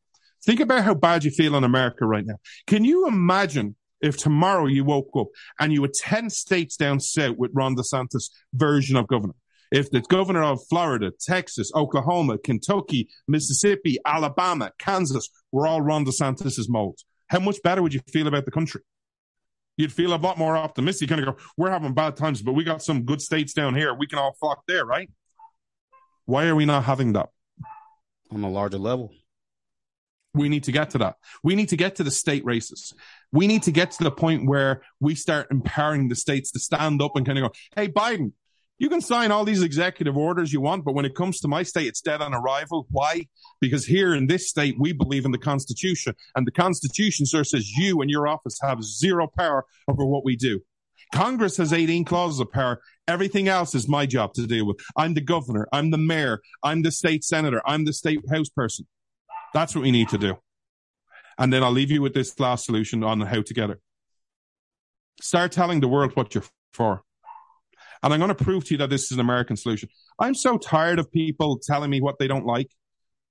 [0.46, 2.38] Think about how bad you feel in America right now.
[2.66, 5.28] Can you imagine if tomorrow you woke up
[5.60, 9.36] and you were 10 states down south with Ron DeSantis version of governor?
[9.72, 16.70] If the governor of Florida, Texas, Oklahoma, Kentucky, Mississippi, Alabama, Kansas were all Ron DeSantis's
[16.70, 18.82] mold, how much better would you feel about the country?
[19.78, 21.10] You'd feel a lot more optimistic.
[21.10, 23.76] You kind of go, we're having bad times, but we got some good states down
[23.76, 23.94] here.
[23.94, 25.10] We can all flock there, right?
[26.30, 27.30] Why are we not having that?
[28.32, 29.12] on a larger level.
[30.36, 31.16] We need to get to that.
[31.44, 32.94] We need to get to the state races.
[33.32, 37.02] We need to get to the point where we start empowering the states to stand
[37.02, 38.34] up and kind of go, Hey, Biden,
[38.78, 41.64] you can sign all these executive orders you want, but when it comes to my
[41.64, 42.86] state, it's dead on arrival.
[42.92, 43.28] Why?
[43.60, 47.72] Because here in this state, we believe in the Constitution and the Constitution, sir, says
[47.72, 50.62] you and your office have zero power over what we do.
[51.14, 52.82] Congress has 18 clauses of power.
[53.10, 54.78] Everything else is my job to deal with.
[54.96, 55.68] I'm the governor.
[55.74, 56.42] I'm the mayor.
[56.62, 57.60] I'm the state senator.
[57.66, 58.86] I'm the state house person.
[59.52, 60.38] That's what we need to do.
[61.40, 63.80] And then I'll leave you with this last solution on how to get it.
[65.22, 67.02] Start telling the world what you're for.
[68.04, 69.90] And I'm going to prove to you that this is an American solution.
[70.20, 72.70] I'm so tired of people telling me what they don't like.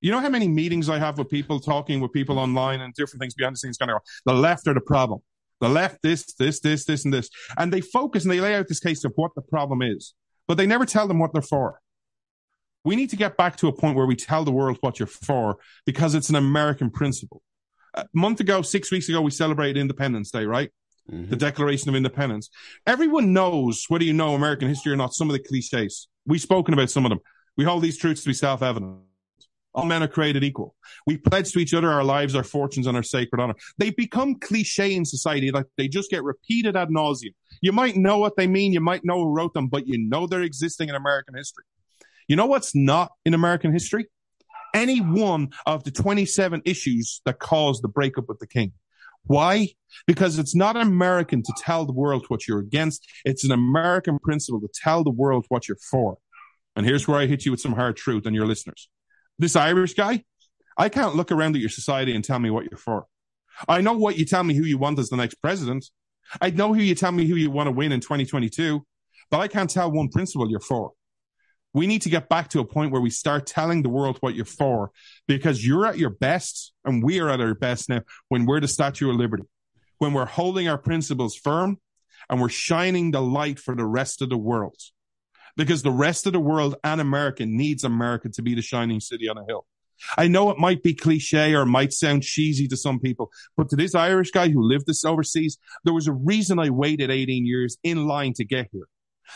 [0.00, 3.20] You know how many meetings I have with people talking with people online and different
[3.20, 5.20] things behind the scenes kind of the left are the problem.
[5.60, 7.30] The left, this, this, this, this, and this.
[7.56, 10.14] And they focus and they lay out this case of what the problem is,
[10.47, 11.80] but they never tell them what they're for.
[12.85, 15.06] We need to get back to a point where we tell the world what you're
[15.06, 17.43] for because it's an American principle.
[17.94, 20.70] A month ago, six weeks ago, we celebrated Independence Day, right?
[21.10, 21.30] Mhm.
[21.30, 22.51] The Declaration of Independence.
[22.86, 26.09] Everyone knows, whether you know American history or not, some of the cliches.
[26.26, 27.20] We've spoken about some of them.
[27.56, 28.98] We hold these truths to be self-evident.
[29.74, 30.74] All men are created equal.
[31.06, 33.54] We pledge to each other our lives, our fortunes, and our sacred honor.
[33.76, 37.34] They become cliche in society, like they just get repeated ad nauseum.
[37.60, 40.26] You might know what they mean, you might know who wrote them, but you know
[40.26, 41.64] they're existing in American history.
[42.28, 44.06] You know what's not in American history?
[44.74, 48.72] Any one of the 27 issues that caused the breakup of the king.
[49.24, 49.68] Why?
[50.06, 53.06] Because it's not American to tell the world what you're against.
[53.24, 56.18] It's an American principle to tell the world what you're for.
[56.76, 58.88] And here's where I hit you with some hard truth and your listeners.
[59.39, 60.24] This Irish guy,
[60.77, 63.06] I can't look around at your society and tell me what you're for.
[63.69, 65.86] I know what you tell me who you want as the next president.
[66.40, 68.85] I know who you tell me who you want to win in 2022,
[69.31, 70.93] but I can't tell one principle you're for.
[71.73, 74.35] We need to get back to a point where we start telling the world what
[74.35, 74.90] you're for
[75.28, 78.66] because you're at your best and we are at our best now when we're the
[78.66, 79.44] Statue of Liberty,
[79.98, 81.78] when we're holding our principles firm
[82.28, 84.77] and we're shining the light for the rest of the world
[85.59, 89.28] because the rest of the world and America needs America to be the shining city
[89.28, 89.66] on a hill.
[90.16, 93.76] I know it might be cliche or might sound cheesy to some people, but to
[93.76, 97.76] this Irish guy who lived this overseas, there was a reason I waited 18 years
[97.82, 98.86] in line to get here.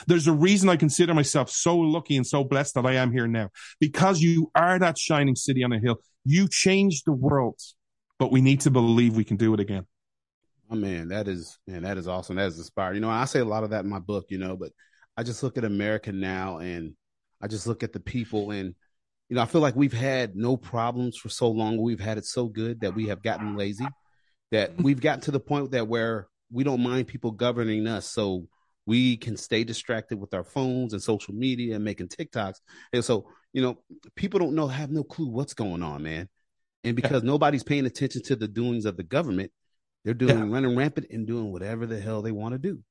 [0.06, 3.26] There's a reason I consider myself so lucky and so blessed that I am here
[3.26, 3.50] now
[3.80, 5.96] because you are that shining city on a hill.
[6.24, 7.58] You changed the world,
[8.18, 9.86] but we need to believe we can do it again.
[10.70, 12.36] Oh man, that is man, that is awesome.
[12.36, 12.94] That is inspiring.
[12.94, 14.70] You know, I say a lot of that in my book, you know, but
[15.16, 16.94] I just look at America now and
[17.40, 18.74] I just look at the people and
[19.28, 21.80] you know, I feel like we've had no problems for so long.
[21.80, 23.86] We've had it so good that we have gotten lazy.
[24.50, 28.04] That we've gotten to the point that where we don't mind people governing us.
[28.04, 28.46] So
[28.84, 32.56] we can stay distracted with our phones and social media and making TikToks.
[32.92, 33.78] And so, you know,
[34.16, 36.28] people don't know, have no clue what's going on, man.
[36.84, 39.50] And because nobody's paying attention to the doings of the government,
[40.04, 40.52] they're doing Yeah.
[40.54, 42.82] running rampant and doing whatever the hell they want to do.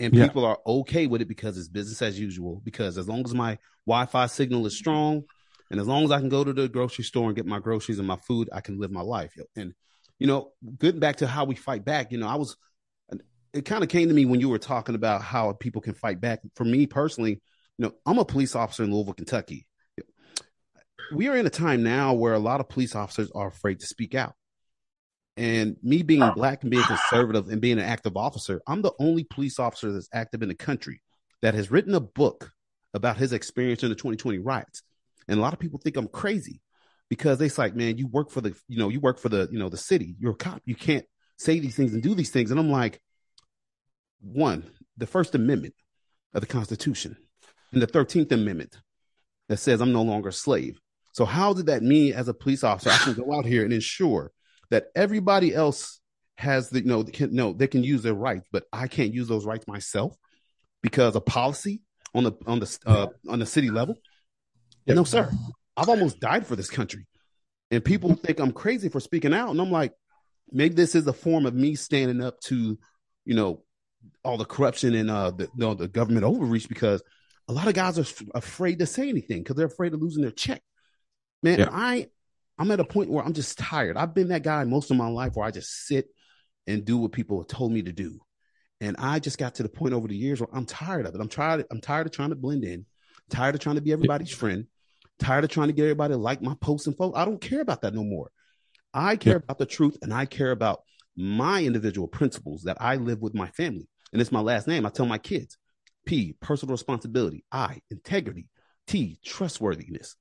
[0.00, 0.26] And Yeah.
[0.26, 2.60] people are okay with it because it's business as usual.
[2.64, 5.24] Because as long as my Wi Fi signal is strong
[5.70, 7.98] and as long as I can go to the grocery store and get my groceries
[7.98, 9.34] and my food, I can live my life.
[9.56, 9.74] And,
[10.18, 12.56] you know, getting back to how we fight back, you know, I was,
[13.52, 16.20] it kind of came to me when you were talking about how people can fight
[16.20, 16.40] back.
[16.54, 17.40] For me personally,
[17.78, 19.66] you know, I'm a police officer in Louisville, Kentucky.
[21.12, 23.86] we are in a time now where a lot of police officers are afraid to
[23.86, 24.34] speak out.
[25.38, 29.22] And me being black and being conservative and being an active officer, I'm the only
[29.22, 31.00] police officer that's active in the country
[31.42, 32.50] that has written a book
[32.92, 34.82] about his experience in the 2020 riots.
[35.28, 36.60] And a lot of people think I'm crazy
[37.08, 39.60] because they like, man, you work for the, you know, you work for the, you
[39.60, 40.16] know, the city.
[40.18, 40.60] You're a cop.
[40.64, 41.06] You can't
[41.36, 42.50] say these things and do these things.
[42.50, 43.00] And I'm like,
[44.20, 44.64] one,
[44.96, 45.74] the First Amendment
[46.34, 47.16] of the Constitution
[47.72, 48.76] and the 13th Amendment
[49.48, 50.80] that says I'm no longer a slave.
[51.12, 53.72] So how did that mean as a police officer I can go out here and
[53.72, 54.32] ensure
[54.70, 56.00] that everybody else
[56.36, 59.28] has the you know can no they can use their rights, but I can't use
[59.28, 60.14] those rights myself
[60.82, 61.80] because of policy
[62.14, 63.96] on the on the uh, on the city level?
[64.86, 65.30] No, sir.
[65.76, 67.06] I've almost died for this country,
[67.70, 69.92] and people think I'm crazy for speaking out, and I'm like,
[70.50, 72.78] maybe this is a form of me standing up to,
[73.24, 73.62] you know,
[74.24, 77.02] all the corruption and uh the you know, the government overreach because
[77.48, 80.22] a lot of guys are f- afraid to say anything because they're afraid of losing
[80.22, 80.62] their check.
[81.42, 81.68] Man, Yeah.
[81.72, 82.08] I
[82.58, 83.96] I'm at a point where I'm just tired.
[83.96, 86.08] I've been that guy most of my life where I just sit
[86.66, 88.20] and do what people have told me to do.
[88.80, 91.20] And I just got to the point over the years where I'm tired of it.
[91.20, 92.86] I'm tired, I'm tired of trying to blend in,
[93.30, 94.66] tired of trying to be everybody's friend,
[95.18, 97.18] tired of trying to get everybody to like my posts and posts.
[97.18, 98.30] I don't care about that no more.
[98.94, 99.38] I care Yeah.
[99.38, 100.82] about the truth and I care about
[101.16, 103.88] my individual principles that I live with my family.
[104.12, 104.86] And it's my last name.
[104.86, 105.58] I tell my kids
[106.06, 107.44] P, personal responsibility.
[107.52, 108.48] I, integrity.
[108.86, 110.16] T, trustworthiness.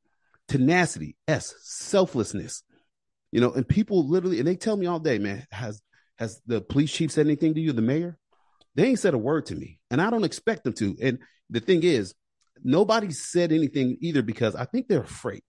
[0.48, 1.16] Tenacity.
[1.28, 2.64] S, selflessness.
[3.32, 5.82] You know, and people literally, and they tell me all day, man, has
[6.18, 8.18] has the police chief said anything to you, the mayor?
[8.76, 10.96] They ain't said a word to me, and I don't expect them to.
[11.02, 11.20] And
[11.50, 12.14] the thing is,
[12.64, 15.44] nobody said anything either because I think they're afraid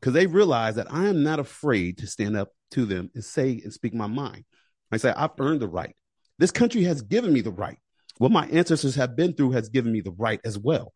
[0.00, 3.60] because they realize that I am not afraid to stand up to them and say
[3.62, 4.44] and speak my mind.
[4.90, 5.94] I say I've earned the right.
[6.38, 7.78] This country has given me the right.
[8.18, 10.92] What my ancestors have been through has given me the right as well.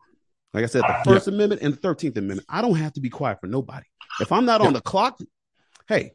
[0.55, 2.47] Like I said, the First Amendment and the Thirteenth Amendment.
[2.49, 3.87] I don't have to be quiet for nobody.
[4.21, 5.19] If I'm not on the clock,
[5.89, 6.13] hey,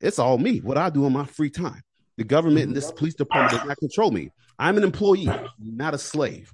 [0.00, 0.60] it's all me.
[0.60, 1.82] What I do in my free time.
[2.16, 4.30] The government and this police department does not control me.
[4.58, 5.28] I'm an employee,
[5.58, 6.52] not a slave.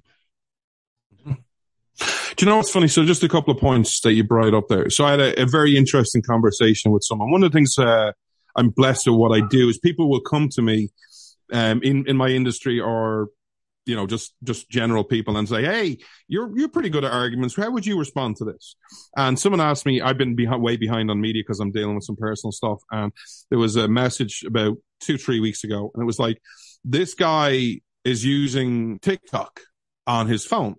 [1.25, 2.87] Do you know what's funny?
[2.87, 4.89] So just a couple of points that you brought up there.
[4.89, 7.29] So I had a, a very interesting conversation with someone.
[7.29, 8.13] One of the things uh,
[8.55, 10.89] I'm blessed with what I do is people will come to me
[11.53, 13.27] um, in in my industry or
[13.91, 15.97] you know just just general people and say, "Hey,
[16.29, 17.57] you're you're pretty good at arguments.
[17.57, 18.77] How would you respond to this?"
[19.17, 22.05] And someone asked me, I've been behind, way behind on media because I'm dealing with
[22.05, 23.11] some personal stuff, and
[23.49, 26.41] there was a message about two three weeks ago, and it was like,
[26.85, 29.59] "This guy is using TikTok
[30.07, 30.77] on his phone."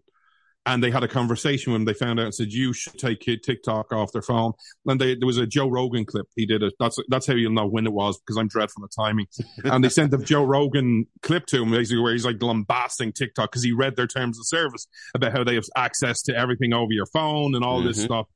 [0.65, 3.43] And they had a conversation when they found out and said you should take kid
[3.43, 4.53] TikTok off their phone.
[4.87, 6.27] And they, there was a Joe Rogan clip.
[6.37, 6.75] He did it.
[6.79, 9.27] That's that's how you'll know when it was because I'm dreadful at timing.
[9.65, 13.51] and they sent the Joe Rogan clip to him basically where he's like lambasting TikTok
[13.51, 16.93] because he read their terms of service about how they have access to everything over
[16.93, 18.05] your phone and all this Mhm.
[18.05, 18.27] stuff.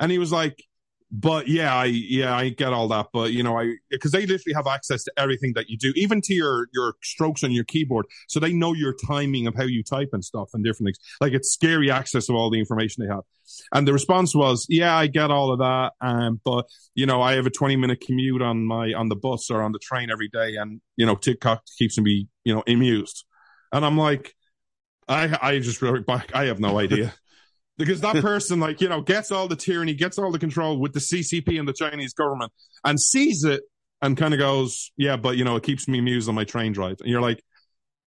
[0.00, 0.64] And he was like,
[1.10, 4.54] but yeah, I yeah I get all that, but you know I because they literally
[4.54, 8.06] have access to everything that you do, even to your your strokes on your keyboard,
[8.28, 10.98] so they know your timing of how you type and stuff and different things.
[11.20, 13.24] Like it's scary access of all the information they have.
[13.72, 17.34] And the response was, yeah, I get all of that, um, but you know I
[17.36, 20.28] have a twenty minute commute on my on the bus or on the train every
[20.28, 23.24] day, and you know TikTok keeps me you know amused,
[23.72, 24.34] and I'm like,
[25.08, 27.14] I I just back, I have no idea
[27.78, 30.92] because that person, like, you know, gets all the tyranny, gets all the control with
[30.92, 32.52] the CCP and the Chinese government
[32.84, 33.62] and sees it
[34.02, 36.72] and kind of goes, yeah, but, you know, it keeps me amused on my train
[36.72, 36.96] drive.
[37.00, 37.42] And you're like,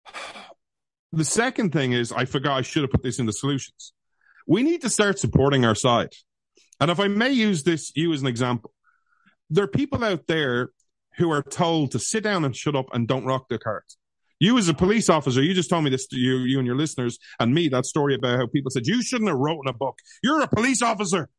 [1.13, 3.93] the second thing is, I forgot I should have put this in the solutions.
[4.47, 6.13] We need to start supporting our side.
[6.81, 8.73] And if I may use this, you as an example,
[9.51, 10.71] there are people out there
[11.17, 13.97] who are told to sit down and shut up and don't rock their cards.
[14.39, 16.77] You as a police officer, you just told me this to you, you and your
[16.77, 19.99] listeners and me, that story about how people said, you shouldn't have written a book.
[20.23, 21.31] You're a police officer.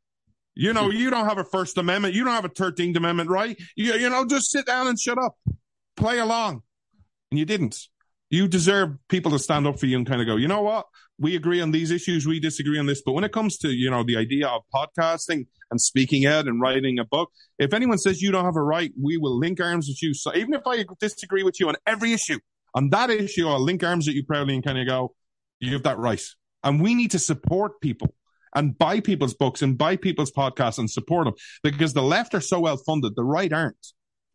[0.56, 2.15] You know, you don't have a first amendment.
[2.15, 3.56] You don't have a 13th amendment, right?
[3.76, 5.38] You, you know, just sit down and shut up,
[5.95, 6.64] play along.
[7.30, 7.78] And you didn't.
[8.32, 10.88] You deserve people to stand up for you and kind of go, you know what?
[11.19, 12.26] We agree on these issues.
[12.26, 13.03] We disagree on this.
[13.06, 16.60] But when it comes to, you know, the idea of podcasting and speaking out and
[16.60, 17.30] writing a book,
[17.60, 20.15] if anyone says you don't have a right, we will link arms with you.
[20.15, 22.40] So even if I disagree with you on every issue,
[22.77, 25.15] on that issue, I'll link arms with you proudly and kind of go,
[25.59, 26.21] you have that right.
[26.63, 28.13] And we need to support people
[28.53, 31.33] and buy people's books and buy people's podcasts and support them
[31.63, 33.87] because the left are so well funded, the right aren't.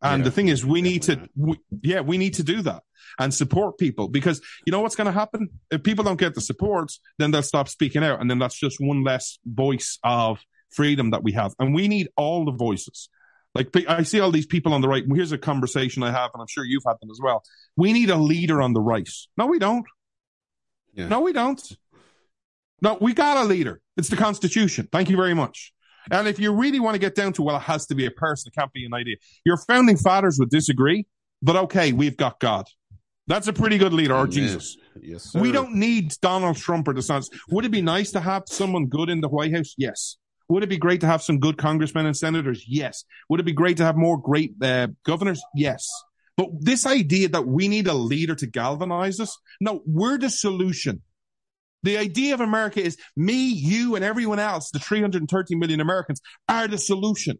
[0.02, 2.82] And Yeah, the thing is, we need to, we, yeah, we need to do that
[3.20, 5.48] and support people because you know what's going to happen?
[5.70, 8.20] If people don't get the support, then they'll stop speaking out.
[8.20, 10.40] And then that's just one less voice of
[10.70, 11.54] freedom that we have.
[11.60, 13.08] And we need all the voices.
[13.54, 15.04] Like I see all these people on the right.
[15.14, 17.42] Here's a conversation I have, and I'm sure you've had them as well.
[17.76, 19.08] We need a leader on the right.
[19.36, 19.84] No, we don't.
[20.94, 21.08] Yeah.
[21.08, 21.60] No, we don't.
[22.80, 23.80] No, we got a leader.
[23.96, 24.88] It's the Constitution.
[24.90, 25.72] Thank you very much.
[26.10, 28.10] And if you really want to get down to, well, it has to be a
[28.10, 29.16] person, it can't be an idea.
[29.44, 31.06] Your founding fathers would disagree,
[31.42, 32.66] but okay, we've got God.
[33.28, 34.30] That's a pretty good leader, or Amen.
[34.32, 34.76] Jesus.
[35.00, 35.40] Yes, sir.
[35.40, 37.28] We don't need Donald Trump or DeSantis.
[37.50, 39.74] Would it be nice to have someone good in the White House?
[39.78, 40.16] Yes.
[40.52, 42.62] Would it be great to have some good congressmen and senators?
[42.68, 43.04] Yes.
[43.30, 45.42] Would it be great to have more great uh, governors?
[45.54, 45.88] Yes.
[46.36, 51.00] But this idea that we need a leader to galvanize us, no, we're the solution.
[51.84, 56.68] The idea of America is me, you, and everyone else, the 330 million Americans, are
[56.68, 57.38] the solution.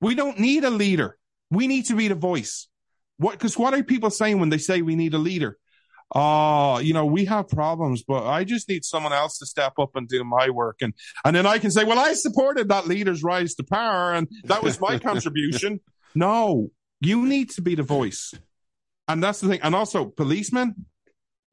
[0.00, 1.18] We don't need a leader.
[1.50, 2.68] We need to be the voice.
[3.16, 3.32] What?
[3.32, 5.58] Because what are people saying when they say we need a leader?
[6.14, 9.96] Oh, you know, we have problems, but I just need someone else to step up
[9.96, 10.92] and do my work, and
[11.24, 14.62] and then I can say, well, I supported that leader's rise to power, and that
[14.62, 15.80] was my contribution.
[16.14, 16.70] No,
[17.00, 18.34] you need to be the voice,
[19.08, 19.60] and that's the thing.
[19.62, 20.84] And also, policemen,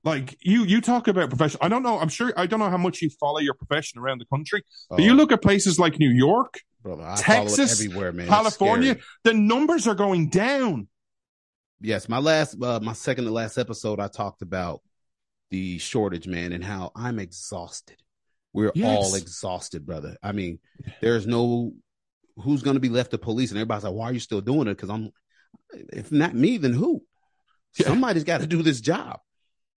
[0.03, 1.59] like you, you talk about profession.
[1.61, 1.97] I don't know.
[1.97, 2.33] I'm sure.
[2.35, 5.15] I don't know how much you follow your profession around the country, but you Oh,
[5.15, 8.27] look at places like New York, brother, Texas, everywhere, man.
[8.27, 8.97] California.
[9.23, 10.89] The numbers are going down.
[11.81, 14.81] Yes, my last, uh, my second to last episode, I talked about
[15.49, 17.97] the shortage, man, and how I'm exhausted.
[18.53, 18.97] We're Yes.
[18.97, 20.17] all exhausted, brother.
[20.21, 20.59] I mean,
[21.01, 21.73] there's no
[22.37, 24.67] who's going to be left to police, and everybody's like, "Why are you still doing
[24.67, 25.11] it?" Because I'm,
[25.73, 27.03] if not me, then who?
[27.77, 27.87] Yeah.
[27.87, 29.19] Somebody's got to do this job,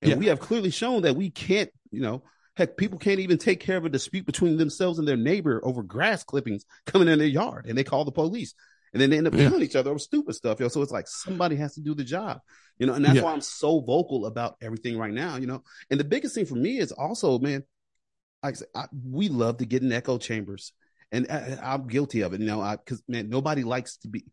[0.01, 0.17] and Yeah.
[0.17, 1.71] we have clearly shown that we can't.
[1.91, 2.23] You know,
[2.57, 5.83] heck, people can't even take care of a dispute between themselves and their neighbor over
[5.83, 8.55] grass clippings coming in their yard, and they call the police.
[8.93, 9.49] And then they end up Yeah.
[9.49, 10.69] killing each other over stupid stuff, yo.
[10.69, 12.41] So it's like somebody has to do the job,
[12.79, 12.95] you know.
[12.95, 13.23] And that's Yeah.
[13.23, 15.63] why I'm so vocal about everything right now, you know.
[15.91, 17.65] And the biggest thing for me is also, man,
[18.43, 20.73] like I said, I, we love to get in echo chambers,
[21.11, 22.61] and I, I'm guilty of it, you know.
[22.61, 24.25] I because man, nobody likes to be,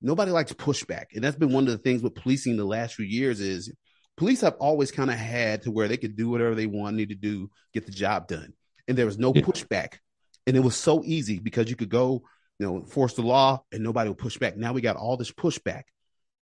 [0.00, 3.06] nobody likes pushback, and that's been one of the things with policing the last few
[3.06, 3.72] years is
[4.16, 7.14] police have always kind of had to where they could do whatever they wanted to
[7.14, 8.52] do, get the job done,
[8.86, 9.42] and there was no Yeah.
[9.42, 9.94] pushback,
[10.46, 12.22] and it was so easy because you could go
[12.58, 14.56] you know, enforce the law and nobody will push back.
[14.56, 15.82] Now we got all this pushback.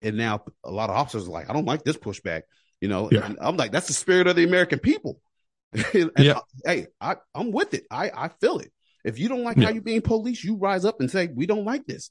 [0.03, 2.43] And now a lot of officers are like, I don't like this pushback.
[2.81, 3.27] You know, Yeah.
[3.27, 5.21] and I'm like, that's the spirit of the American people.
[5.95, 6.39] And Yeah.
[6.67, 7.85] I- hey, I, I'm with it.
[7.91, 8.73] I, I feel it.
[9.05, 11.65] If you don't like how you're being police, you rise up and say, we don't
[11.65, 12.11] like this.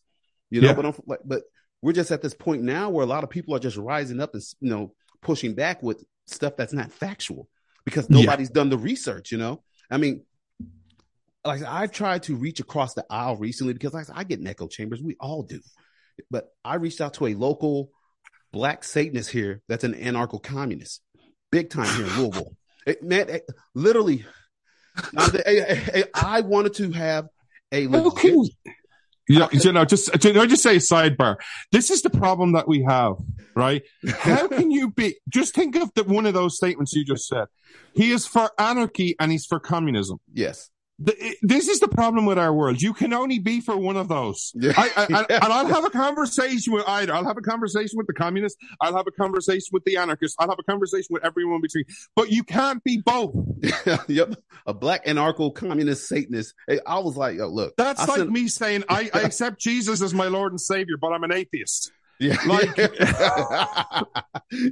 [0.49, 0.73] You know, Yeah.
[0.73, 1.43] but like, but
[1.81, 4.33] we're just at this point now where a lot of people are just rising up
[4.33, 7.47] and, you know, pushing back with stuff that's not factual
[7.85, 8.21] because Yeah.
[8.21, 9.63] nobody's done the research, you know?
[9.89, 10.23] I mean,
[11.45, 14.67] like I've tried to reach across the aisle recently because like, I get in echo
[14.67, 15.01] chambers.
[15.01, 15.59] We all do.
[16.29, 17.91] But I reached out to a local
[18.51, 21.01] black Satanist here that's an anarcho communist,
[21.51, 22.55] big time here in Louisville.
[22.85, 24.25] It- man, it- literally,
[25.17, 27.27] I, I- I wanted to have
[27.71, 28.49] a legit, can you,
[29.29, 31.35] you know, you know, just just say a sidebar?
[31.71, 33.13] This is the problem that we have,
[33.55, 33.83] right?
[34.09, 35.17] How can you be?
[35.29, 37.45] Just think of the, one of those statements you just said.
[37.93, 40.17] He is for anarchy and he's for communism.
[40.33, 40.69] yes,
[41.01, 42.81] The, this is the problem with our world.
[42.81, 44.51] You can only be for one of those.
[44.55, 44.73] Yeah.
[44.75, 47.13] I, I, I, and I'll have a conversation with either.
[47.13, 48.61] I'll have a conversation with the communists.
[48.81, 50.35] I'll have a conversation with the anarchists.
[50.39, 51.85] I'll have a conversation with everyone between.
[52.17, 53.33] But you can't be both.
[54.09, 54.35] yep,
[54.65, 56.53] a black anarcho communist Satanist.
[56.85, 60.27] I was like, yo, look, That's like me saying I, I accept Jesus as my
[60.27, 61.93] Lord and Savior, but I'm an atheist.
[62.19, 62.75] Yeah, Like-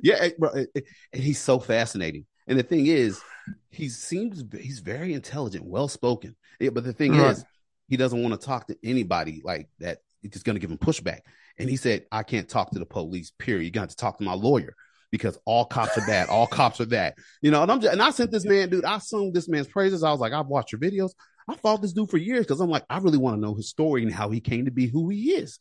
[0.04, 0.68] yeah, bro, and
[1.14, 2.26] he's so fascinating.
[2.48, 3.22] And the thing is,
[3.70, 6.36] he seems he's very intelligent, well spoken.
[6.60, 7.32] Yeah, but the thing Right.
[7.32, 7.46] is,
[7.88, 10.00] he doesn't want to talk to anybody like that.
[10.24, 11.20] It's just going to give him pushback.
[11.60, 13.32] And he said, "I can't talk to the police.
[13.40, 13.64] Period.
[13.66, 14.76] You got to talk to my lawyer."
[15.10, 17.62] Because all cops are bad, all cops are that, you know.
[17.64, 18.84] And I'm just, and I sent this man, dude.
[18.84, 20.04] I sung this man's praises.
[20.04, 21.12] I was like, I've watched your videos.
[21.48, 23.70] I followed this dude for years because I'm like, I really want to know his
[23.70, 25.60] story and how he came to be who he is.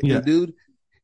[0.00, 0.18] Yeah.
[0.18, 0.54] and dude,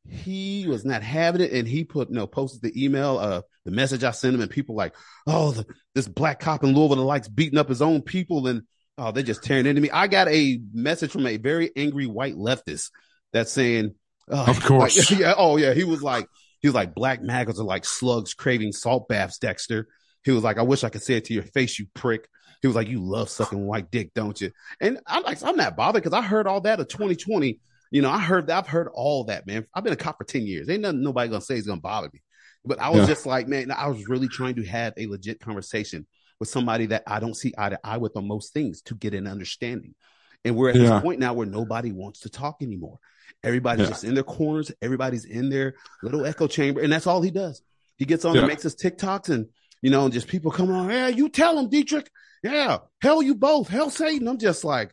[0.08, 1.52] he was not having it.
[1.52, 4.50] And he put you know posted the email uh the message i sent him and
[4.50, 4.94] people like
[5.26, 8.46] oh the, this black cop in louisville likes beating up his own people.
[8.46, 8.62] And
[8.98, 9.90] oh they're just tearing into me.
[9.90, 12.90] I got a message from a very angry white leftist
[13.32, 13.94] that's saying
[14.28, 15.10] oh, Of course.
[15.10, 15.74] like, yeah oh yeah.
[15.74, 16.26] He was like
[16.60, 19.86] he was like black maggots are like slugs craving salt baths dexter.
[20.24, 22.26] He was like i wish i could say it to your face you prick.
[22.62, 24.50] He was like you love sucking white dick don't you?
[24.80, 27.60] And i'm like i'm not bothered because i heard all that of 2020
[27.90, 28.58] you know, I heard that.
[28.58, 29.66] I've heard all that, man.
[29.74, 30.68] I've been a cop for 10 years.
[30.68, 32.22] Ain't nothing nobody gonna say is gonna bother me.
[32.64, 33.14] But I was Yeah.
[33.14, 36.06] just like, man, I was really trying to have a legit conversation
[36.38, 39.14] with somebody that I don't see eye to eye with on most things to get
[39.14, 39.94] an understanding.
[40.44, 40.90] And we're at Yeah.
[40.90, 42.98] this point now where nobody wants to talk anymore.
[43.42, 43.90] Everybody's Yeah.
[43.90, 47.62] just in their corners, everybody's in their little echo chamber, and that's all he does.
[47.96, 49.48] He gets on and makes his TikToks and
[49.82, 52.10] you know, and just people come on, yeah, you tell him, Dietrich.
[52.42, 54.28] Yeah, hell you both, hell Satan.
[54.28, 54.92] I'm just like,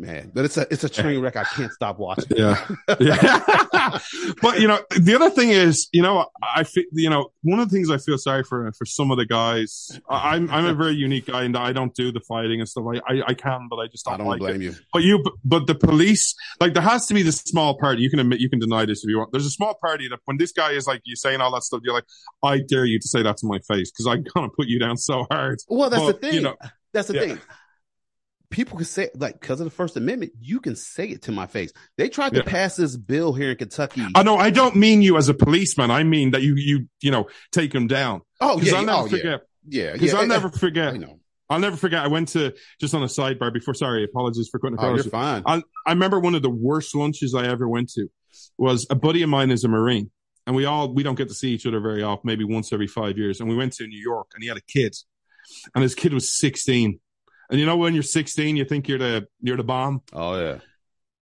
[0.00, 2.36] man, but it's a it's a train wreck I can't stop watching.
[2.36, 2.66] Yeah.
[3.00, 3.98] yeah.
[4.42, 7.68] but you know, the other thing is, you know, I feel, you know, one of
[7.68, 9.90] the things I feel sorry for for some of the guys.
[10.08, 12.84] I- I'm I'm a very unique guy, and I don't do the fighting and stuff.
[12.86, 14.64] I I, I can, but I just don't, I don't like blame it.
[14.64, 14.74] you.
[14.92, 18.02] But you, but the police, like, there has to be this small party.
[18.02, 19.32] You can admit, you can deny this if you want.
[19.32, 21.80] There's a small party that when this guy is like you saying all that stuff,
[21.82, 22.04] you're like,
[22.42, 24.96] I dare you to say that to my face because I'm gonna put you down
[24.96, 25.58] so hard.
[25.68, 26.34] Well, that's But, the thing.
[26.36, 26.56] you know,
[26.92, 27.20] that's the yeah.
[27.20, 27.38] thing.
[28.50, 31.46] People can say like because of the First Amendment, you can say it to my
[31.46, 31.72] face.
[31.96, 34.04] They tried to pass this bill here in Kentucky.
[34.14, 35.90] I know I don't mean you as a policeman.
[35.90, 38.98] I mean that you you you know take him down oh because yeah, I'll never
[38.98, 39.40] oh, yeah, forget.
[39.68, 40.18] yeah, Because yeah.
[40.18, 40.94] I'll eh, never forget.
[40.94, 41.20] I know.
[41.48, 42.04] I'll never forget.
[42.04, 43.74] I went to just on a sidebar before.
[43.74, 45.42] Sorry, apologies for cutting Oh, you're fine.
[45.46, 48.08] I, I remember one of the worst lunches I ever went to
[48.56, 50.10] was a buddy of mine is a Marine
[50.46, 52.86] and we all, we don't get to see each other very often, maybe once every
[52.86, 53.40] five years.
[53.40, 54.96] And we went to New York and he had a kid
[55.74, 57.00] and his kid was 16.
[57.50, 60.58] And you know, when you're 16, you think you're the, you're the bomb Oh yeah.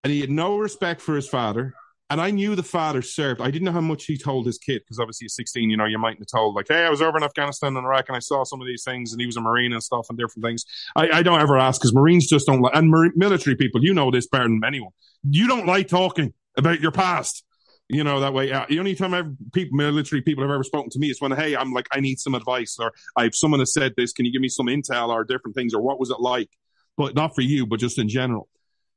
[0.03, 1.73] and he had no respect for his father.
[2.11, 3.39] And I knew the father served.
[3.39, 5.85] I didn't know how much he told his kid because obviously at 16, you know,
[5.85, 8.19] you mightn't have told like, Hey, I was over in Afghanistan and Iraq and I
[8.19, 10.65] saw some of these things and he was a Marine and stuff and different things.
[10.95, 13.93] I, I don't ever ask because Marines just don't like, and Mar- military people, you
[13.93, 14.91] know this better than anyone.
[15.23, 17.43] You don't like talking about your past.
[17.91, 20.91] You know, that way, uh, the only time I've, people, military people have ever spoken
[20.91, 23.73] to me is when, hey, I'm like, I need some advice or I've someone has
[23.73, 24.13] said this.
[24.13, 26.49] Can you give me some intel or different things or what was it like?
[26.97, 28.47] But not for you, but just in general.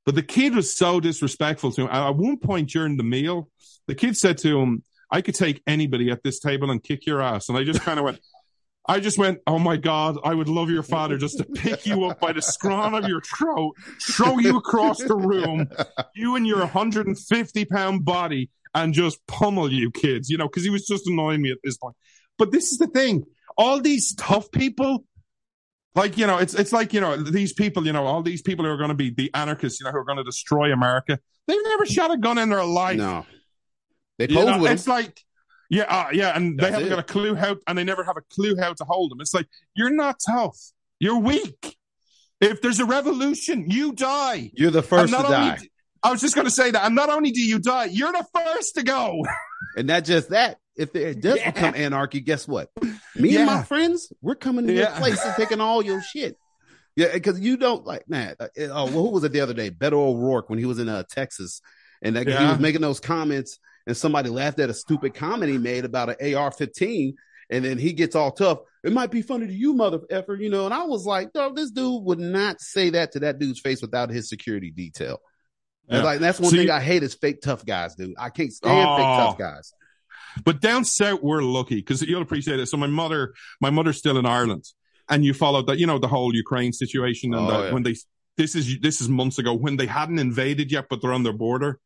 [0.04, 1.88] But the kid was so disrespectful to him.
[1.90, 3.48] At one point during the meal,
[3.86, 7.22] the kid said to him, I could take anybody at this table and kick your
[7.22, 7.48] ass.
[7.48, 8.18] And I just kind of went,
[8.86, 12.04] I just went, oh my God, I would love your father just to pick you
[12.04, 15.68] up by the scrawn of your throat, throw you across the room,
[16.16, 20.70] you and your 150 pound body, and just pummel you kids, you know, because he
[20.70, 21.96] was just annoying me at this point.
[22.38, 23.24] But this is the thing
[23.56, 25.04] all these tough people,
[25.94, 28.64] like, you know, it's, it's like, you know, these people, you know, all these people
[28.64, 31.18] who are going to be the anarchists, you know, who are going to destroy America,
[31.46, 32.96] they've never shot a gun in their life.
[32.96, 33.26] No.
[34.18, 34.94] They You pose know, with it's them.
[34.94, 35.20] like,
[35.68, 36.90] yeah, uh, yeah, and they haven't it.
[36.90, 39.20] got a clue how, and they never have a clue how to hold them.
[39.20, 40.58] It's like you're not tough,
[40.98, 41.76] you're weak.
[42.40, 44.50] If there's a revolution, you die.
[44.54, 45.50] You're the first to die.
[45.52, 45.71] only,
[46.04, 48.26] I was just going to say that, and not only do you die, you're the
[48.34, 49.24] first to go.
[49.74, 51.50] And not just that, if it does Yeah.
[51.50, 52.68] become anarchy, guess what?
[53.16, 56.36] Me and my friends, we're coming to your place and taking all your shit.
[56.94, 58.34] Yeah, because you don't like man.
[58.38, 59.70] Uh, oh, well, who was it the other day?
[59.70, 61.62] Beto O'Rourke when he was in uh, Texas,
[62.02, 65.56] and that, he was making those comments, and somebody laughed at a stupid comment he
[65.56, 67.14] made about an AR-15,
[67.48, 68.58] and then he gets all tough.
[68.84, 70.66] It might be funny to you, mother effer, you know.
[70.66, 73.80] And I was like, no, this dude would not say that to that dude's face
[73.80, 75.18] without his security detail.
[75.88, 76.02] Yeah.
[76.02, 78.14] like that's one So thing you- I hate is fake tough guys, dude.
[78.18, 79.16] I can't stand fake Oh.
[79.26, 79.72] tough guys.
[80.44, 82.66] But down south, we're lucky because you'll appreciate it.
[82.66, 84.64] So my mother, my mother's still in Ireland,
[85.10, 87.72] and you followed that, you know, the whole Ukraine situation, and Oh, that yeah.
[87.72, 87.96] when they,
[88.38, 91.34] this is this is months ago when they hadn't invaded yet, but they're on their
[91.34, 91.80] border.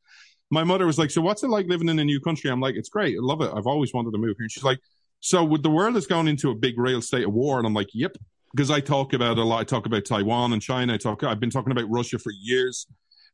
[0.49, 2.77] My mother was like, "So what's it like living in a new country?" I'm like,
[2.77, 3.51] "It's great, I love it.
[3.53, 4.79] I've always wanted to move here." And she's like,
[5.19, 7.75] "So with the world is going into a big real state of war," and I'm
[7.75, 8.17] like, "Yep."
[8.55, 9.61] Because I talk about a lot.
[9.61, 10.95] I talk about Taiwan and China.
[10.95, 11.25] I talk.
[11.25, 12.87] I've been talking about Russia for years.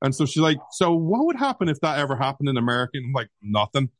[0.02, 3.06] And so she's like, "So what would happen if that ever happened in America?" And
[3.06, 3.90] I'm like, "Nothing."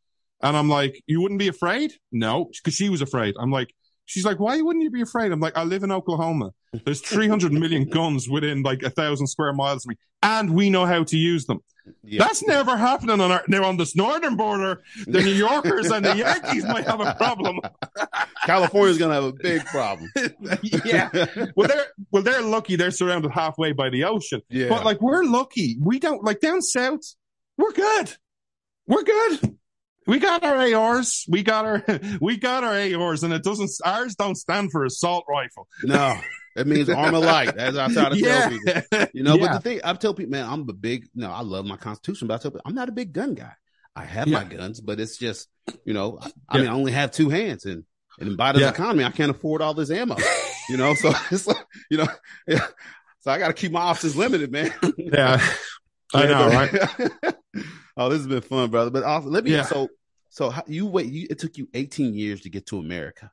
[0.43, 1.93] And I'm like, you wouldn't be afraid?
[2.11, 3.37] No, because she was afraid.
[3.39, 3.73] I'm like,
[4.07, 5.33] she's like, why wouldn't you be afraid?
[5.33, 6.53] I'm like, I live in Oklahoma.
[6.85, 10.87] There's 300 million guns within like a thousand square miles of me, and we know
[10.87, 11.61] how to use them.
[12.05, 12.23] Yeah.
[12.25, 14.83] That's never happening on our now on this northern border.
[15.05, 17.59] The New Yorkers and the Yankees might have a problem.
[18.47, 20.09] California's gonna have a big problem.
[20.85, 21.11] yeah.
[21.57, 22.77] Well, they're well, they're lucky.
[22.77, 24.43] They're surrounded halfway by the ocean.
[24.49, 24.69] yeah.
[24.69, 25.77] But like we're lucky.
[25.81, 27.01] We don't like down south.
[27.59, 28.17] We're good.
[28.87, 29.57] We're good.
[30.07, 31.25] We got our ARs.
[31.29, 31.85] We got our
[32.21, 35.69] we got our ARs, and it doesn't ours don't stand for assault rifle.
[35.83, 36.19] no,
[36.57, 37.57] it means ArmaLite.
[37.57, 39.39] As I try to tell people, you know.
[39.39, 41.09] But the thing I tell people, man, I'm a big.
[41.15, 43.53] No, I love my Constitution, but I tell people I'm not a big gun guy.
[43.95, 45.49] I have my guns, but it's just,
[45.85, 47.85] you know, I, I mean, I only have two hands, and
[48.19, 48.71] and in Biden's Yeah.
[48.71, 50.17] economy, I can't afford all this ammo.
[50.69, 52.09] You know, so it's like, you know,
[52.47, 52.67] yeah.
[53.21, 54.73] So I got to keep my options limited, man.
[54.99, 55.41] yeah,
[56.13, 57.35] I know, right?
[57.97, 58.91] Oh, this has been fun, brother.
[58.91, 59.53] But also, let me.
[59.53, 59.65] Yeah.
[59.65, 59.89] So,
[60.31, 61.07] so how, you wait.
[61.07, 63.31] You, it took you 18 years to get to America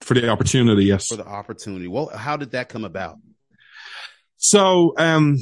[0.00, 1.08] For the opportunity, yes.
[1.08, 1.88] for the opportunity.
[1.88, 3.18] Well, how did that come about?
[4.36, 5.38] So, um,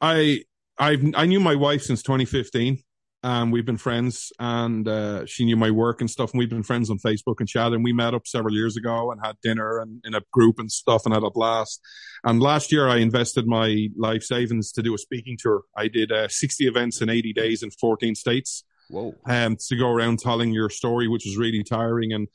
[0.00, 0.42] I
[0.78, 2.78] I I knew my wife since 2015,
[3.22, 4.32] and we've been friends.
[4.38, 7.48] And uh, she knew my work and stuff, and we've been friends on Facebook and
[7.48, 7.72] chat.
[7.72, 10.70] And we met up several years ago and had dinner and in a group and
[10.70, 11.80] stuff, and had a blast.
[12.24, 15.62] And last year, I invested my life savings to do a speaking tour.
[15.76, 19.14] I did uh, 60 events in 80 days in 14 states Whoa.
[19.26, 22.12] um, to go around telling your story, which was really tiring.
[22.12, 22.28] And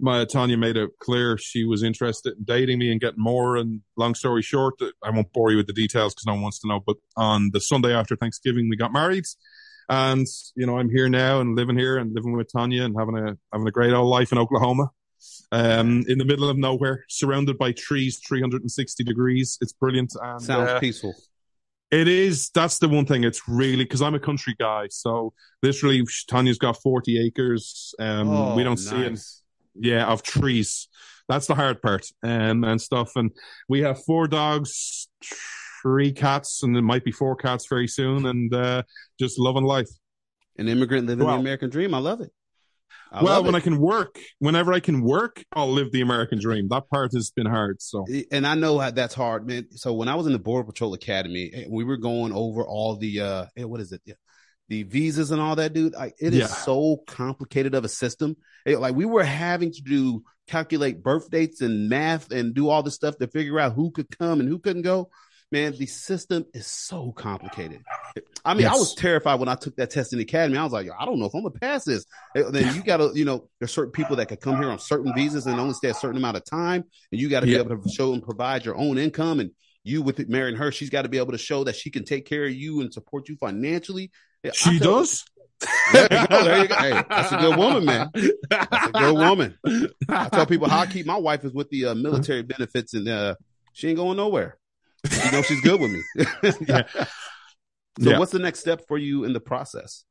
[0.00, 3.56] my Tanya made it clear she was interested in dating me and getting more.
[3.56, 6.58] And long story short, I won't bore you with the details because no one wants
[6.60, 6.80] to know.
[6.84, 9.24] But on the Sunday after Thanksgiving, we got married.
[9.88, 13.16] And you know I'm here now and living here and living with Tanya and having
[13.16, 14.90] a having a great old life in Oklahoma,
[15.52, 19.58] um, in the middle of nowhere, surrounded by trees, 360 degrees.
[19.60, 20.12] It's brilliant.
[20.20, 21.14] And, Sounds uh, peaceful.
[21.90, 22.50] it is.
[22.50, 23.24] That's the one thing.
[23.24, 25.32] It's really because I'm a country guy, so
[25.62, 27.94] literally Tanya's got 40 acres.
[27.98, 29.20] Um, Oh, we don't see it.
[29.74, 30.88] Yeah, of trees.
[31.28, 33.12] That's the hard part, um, and stuff.
[33.16, 33.30] And
[33.68, 35.08] we have four dogs,
[35.84, 38.26] three cats, and there might be four cats very soon.
[38.26, 38.82] And uh,
[39.20, 39.88] just loving life.
[40.58, 41.94] An immigrant living Well- the American dream.
[41.94, 42.30] I love it.
[43.12, 43.58] I well, love when it.
[43.58, 46.66] I can work, whenever I can work, I'll live the American dream.
[46.70, 47.80] That part has been hard.
[47.80, 49.68] So and I know that's hard, man.
[49.70, 52.96] So when I was in the Border Patrol Academy, eh, we were going over all
[52.96, 54.02] the uh, eh, what is it,
[54.68, 55.92] the visas and all that, dude.
[55.92, 56.46] Like it is Yeah.
[56.46, 58.36] so complicated of a system.
[58.66, 62.82] Eh, like we were having to do calculate birth dates and math and do all
[62.82, 65.10] this stuff to figure out who could come and who couldn't go.
[65.54, 67.82] Man, the system is so complicated.
[68.44, 70.58] I mean, I was terrified when I took that test in the academy.
[70.58, 72.04] I was like, I don't know if I'm gonna pass this.
[72.34, 75.12] Eh, Then you gotta, you know, there's certain people that could come here on certain
[75.14, 76.82] visas and only stay a certain amount of time,
[77.12, 77.62] and you got to Yeah.
[77.62, 79.38] be able to show and provide your own income.
[79.38, 79.52] And
[79.84, 82.04] you with it, marrying her, she's got to be able to show that she can
[82.04, 84.10] take care of you and support you financially.
[84.54, 85.24] She tell- does.
[85.92, 86.44] There you go.
[86.44, 86.74] There you go.
[86.74, 88.10] Hey, that's a good woman, man.
[88.50, 89.56] That's a good woman.
[90.08, 93.08] I tell people how I keep my wife is with the uh, military benefits, and
[93.08, 93.36] uh,
[93.72, 94.58] she ain't going nowhere.
[95.10, 96.02] You know she's good with me.
[96.68, 96.82] Yeah.
[98.00, 98.18] So, Yeah.
[98.18, 100.04] what's the next step for you in the process?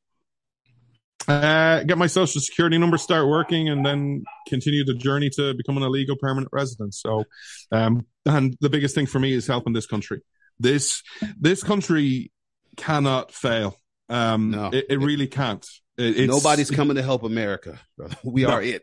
[1.26, 5.82] Uh, get my social security number, start working, and then continue the journey to becoming
[5.82, 6.94] a legal permanent resident.
[6.94, 7.24] So,
[7.72, 10.20] um, and the biggest thing for me is helping this country.
[10.58, 11.02] This
[11.38, 12.30] this country
[12.76, 13.76] cannot fail.
[14.08, 14.70] Um, No.
[14.72, 15.66] it, it really can't.
[15.96, 17.78] It- Nobody's coming to help America.
[17.96, 18.16] brother.
[18.24, 18.50] We No.
[18.50, 18.82] are it.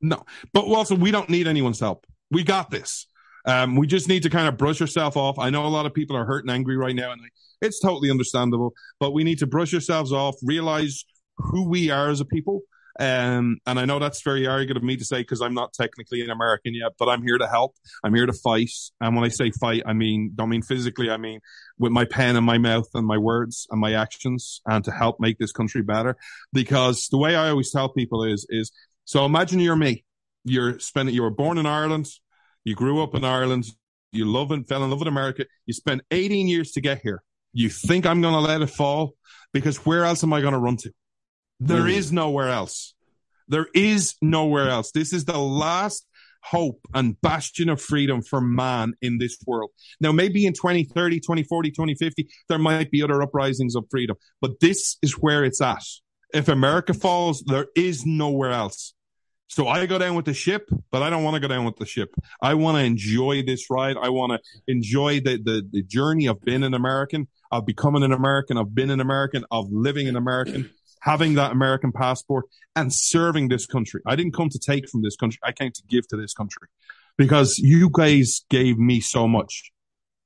[0.00, 2.06] No, but also we don't need anyone's help.
[2.30, 3.06] We got this.
[3.46, 5.38] Um, we just need to kind of brush yourself off.
[5.38, 7.20] I know a lot of people are hurt and angry right now, and
[7.62, 8.74] it's totally understandable.
[8.98, 11.04] But we need to brush ourselves off, realize
[11.38, 12.62] who we are as a people.
[12.98, 16.22] Um, and I know that's very arrogant of me to say because I'm not technically
[16.22, 17.74] an American yet, but I'm here to help.
[18.02, 18.70] I'm here to fight.
[19.00, 21.10] And when I say fight, I mean don't mean physically.
[21.10, 21.40] I mean
[21.78, 25.20] with my pen and my mouth and my words and my actions, and to help
[25.20, 26.16] make this country better.
[26.52, 28.72] Because the way I always tell people is is
[29.04, 30.04] so imagine you're me.
[30.44, 32.08] You're spending, you were born in Ireland.
[32.66, 33.64] You grew up in Ireland.
[34.10, 35.46] You love and fell in love with America.
[35.66, 37.22] You spent 18 years to get here.
[37.52, 39.14] You think I'm going to let it fall
[39.52, 40.92] because where else am I going to run to?
[41.60, 41.92] There Mm.
[41.92, 42.94] is nowhere else.
[43.46, 44.90] There is nowhere else.
[44.90, 46.08] This is the last
[46.42, 49.70] hope and bastion of freedom for man in this world.
[50.00, 54.96] Now, maybe in 2030, 2040, 2050, there might be other uprisings of freedom, but this
[55.02, 55.84] is where it's at.
[56.34, 58.92] If America falls, there is nowhere else.
[59.48, 61.76] So I go down with the ship, but I don't want to go down with
[61.76, 62.14] the ship.
[62.42, 63.96] I want to enjoy this ride.
[63.96, 68.12] I want to enjoy the, the, the journey of being an American, of becoming an
[68.12, 70.70] American, of being an American, of living an American,
[71.00, 74.02] having that American passport and serving this country.
[74.04, 75.38] I didn't come to take from this country.
[75.44, 76.68] I came to give to this country
[77.16, 79.70] because you guys gave me so much.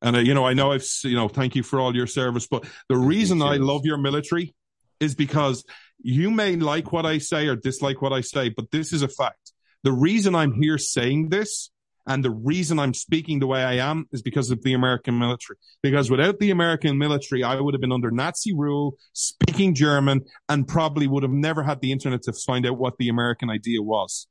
[0.02, 2.46] And, uh, you know, I know I've, you know, thank you for all your service,
[2.50, 4.54] but the reason I love your military
[4.98, 5.64] is because
[6.02, 9.08] you may like what I say or dislike what I say, but this is a
[9.08, 9.52] fact.
[9.82, 11.70] The reason I'm here saying this
[12.06, 15.56] and the reason I'm speaking the way I am is because of the American military.
[15.82, 20.66] Because without the American military, I would have been under Nazi rule, speaking German, and
[20.66, 24.26] probably would have never had the internet to find out what the American idea was.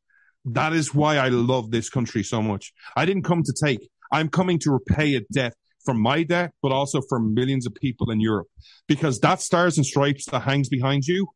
[0.46, 2.74] That is why I love this country so much.
[2.96, 3.90] I didn't come to take.
[4.12, 5.54] I'm coming to repay a debt
[5.86, 8.48] from my debt, but also for millions of people in Europe.
[8.88, 11.28] Because that stars and stripes that hangs behind you,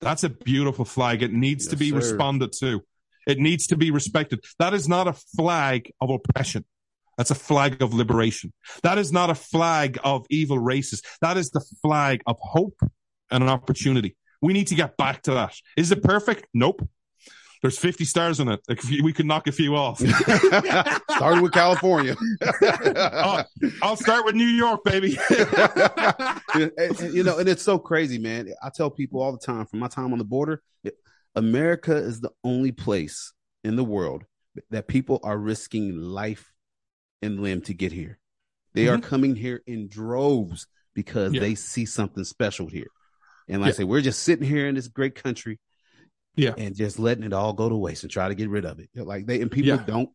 [0.00, 1.22] that's a beautiful flag.
[1.22, 1.96] It needs to be sir.
[1.96, 2.82] responded to.
[3.26, 4.44] It needs to be respected.
[4.58, 6.64] That is not a flag of oppression.
[7.16, 8.52] That's a flag of liberation.
[8.82, 11.02] That is not a flag of evil races.
[11.22, 12.78] That is the flag of hope
[13.30, 14.16] and an opportunity.
[14.42, 15.54] We need to get back to that.
[15.76, 16.46] Is it perfect?
[16.52, 16.86] Nope.
[17.66, 18.60] There's 50 stars in it.
[18.68, 19.98] Like, if you- We could knock a few off.
[21.10, 22.14] Starting with California.
[22.62, 23.42] Oh,
[23.82, 25.18] I'll start with New York, baby.
[26.54, 28.52] You know, and it's so crazy, man.
[28.62, 30.62] I tell people all the time from my time on the border,
[31.34, 33.32] America is the only place
[33.64, 34.24] in the world
[34.70, 36.52] that people are risking life
[37.20, 38.20] and limb to get here.
[38.74, 39.08] They are mm-hmm.
[39.08, 41.40] coming here in droves because Yeah.
[41.40, 42.90] they see something special here.
[43.48, 43.74] And like Yeah.
[43.74, 45.58] I say, we're just sitting here in this great country
[46.36, 46.54] Yeah.
[46.56, 48.90] and just letting it all go to waste and try to get rid of it.
[48.94, 49.84] Like they and people Yeah.
[49.86, 50.10] don't,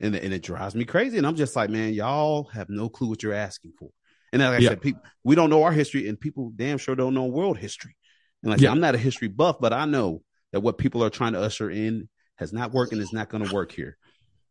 [0.00, 1.18] and and it drives me crazy.
[1.18, 3.90] And I'm just like, man, y'all have no clue what you're asking for.
[4.32, 4.68] And like I Yeah.
[4.70, 7.96] said, people we don't know our history, and people damn sure don't know world history.
[8.42, 8.70] And like I Yeah.
[8.72, 10.22] I'm not a history buff, but I know
[10.52, 13.44] that what people are trying to usher in has not worked and is not going
[13.44, 13.96] to work here.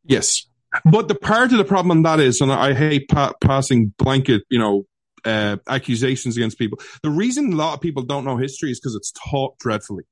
[0.05, 0.45] Yes.
[0.85, 4.41] But the part of the problem on that is, and I hate pa- passing blanket,
[4.49, 4.85] you know,
[5.25, 6.79] uh, accusations against people.
[7.03, 10.03] The reason a lot of people don't know history is because it's taught dreadfully.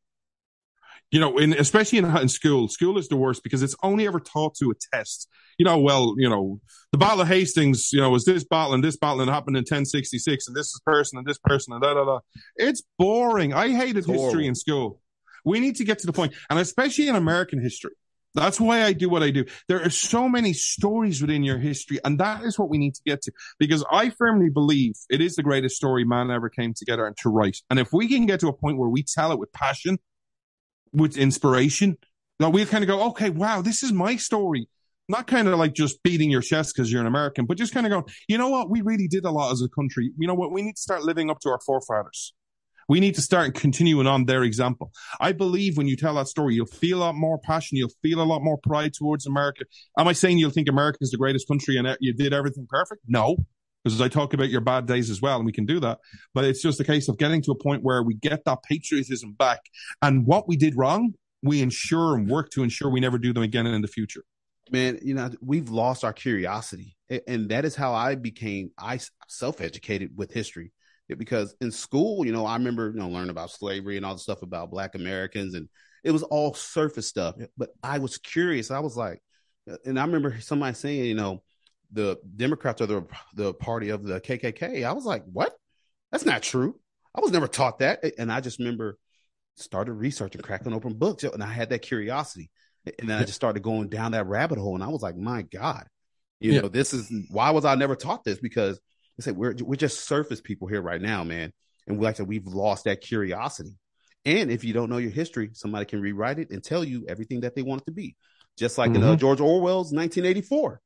[1.12, 4.20] You know, in, especially in, in school, school is the worst because it's only ever
[4.20, 5.28] taught to a test.
[5.58, 6.62] You know, well, you know,
[6.92, 9.62] the Battle of Hastings, you know, was this battle and this battle and happened in
[9.62, 12.20] 1066 and this person and this person and da da da.
[12.56, 13.54] It's boring.
[13.54, 15.02] I hated history in school.
[15.44, 17.92] We need to get to the point, and especially in American history.
[18.34, 19.46] That's why I do what I do.
[19.68, 23.02] There are so many stories within your history, and that is what we need to
[23.06, 23.32] get to.
[23.60, 27.30] Because I firmly believe it is the greatest story man ever came together and to
[27.30, 27.58] write.
[27.70, 30.00] And if we can get to a point where we tell it with passion,
[30.94, 31.98] with inspiration,
[32.40, 34.68] that we kind of go, okay, wow, this is my story.
[35.08, 37.86] Not kind of like just beating your chest because you're an American, but just kind
[37.86, 38.70] of going, you know what?
[38.70, 40.12] We really did a lot as a country.
[40.18, 40.52] You know what?
[40.52, 42.34] We need to start living up to our forefathers.
[42.88, 44.92] We need to start continuing on their example.
[45.20, 47.78] I believe when you tell that story, you'll feel a lot more passion.
[47.78, 49.66] You'll feel a lot more pride towards America.
[49.98, 53.02] Am I saying you'll think America is the greatest country and you did everything perfect?
[53.08, 53.38] No,
[53.84, 56.00] because as I talk about your bad days as well, and we can do that.
[56.34, 59.34] But it's just a case of getting to a point where we get that patriotism
[59.34, 59.60] back,
[60.02, 61.14] and what we did wrong,
[61.44, 64.24] we ensure and work to ensure we never do them again in the future.
[64.72, 66.96] man you know we've lost our curiosity.
[67.28, 70.72] And that is how i became i self-educated with history.
[71.18, 74.20] Because in school you know i remember you know learning about slavery and all the
[74.20, 75.68] stuff about black americans and
[76.04, 77.36] it was all surface stuff.
[77.58, 78.72] But i was curious.
[78.72, 79.20] I was like
[79.86, 81.42] and i remember somebody saying you know
[81.92, 83.06] the democrats are the
[83.36, 85.54] the party of the kkk i was like what
[86.12, 86.80] that's not true
[87.16, 88.98] i was never taught that and i just remember
[89.56, 92.50] started researching cracking open books and i had that curiosity
[93.00, 95.44] and then I just started going down that rabbit hole, and I was like, "My
[95.44, 95.86] God,
[96.40, 96.62] you Yeah.
[96.62, 98.80] know, this is why was I never taught this?" Because
[99.20, 101.54] I said we're we're just surface people here right now, man,
[101.86, 103.78] and we like that we've lost that curiosity.
[104.26, 107.42] And if you don't know your history, somebody can rewrite it and tell you everything
[107.42, 108.16] that they want it to be,
[108.58, 109.20] just like in uh, Mhm.
[109.20, 110.82] George Orwell's 1984.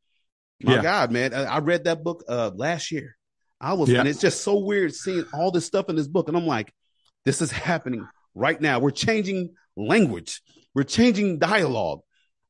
[0.64, 0.82] My Yeah.
[0.82, 3.18] God, man, I, read that book uh, last year.
[3.60, 3.99] I was, Yeah.
[3.99, 6.73] and it's just so weird seeing all this stuff in this book, and I'm like,
[7.26, 8.80] this is happening right now.
[8.80, 10.41] We're changing language.
[10.73, 12.02] We're changing dialogue.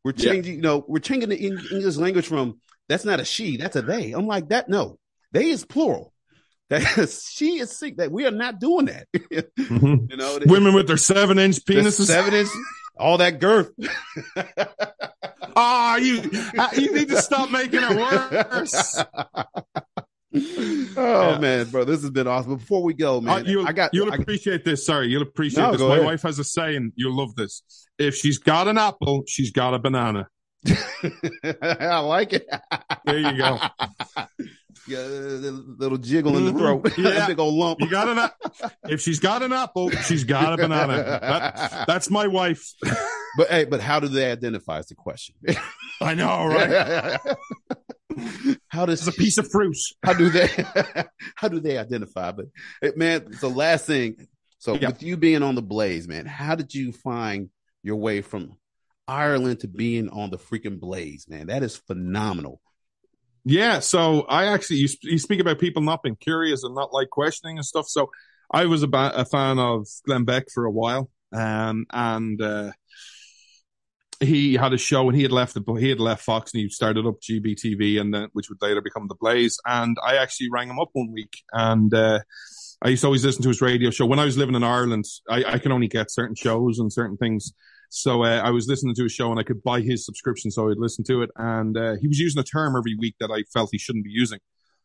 [0.03, 0.31] We're Yeah.
[0.33, 3.81] changing, you know, we're changing the English language from that's not a she, that's a
[3.81, 4.11] they.
[4.11, 4.99] I'm like, that no,
[5.31, 6.11] they is plural.
[6.69, 7.97] That is, she is sick.
[7.97, 9.07] That we are not doing that.
[9.59, 10.09] Mhm.
[10.09, 12.07] you know, Women with their seven inch the penises.
[12.07, 12.49] seven inch,
[12.97, 13.71] all that girth.
[15.57, 16.21] Ah, you
[16.57, 19.01] uh, you need to stop making it worse.
[20.97, 21.37] oh Yeah.
[21.39, 22.51] man, bro, this has been awesome.
[22.51, 24.85] But before we go, Uh, man, you'll, I got, you'll I, appreciate this.
[24.85, 25.79] Sorry, you'll appreciate No, this.
[25.79, 26.05] My ahead.
[26.05, 26.91] wife has a saying.
[26.97, 27.63] You'll love this.
[27.97, 30.27] If she's got an apple, she's got a banana.
[31.61, 32.49] I like it.
[33.05, 33.57] There you go.
[34.87, 36.57] Yeah, little jiggle in the Mhm.
[36.83, 36.97] throat.
[36.97, 37.25] Yeah.
[37.27, 37.81] big old lump.
[37.81, 38.17] You got an.
[38.19, 38.33] a-
[38.87, 40.97] If she's got an apple, she's got a banana.
[41.21, 42.63] That, that's my wife.
[43.37, 44.79] But hey, but how do they identify?
[44.79, 45.35] Is the question.
[45.99, 47.19] I know, right?
[48.69, 49.75] how does It's a piece of fruit.
[50.03, 50.47] how do they
[51.35, 52.31] how do they identify?
[52.31, 52.45] But
[52.95, 54.27] man, the last thing.
[54.59, 54.87] So Yeah.
[54.87, 57.49] with you being on the Blaze, man, how did you find
[57.83, 58.53] your way from
[59.05, 61.47] Ireland to being on the freaking Blaze, man?
[61.47, 62.61] That is phenomenal.
[63.45, 67.09] Yeah, so I actually you, you speak about people not being curious and not like
[67.11, 67.87] questioning and stuff.
[67.87, 68.09] So
[68.51, 72.71] I was a, ba- a fan of Glenn Beck for a while, um, and uh,
[74.19, 76.69] he had a show and he had left the he had left Fox and he
[76.69, 79.59] started up GBTV and then which would later become the Blaze.
[79.65, 81.93] And I actually rang him up one week and.
[81.93, 82.19] Uh,
[82.81, 84.05] I used to always listen to his radio show.
[84.05, 87.17] When I was living in Ireland, I, I can only get certain shows and certain
[87.17, 87.53] things.
[87.95, 90.69] So uh, I was listening to a show and I could buy his subscription, so
[90.69, 91.31] I'd listen to it.
[91.37, 94.11] And uh, he was using a term every week that I felt he shouldn't be
[94.11, 94.39] using.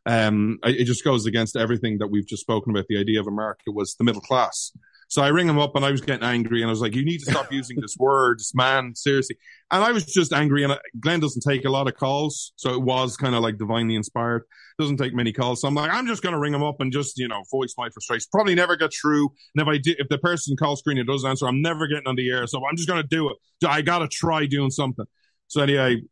[0.07, 2.87] Um, it just goes against everything that we've just spoken about.
[2.89, 4.71] The idea of America was the middle class.
[5.11, 7.05] So I ring him up and I was getting angry and I was like, "You
[7.05, 9.37] need to stop using this word, this man, seriously."
[9.73, 10.63] And I was just angry.
[10.63, 13.59] And I, Glenn doesn't take a lot of calls, so it was kind of like
[13.59, 14.45] divinely inspired.
[14.79, 16.93] Doesn't take many calls, so I'm like, I'm just going to ring him up and
[16.93, 18.29] just you know voice my frustration.
[18.31, 19.33] Probably never get through.
[19.57, 22.07] And if I do, if the person call screen and does answer, I'm never getting
[22.07, 22.47] on the air.
[22.47, 23.37] So I'm just going to do it.
[23.67, 25.07] I got to try doing something.
[25.49, 26.03] So anyway,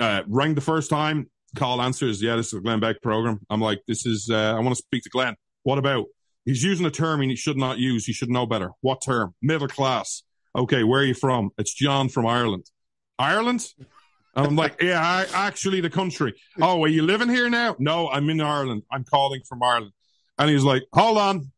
[0.00, 1.30] uh, rang the first time.
[1.54, 2.20] Call answers.
[2.20, 3.38] Yeah, this is a Glenn Beck program.
[3.48, 4.28] I'm like, this is.
[4.28, 5.36] Uh, I want to speak to Glenn.
[5.62, 6.06] What about?
[6.48, 8.06] He's using a term he should not use.
[8.06, 8.70] He should know better.
[8.80, 9.34] What term?
[9.42, 10.22] Middle class.
[10.56, 11.50] Okay, where are you from?
[11.58, 12.64] It's John from Ireland.
[13.18, 13.68] Ireland?
[14.34, 16.32] And I'm like, yeah, I, actually the country.
[16.58, 17.76] Oh, are you living here now?
[17.78, 18.84] No, I'm in Ireland.
[18.90, 19.92] I'm calling from Ireland.
[20.38, 21.52] And he's like, hold on.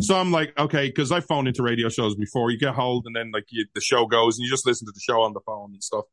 [0.00, 2.50] So I'm like, okay, because I phoned into radio shows before.
[2.50, 4.92] You get hold, and then like you, the show goes, and you just listen to
[4.92, 6.04] the show on the phone and stuff,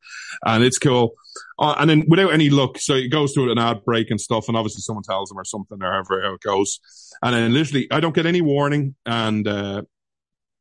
[0.46, 1.14] and it's cool.
[1.60, 4.48] Uh, and then without any luck, so it goes through an ad break and stuff,
[4.48, 6.80] and obviously someone tells them or something, or however how it goes.
[7.22, 9.84] And then literally, I don't get any warning, and uh,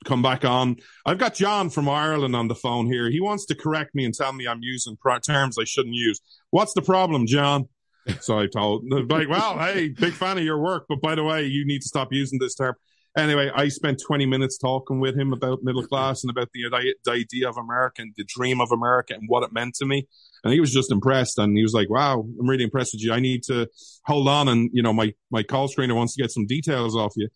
[0.04, 0.76] come back on.
[1.06, 3.10] I've got John from Ireland on the phone here.
[3.10, 6.20] He wants to correct me and tell me I'm using pro- terms I shouldn't use.
[6.50, 7.68] What's the problem, John?
[8.20, 11.44] So I told like, well, hey, big fan of your work, but by the way,
[11.44, 12.74] you need to stop using this term.
[13.16, 17.10] Anyway, I spent 20 minutes talking with him about middle class and about the, the
[17.10, 20.08] idea of America and the dream of America and what it meant to me.
[20.44, 21.38] And he was just impressed.
[21.38, 23.12] And he was like, wow, I'm really impressed with you.
[23.12, 23.68] I need to
[24.06, 24.48] hold on.
[24.48, 27.28] And, you know, my, my call screener wants to get some details off you.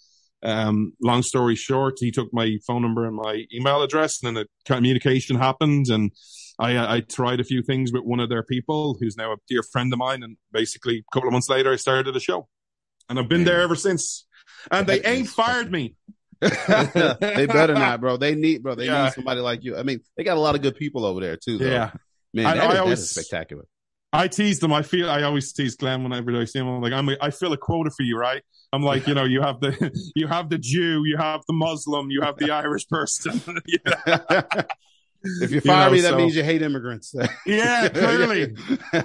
[0.42, 4.44] Um, long story short, he took my phone number and my email address and then
[4.44, 5.88] the communication happened.
[5.88, 6.10] And
[6.58, 9.62] I, I tried a few things with one of their people who's now a dear
[9.62, 10.22] friend of mine.
[10.22, 12.48] And basically a couple of months later, I started the show
[13.08, 14.25] and I've been there ever since.
[14.70, 15.94] And they ain't fired me.
[16.40, 18.16] they better not, bro.
[18.16, 18.74] They need, bro.
[18.74, 19.04] They Yeah.
[19.04, 19.76] need somebody like you.
[19.76, 21.58] I mean, they got a lot of good people over there too.
[21.58, 21.66] Though.
[21.66, 21.90] Yeah.
[22.34, 23.64] man, I- that, I is, always- is spectacular.
[24.12, 24.72] I teased him.
[24.72, 26.68] I feel I always tease Glenn whenever I see him.
[26.68, 28.42] I'm like, I'm, I feel a quota for you, right?
[28.72, 32.10] I'm like, you know, you have the, you have the Jew, you have the Muslim,
[32.10, 33.42] you have the Irish person.
[35.42, 37.14] if you You fire know, me, that so- means you hate immigrants.
[37.46, 38.54] yeah, clearly.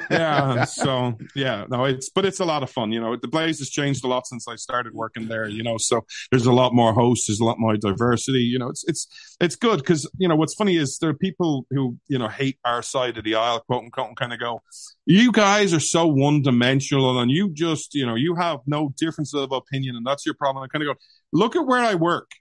[0.09, 0.65] yeah.
[0.65, 2.91] So yeah, no, it's but it's a lot of fun.
[2.91, 5.47] You know, the Blaze has changed a lot since I started working there.
[5.47, 8.39] You know, so there's a lot more hosts, there's a lot more diversity.
[8.39, 9.07] You know, it's it's
[9.39, 12.57] it's good because you know what's funny is there are people who you know hate
[12.65, 14.61] our side of the aisle, quote unquote, and kind of go,
[15.05, 19.33] "You guys are so one dimensional, and you just you know you have no difference
[19.33, 20.99] of opinion, and that's your problem." I kind of go,
[21.33, 22.31] "Look at where I work,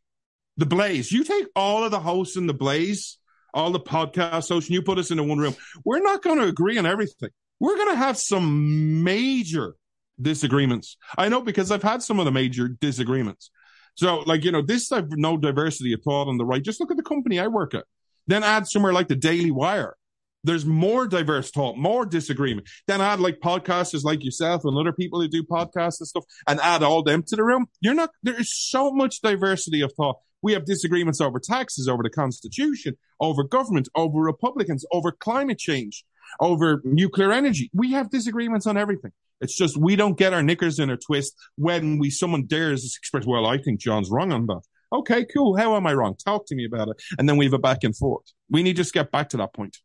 [0.57, 1.11] the Blaze.
[1.13, 3.17] You take all of the hosts in the Blaze."
[3.55, 5.55] All the podcast hosts, and you put us into one room.
[5.85, 9.77] We're not going to agree on everything we're going to have some major
[10.21, 10.97] disagreements.
[11.17, 13.51] I know because I've had some of the major disagreements.
[13.95, 16.63] So, like, you know, this I've no diversity of thought on the right.
[16.63, 17.85] Just look at the company I work at.
[18.27, 19.95] Then add somewhere like the Daily Wire.
[20.43, 22.67] There's more diverse thought, more disagreement.
[22.87, 26.59] Then add like podcasters like yourself and other people who do podcasts and stuff and
[26.61, 27.67] add all them to the room.
[27.83, 30.17] You're not, there is so much diversity of thought.
[30.43, 36.05] We have disagreements over taxes, over the constitution, over government, over Republicans, over climate change,
[36.41, 37.71] over nuclear energy.
[37.73, 39.13] We have disagreements on everything.
[39.41, 42.87] It's just we don't get our knickers in a twist when we someone dares to
[42.87, 44.63] express, well, I think John's wrong on that.
[44.93, 45.57] Okay, cool.
[45.57, 46.17] How am I wrong?
[46.17, 46.97] Talk to me about it.
[47.19, 48.25] And then we have a back and forth.
[48.51, 49.79] We need to get back to that point.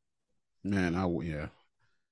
[0.64, 1.48] Man, I yeah.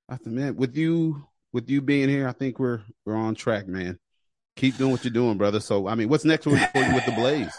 [0.07, 3.67] I think, man, with you with you being here, I think we're we're on track,
[3.67, 3.97] man.
[4.55, 5.59] Keep doing what you're doing, brother.
[5.59, 7.53] So, I mean, what's next for you with the Blaze?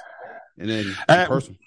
[0.58, 1.58] And then Uh, person.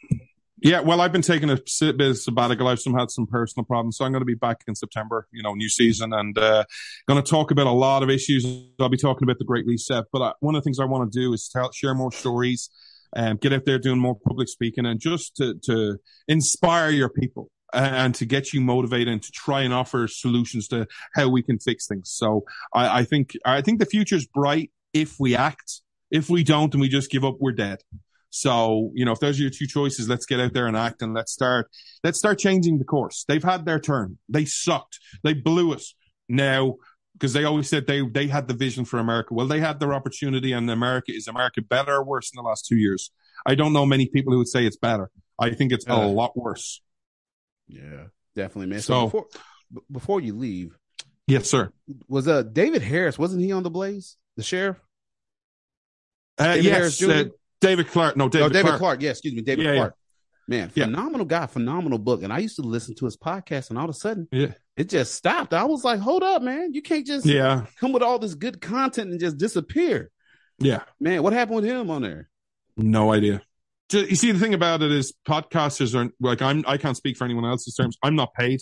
[0.59, 2.67] Yeah, well, I've been taking a bit of sabbatical.
[2.67, 5.27] I've some had some personal problems, so I'm going to be back in September.
[5.31, 6.63] You know, new season, and uh,
[7.07, 8.43] going to talk about a lot of issues.
[8.79, 11.11] I'll be talking about the Great Reset, but uh, one of the things I want
[11.11, 12.71] to do is tell, share more stories,
[13.15, 17.51] um, get out there doing more public speaking, and just to to inspire your people
[17.73, 21.59] and to get you motivated and to try and offer solutions to how we can
[21.59, 22.09] fix things.
[22.09, 25.81] So I, I think I think the future's bright if we act.
[26.09, 27.83] If we don't and we just give up, we're dead.
[28.29, 31.01] So, you know, if those are your two choices, let's get out there and act
[31.01, 31.69] and let's start,
[32.03, 33.23] let's start changing the course.
[33.27, 34.17] They've had their turn.
[34.29, 34.99] They sucked.
[35.23, 35.95] They blew us.
[36.29, 36.75] Now,
[37.13, 39.33] because they always said they, they had the vision for America.
[39.33, 42.65] Well, they had their opportunity and America, is America better or worse in the last
[42.67, 43.11] two years?
[43.45, 45.09] I don't know many people who would say it's better.
[45.39, 46.05] I think it's Yeah.
[46.05, 46.81] a lot worse.
[47.67, 48.81] Yeah, definitely, man.
[48.81, 49.25] So, So- before
[49.73, 50.77] b- before you leave,
[51.27, 51.71] Yes, sir.
[52.07, 54.15] was uh David Harris, wasn't he on the Blaze?
[54.35, 54.77] The sheriff?
[56.37, 57.11] Uh, Harris yes, Jr.?
[57.11, 57.23] uh,
[57.61, 58.17] David Clarke.
[58.17, 58.79] No, David, oh, David Clarke.
[58.79, 59.01] Clarke.
[59.01, 59.77] Yeah, excuse me, David Yeah, yeah.
[59.79, 59.95] Clarke.
[60.49, 60.85] Man, Yeah.
[60.85, 62.23] phenomenal guy, phenomenal book.
[62.23, 64.53] And I used to listen to his podcast, and all of a sudden, Yeah.
[64.77, 65.53] it just stopped.
[65.53, 66.73] I was like, hold up, man.
[66.73, 67.65] You can't just Yeah.
[67.79, 70.09] come with all this good content and just disappear.
[70.59, 70.83] Yeah.
[70.99, 72.29] Man, what happened with him on there?
[72.77, 73.41] No idea.
[73.89, 77.17] Ju- You see, the thing about it is podcasters aren't like, I'm, I can't speak
[77.17, 77.97] for anyone else's terms.
[78.01, 78.61] I'm not paid.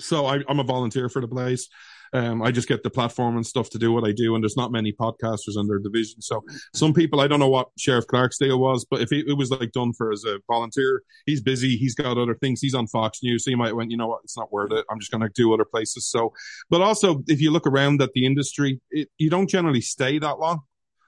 [0.00, 1.68] So I, I'm a volunteer for the Blaze.
[2.14, 4.34] Um, I just get the platform and stuff to do what I do.
[4.34, 6.22] And there's not many podcasters in their division.
[6.22, 9.50] So some people, I don't know what Sheriff Clarke's deal was, but if it, was
[9.50, 11.76] like done for as a volunteer, he's busy.
[11.76, 12.60] He's got other things.
[12.60, 13.44] He's on Fox News.
[13.44, 14.20] So you might went, you know what?
[14.22, 14.86] It's not worth it.
[14.88, 16.06] I'm just going to do other places.
[16.06, 16.32] So,
[16.70, 20.38] but also if you look around at the industry, it, you don't generally stay that
[20.38, 20.60] long.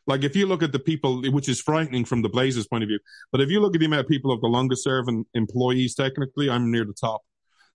[0.09, 2.89] Like if you look at the people, which is frightening from the Blazers point of
[2.89, 2.99] view,
[3.31, 6.51] but if you look at the amount of people of the longest serving employees, technically,
[6.51, 7.23] I'm near the top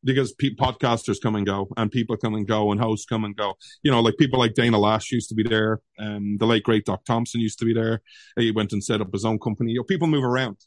[0.03, 3.35] because pe- podcasters come and go and people come and go and hosts come and
[3.35, 3.53] go.
[3.83, 5.79] You know, like people like Dana Loesch used to be there.
[5.99, 8.01] Um, the late great Doc Thompson used to be there.
[8.37, 9.71] He went and set up his own company.
[9.71, 10.57] You know, people move around.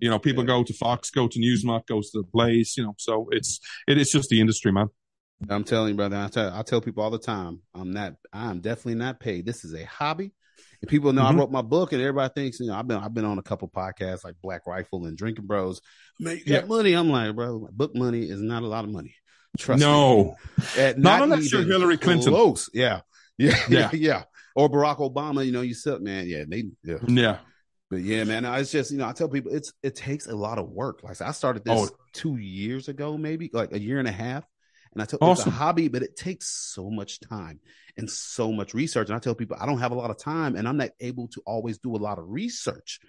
[0.00, 0.48] You know, people Yeah.
[0.48, 2.74] go to Fox, go to Newsmax, goes to the Blaze.
[2.76, 4.88] You know, so it's it is just the industry, man.
[5.50, 6.16] I'm telling you, brother.
[6.16, 8.14] I tell I tell people all the time, I'm not.
[8.32, 9.44] I'm definitely not paid.
[9.44, 10.32] This is a hobby.
[10.84, 11.34] And people know Mhm.
[11.34, 13.42] I wrote my book, and everybody thinks you know I've been I've been on a
[13.42, 15.80] couple podcasts like Black Rifle and Drinking Bros.
[16.20, 16.66] Man, you got Yeah.
[16.66, 16.92] money.
[16.92, 19.14] I'm like, bro, book money is not a lot of money.
[19.58, 19.86] Trust me.
[19.86, 20.36] no,
[20.76, 22.34] At Not unless you're Hillary Clinton.
[22.34, 22.68] Close.
[22.74, 23.00] Yeah.
[23.38, 23.56] Yeah.
[23.70, 23.90] Yeah.
[23.94, 24.22] Yeah.
[24.54, 26.98] Or Barack Obama, you know, you said, man, yeah, they, yeah.
[27.08, 27.38] yeah,
[27.90, 30.58] But yeah, man, it's just, you know, I tell people it's, it takes a lot
[30.58, 31.02] of work.
[31.02, 31.96] Like I I started this Oh.
[32.12, 34.44] two years ago, maybe like a year and a half.
[34.94, 37.60] And I tell it's a hobby, but it takes so much time
[37.96, 39.08] and so much research.
[39.08, 41.28] And I tell people I don't have a lot of time and I'm not able
[41.28, 43.00] to always do a lot of research.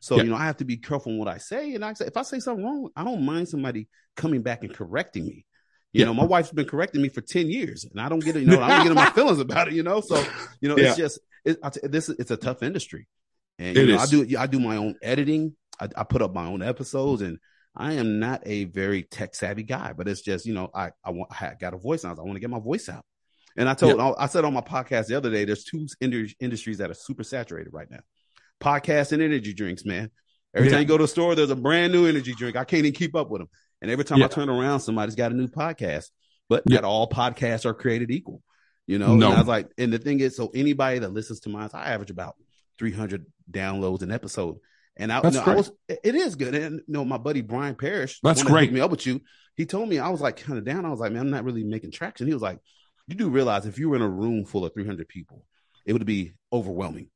[0.00, 0.24] So, Yeah.
[0.24, 1.74] you know, I have to be careful in what I say.
[1.74, 4.72] And I say, if I say something wrong, I don't mind somebody coming back and
[4.74, 5.44] correcting me.
[5.92, 6.06] You Yeah.
[6.06, 8.46] know, my wife's been correcting me for 10 years and I don't get it, you
[8.46, 10.00] know, I don't get in my feelings about it, you know?
[10.00, 10.24] So,
[10.60, 10.88] you know, Yeah.
[10.88, 13.06] it's just, it, I this it's a tough industry.
[13.58, 15.56] And, you know, I do, I do my own editing.
[15.80, 17.38] I, I put up my own episodes and
[17.78, 21.10] I am not a very tech savvy guy, but it's just, you know, I, I
[21.10, 22.18] want, I got a voice out.
[22.18, 23.04] I want to get my voice out.
[23.56, 26.78] And I told, I said on my podcast the other day, there's two indu- industries
[26.78, 28.00] that are super saturated right now.
[28.60, 30.10] Podcasts and energy drinks, man.
[30.54, 30.74] Every Yeah.
[30.74, 32.56] time you go to a store, there's a brand new energy drink.
[32.56, 33.48] I can't even keep up with them.
[33.80, 34.24] And every time Yeah.
[34.24, 36.10] I turn around, somebody's got a new podcast.
[36.48, 36.76] But Yeah.
[36.76, 38.42] not all podcasts are created equal.
[38.86, 39.26] You know, No.
[39.26, 41.92] and I was like, and the thing is, so anybody that listens to mine, I
[41.92, 42.36] average about
[42.78, 44.56] 300 downloads an episode.
[44.98, 46.54] And I, That's I was, it is good.
[46.54, 48.72] And you know, my buddy Brian Parrish, That's that great.
[48.72, 49.20] Me up with you.
[49.56, 50.84] He told me I was like kind of down.
[50.84, 52.26] I was like, man, I'm not really making traction.
[52.26, 52.58] He was like,
[53.06, 55.44] you do realize if you were in a room full of 300 people,
[55.86, 57.10] it would be overwhelming.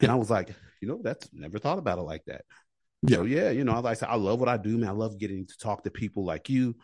[0.00, 2.44] And I was like, you know, that's never thought about it like that.
[3.08, 4.88] So yeah, you know, I like I said, I love what I do, man.
[4.88, 6.74] I love getting to talk to people like you.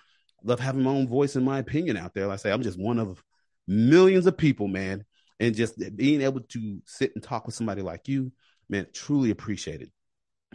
[0.43, 2.27] I love having my own voice and my opinion out there.
[2.27, 3.23] Like I say, I'm just one of
[3.67, 5.05] millions of people, man.
[5.41, 8.31] And just being able to sit and talk with somebody like you,
[8.69, 9.91] man, truly appreciate it.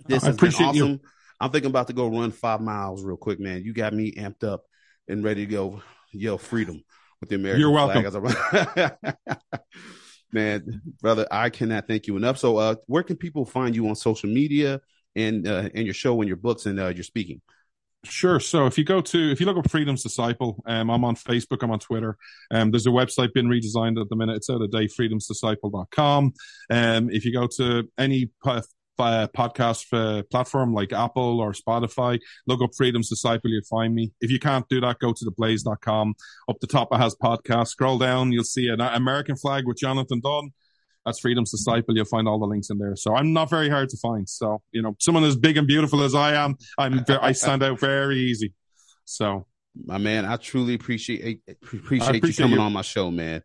[0.05, 0.83] This I appreciate you.
[0.83, 1.01] awesome.
[1.39, 3.63] I'm thinking about to go run five miles real quick, man.
[3.63, 4.63] You got me amped up
[5.07, 6.83] and ready to go yell freedom
[7.19, 8.25] with the American You're flag welcome.
[8.25, 9.13] as I-
[10.31, 12.37] man, brother, I cannot thank you enough.
[12.37, 14.81] So, uh, where can people find you on social media
[15.15, 17.41] and uh, and your show and your books and uh, your speaking?
[18.03, 18.39] Sure.
[18.39, 21.57] So if you go to if you look up Freedom's Disciple, um, I'm on Facebook,
[21.61, 22.15] I'm on Twitter.
[22.51, 24.37] Um, there's a website being redesigned at the minute.
[24.37, 26.33] It's out of date, freedomsdisciple.com.
[26.69, 28.29] Um, if you go to any
[28.99, 34.11] uh, podcast uh, platform like Apple or Spotify, look up Freedom's Disciple, you'll find me.
[34.21, 36.15] If you can't do that, go to theblaze.com.
[36.49, 37.67] Up the top, it has podcast.
[37.69, 40.51] Scroll down, you'll see an American flag with Jonathon Dunne.
[41.05, 41.95] That's Freedom's Disciple.
[41.95, 42.95] You'll find all the links in there.
[42.97, 44.27] So I'm not very hard to find.
[44.27, 47.63] So, you know, someone as big and beautiful as I am, I'm ve- I stand
[47.63, 48.53] out very easy.
[49.05, 49.45] So
[49.85, 52.65] My man, I truly appreciate appreciate, you appreciate coming you.
[52.65, 53.41] on my show, man.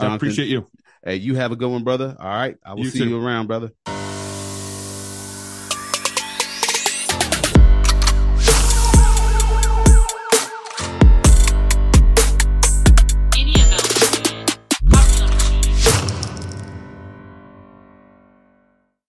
[0.00, 0.66] I appreciate you.
[1.04, 2.16] Hey, you have a good one, brother.
[2.18, 3.10] All right, I will You see too.
[3.10, 3.70] you around, brother.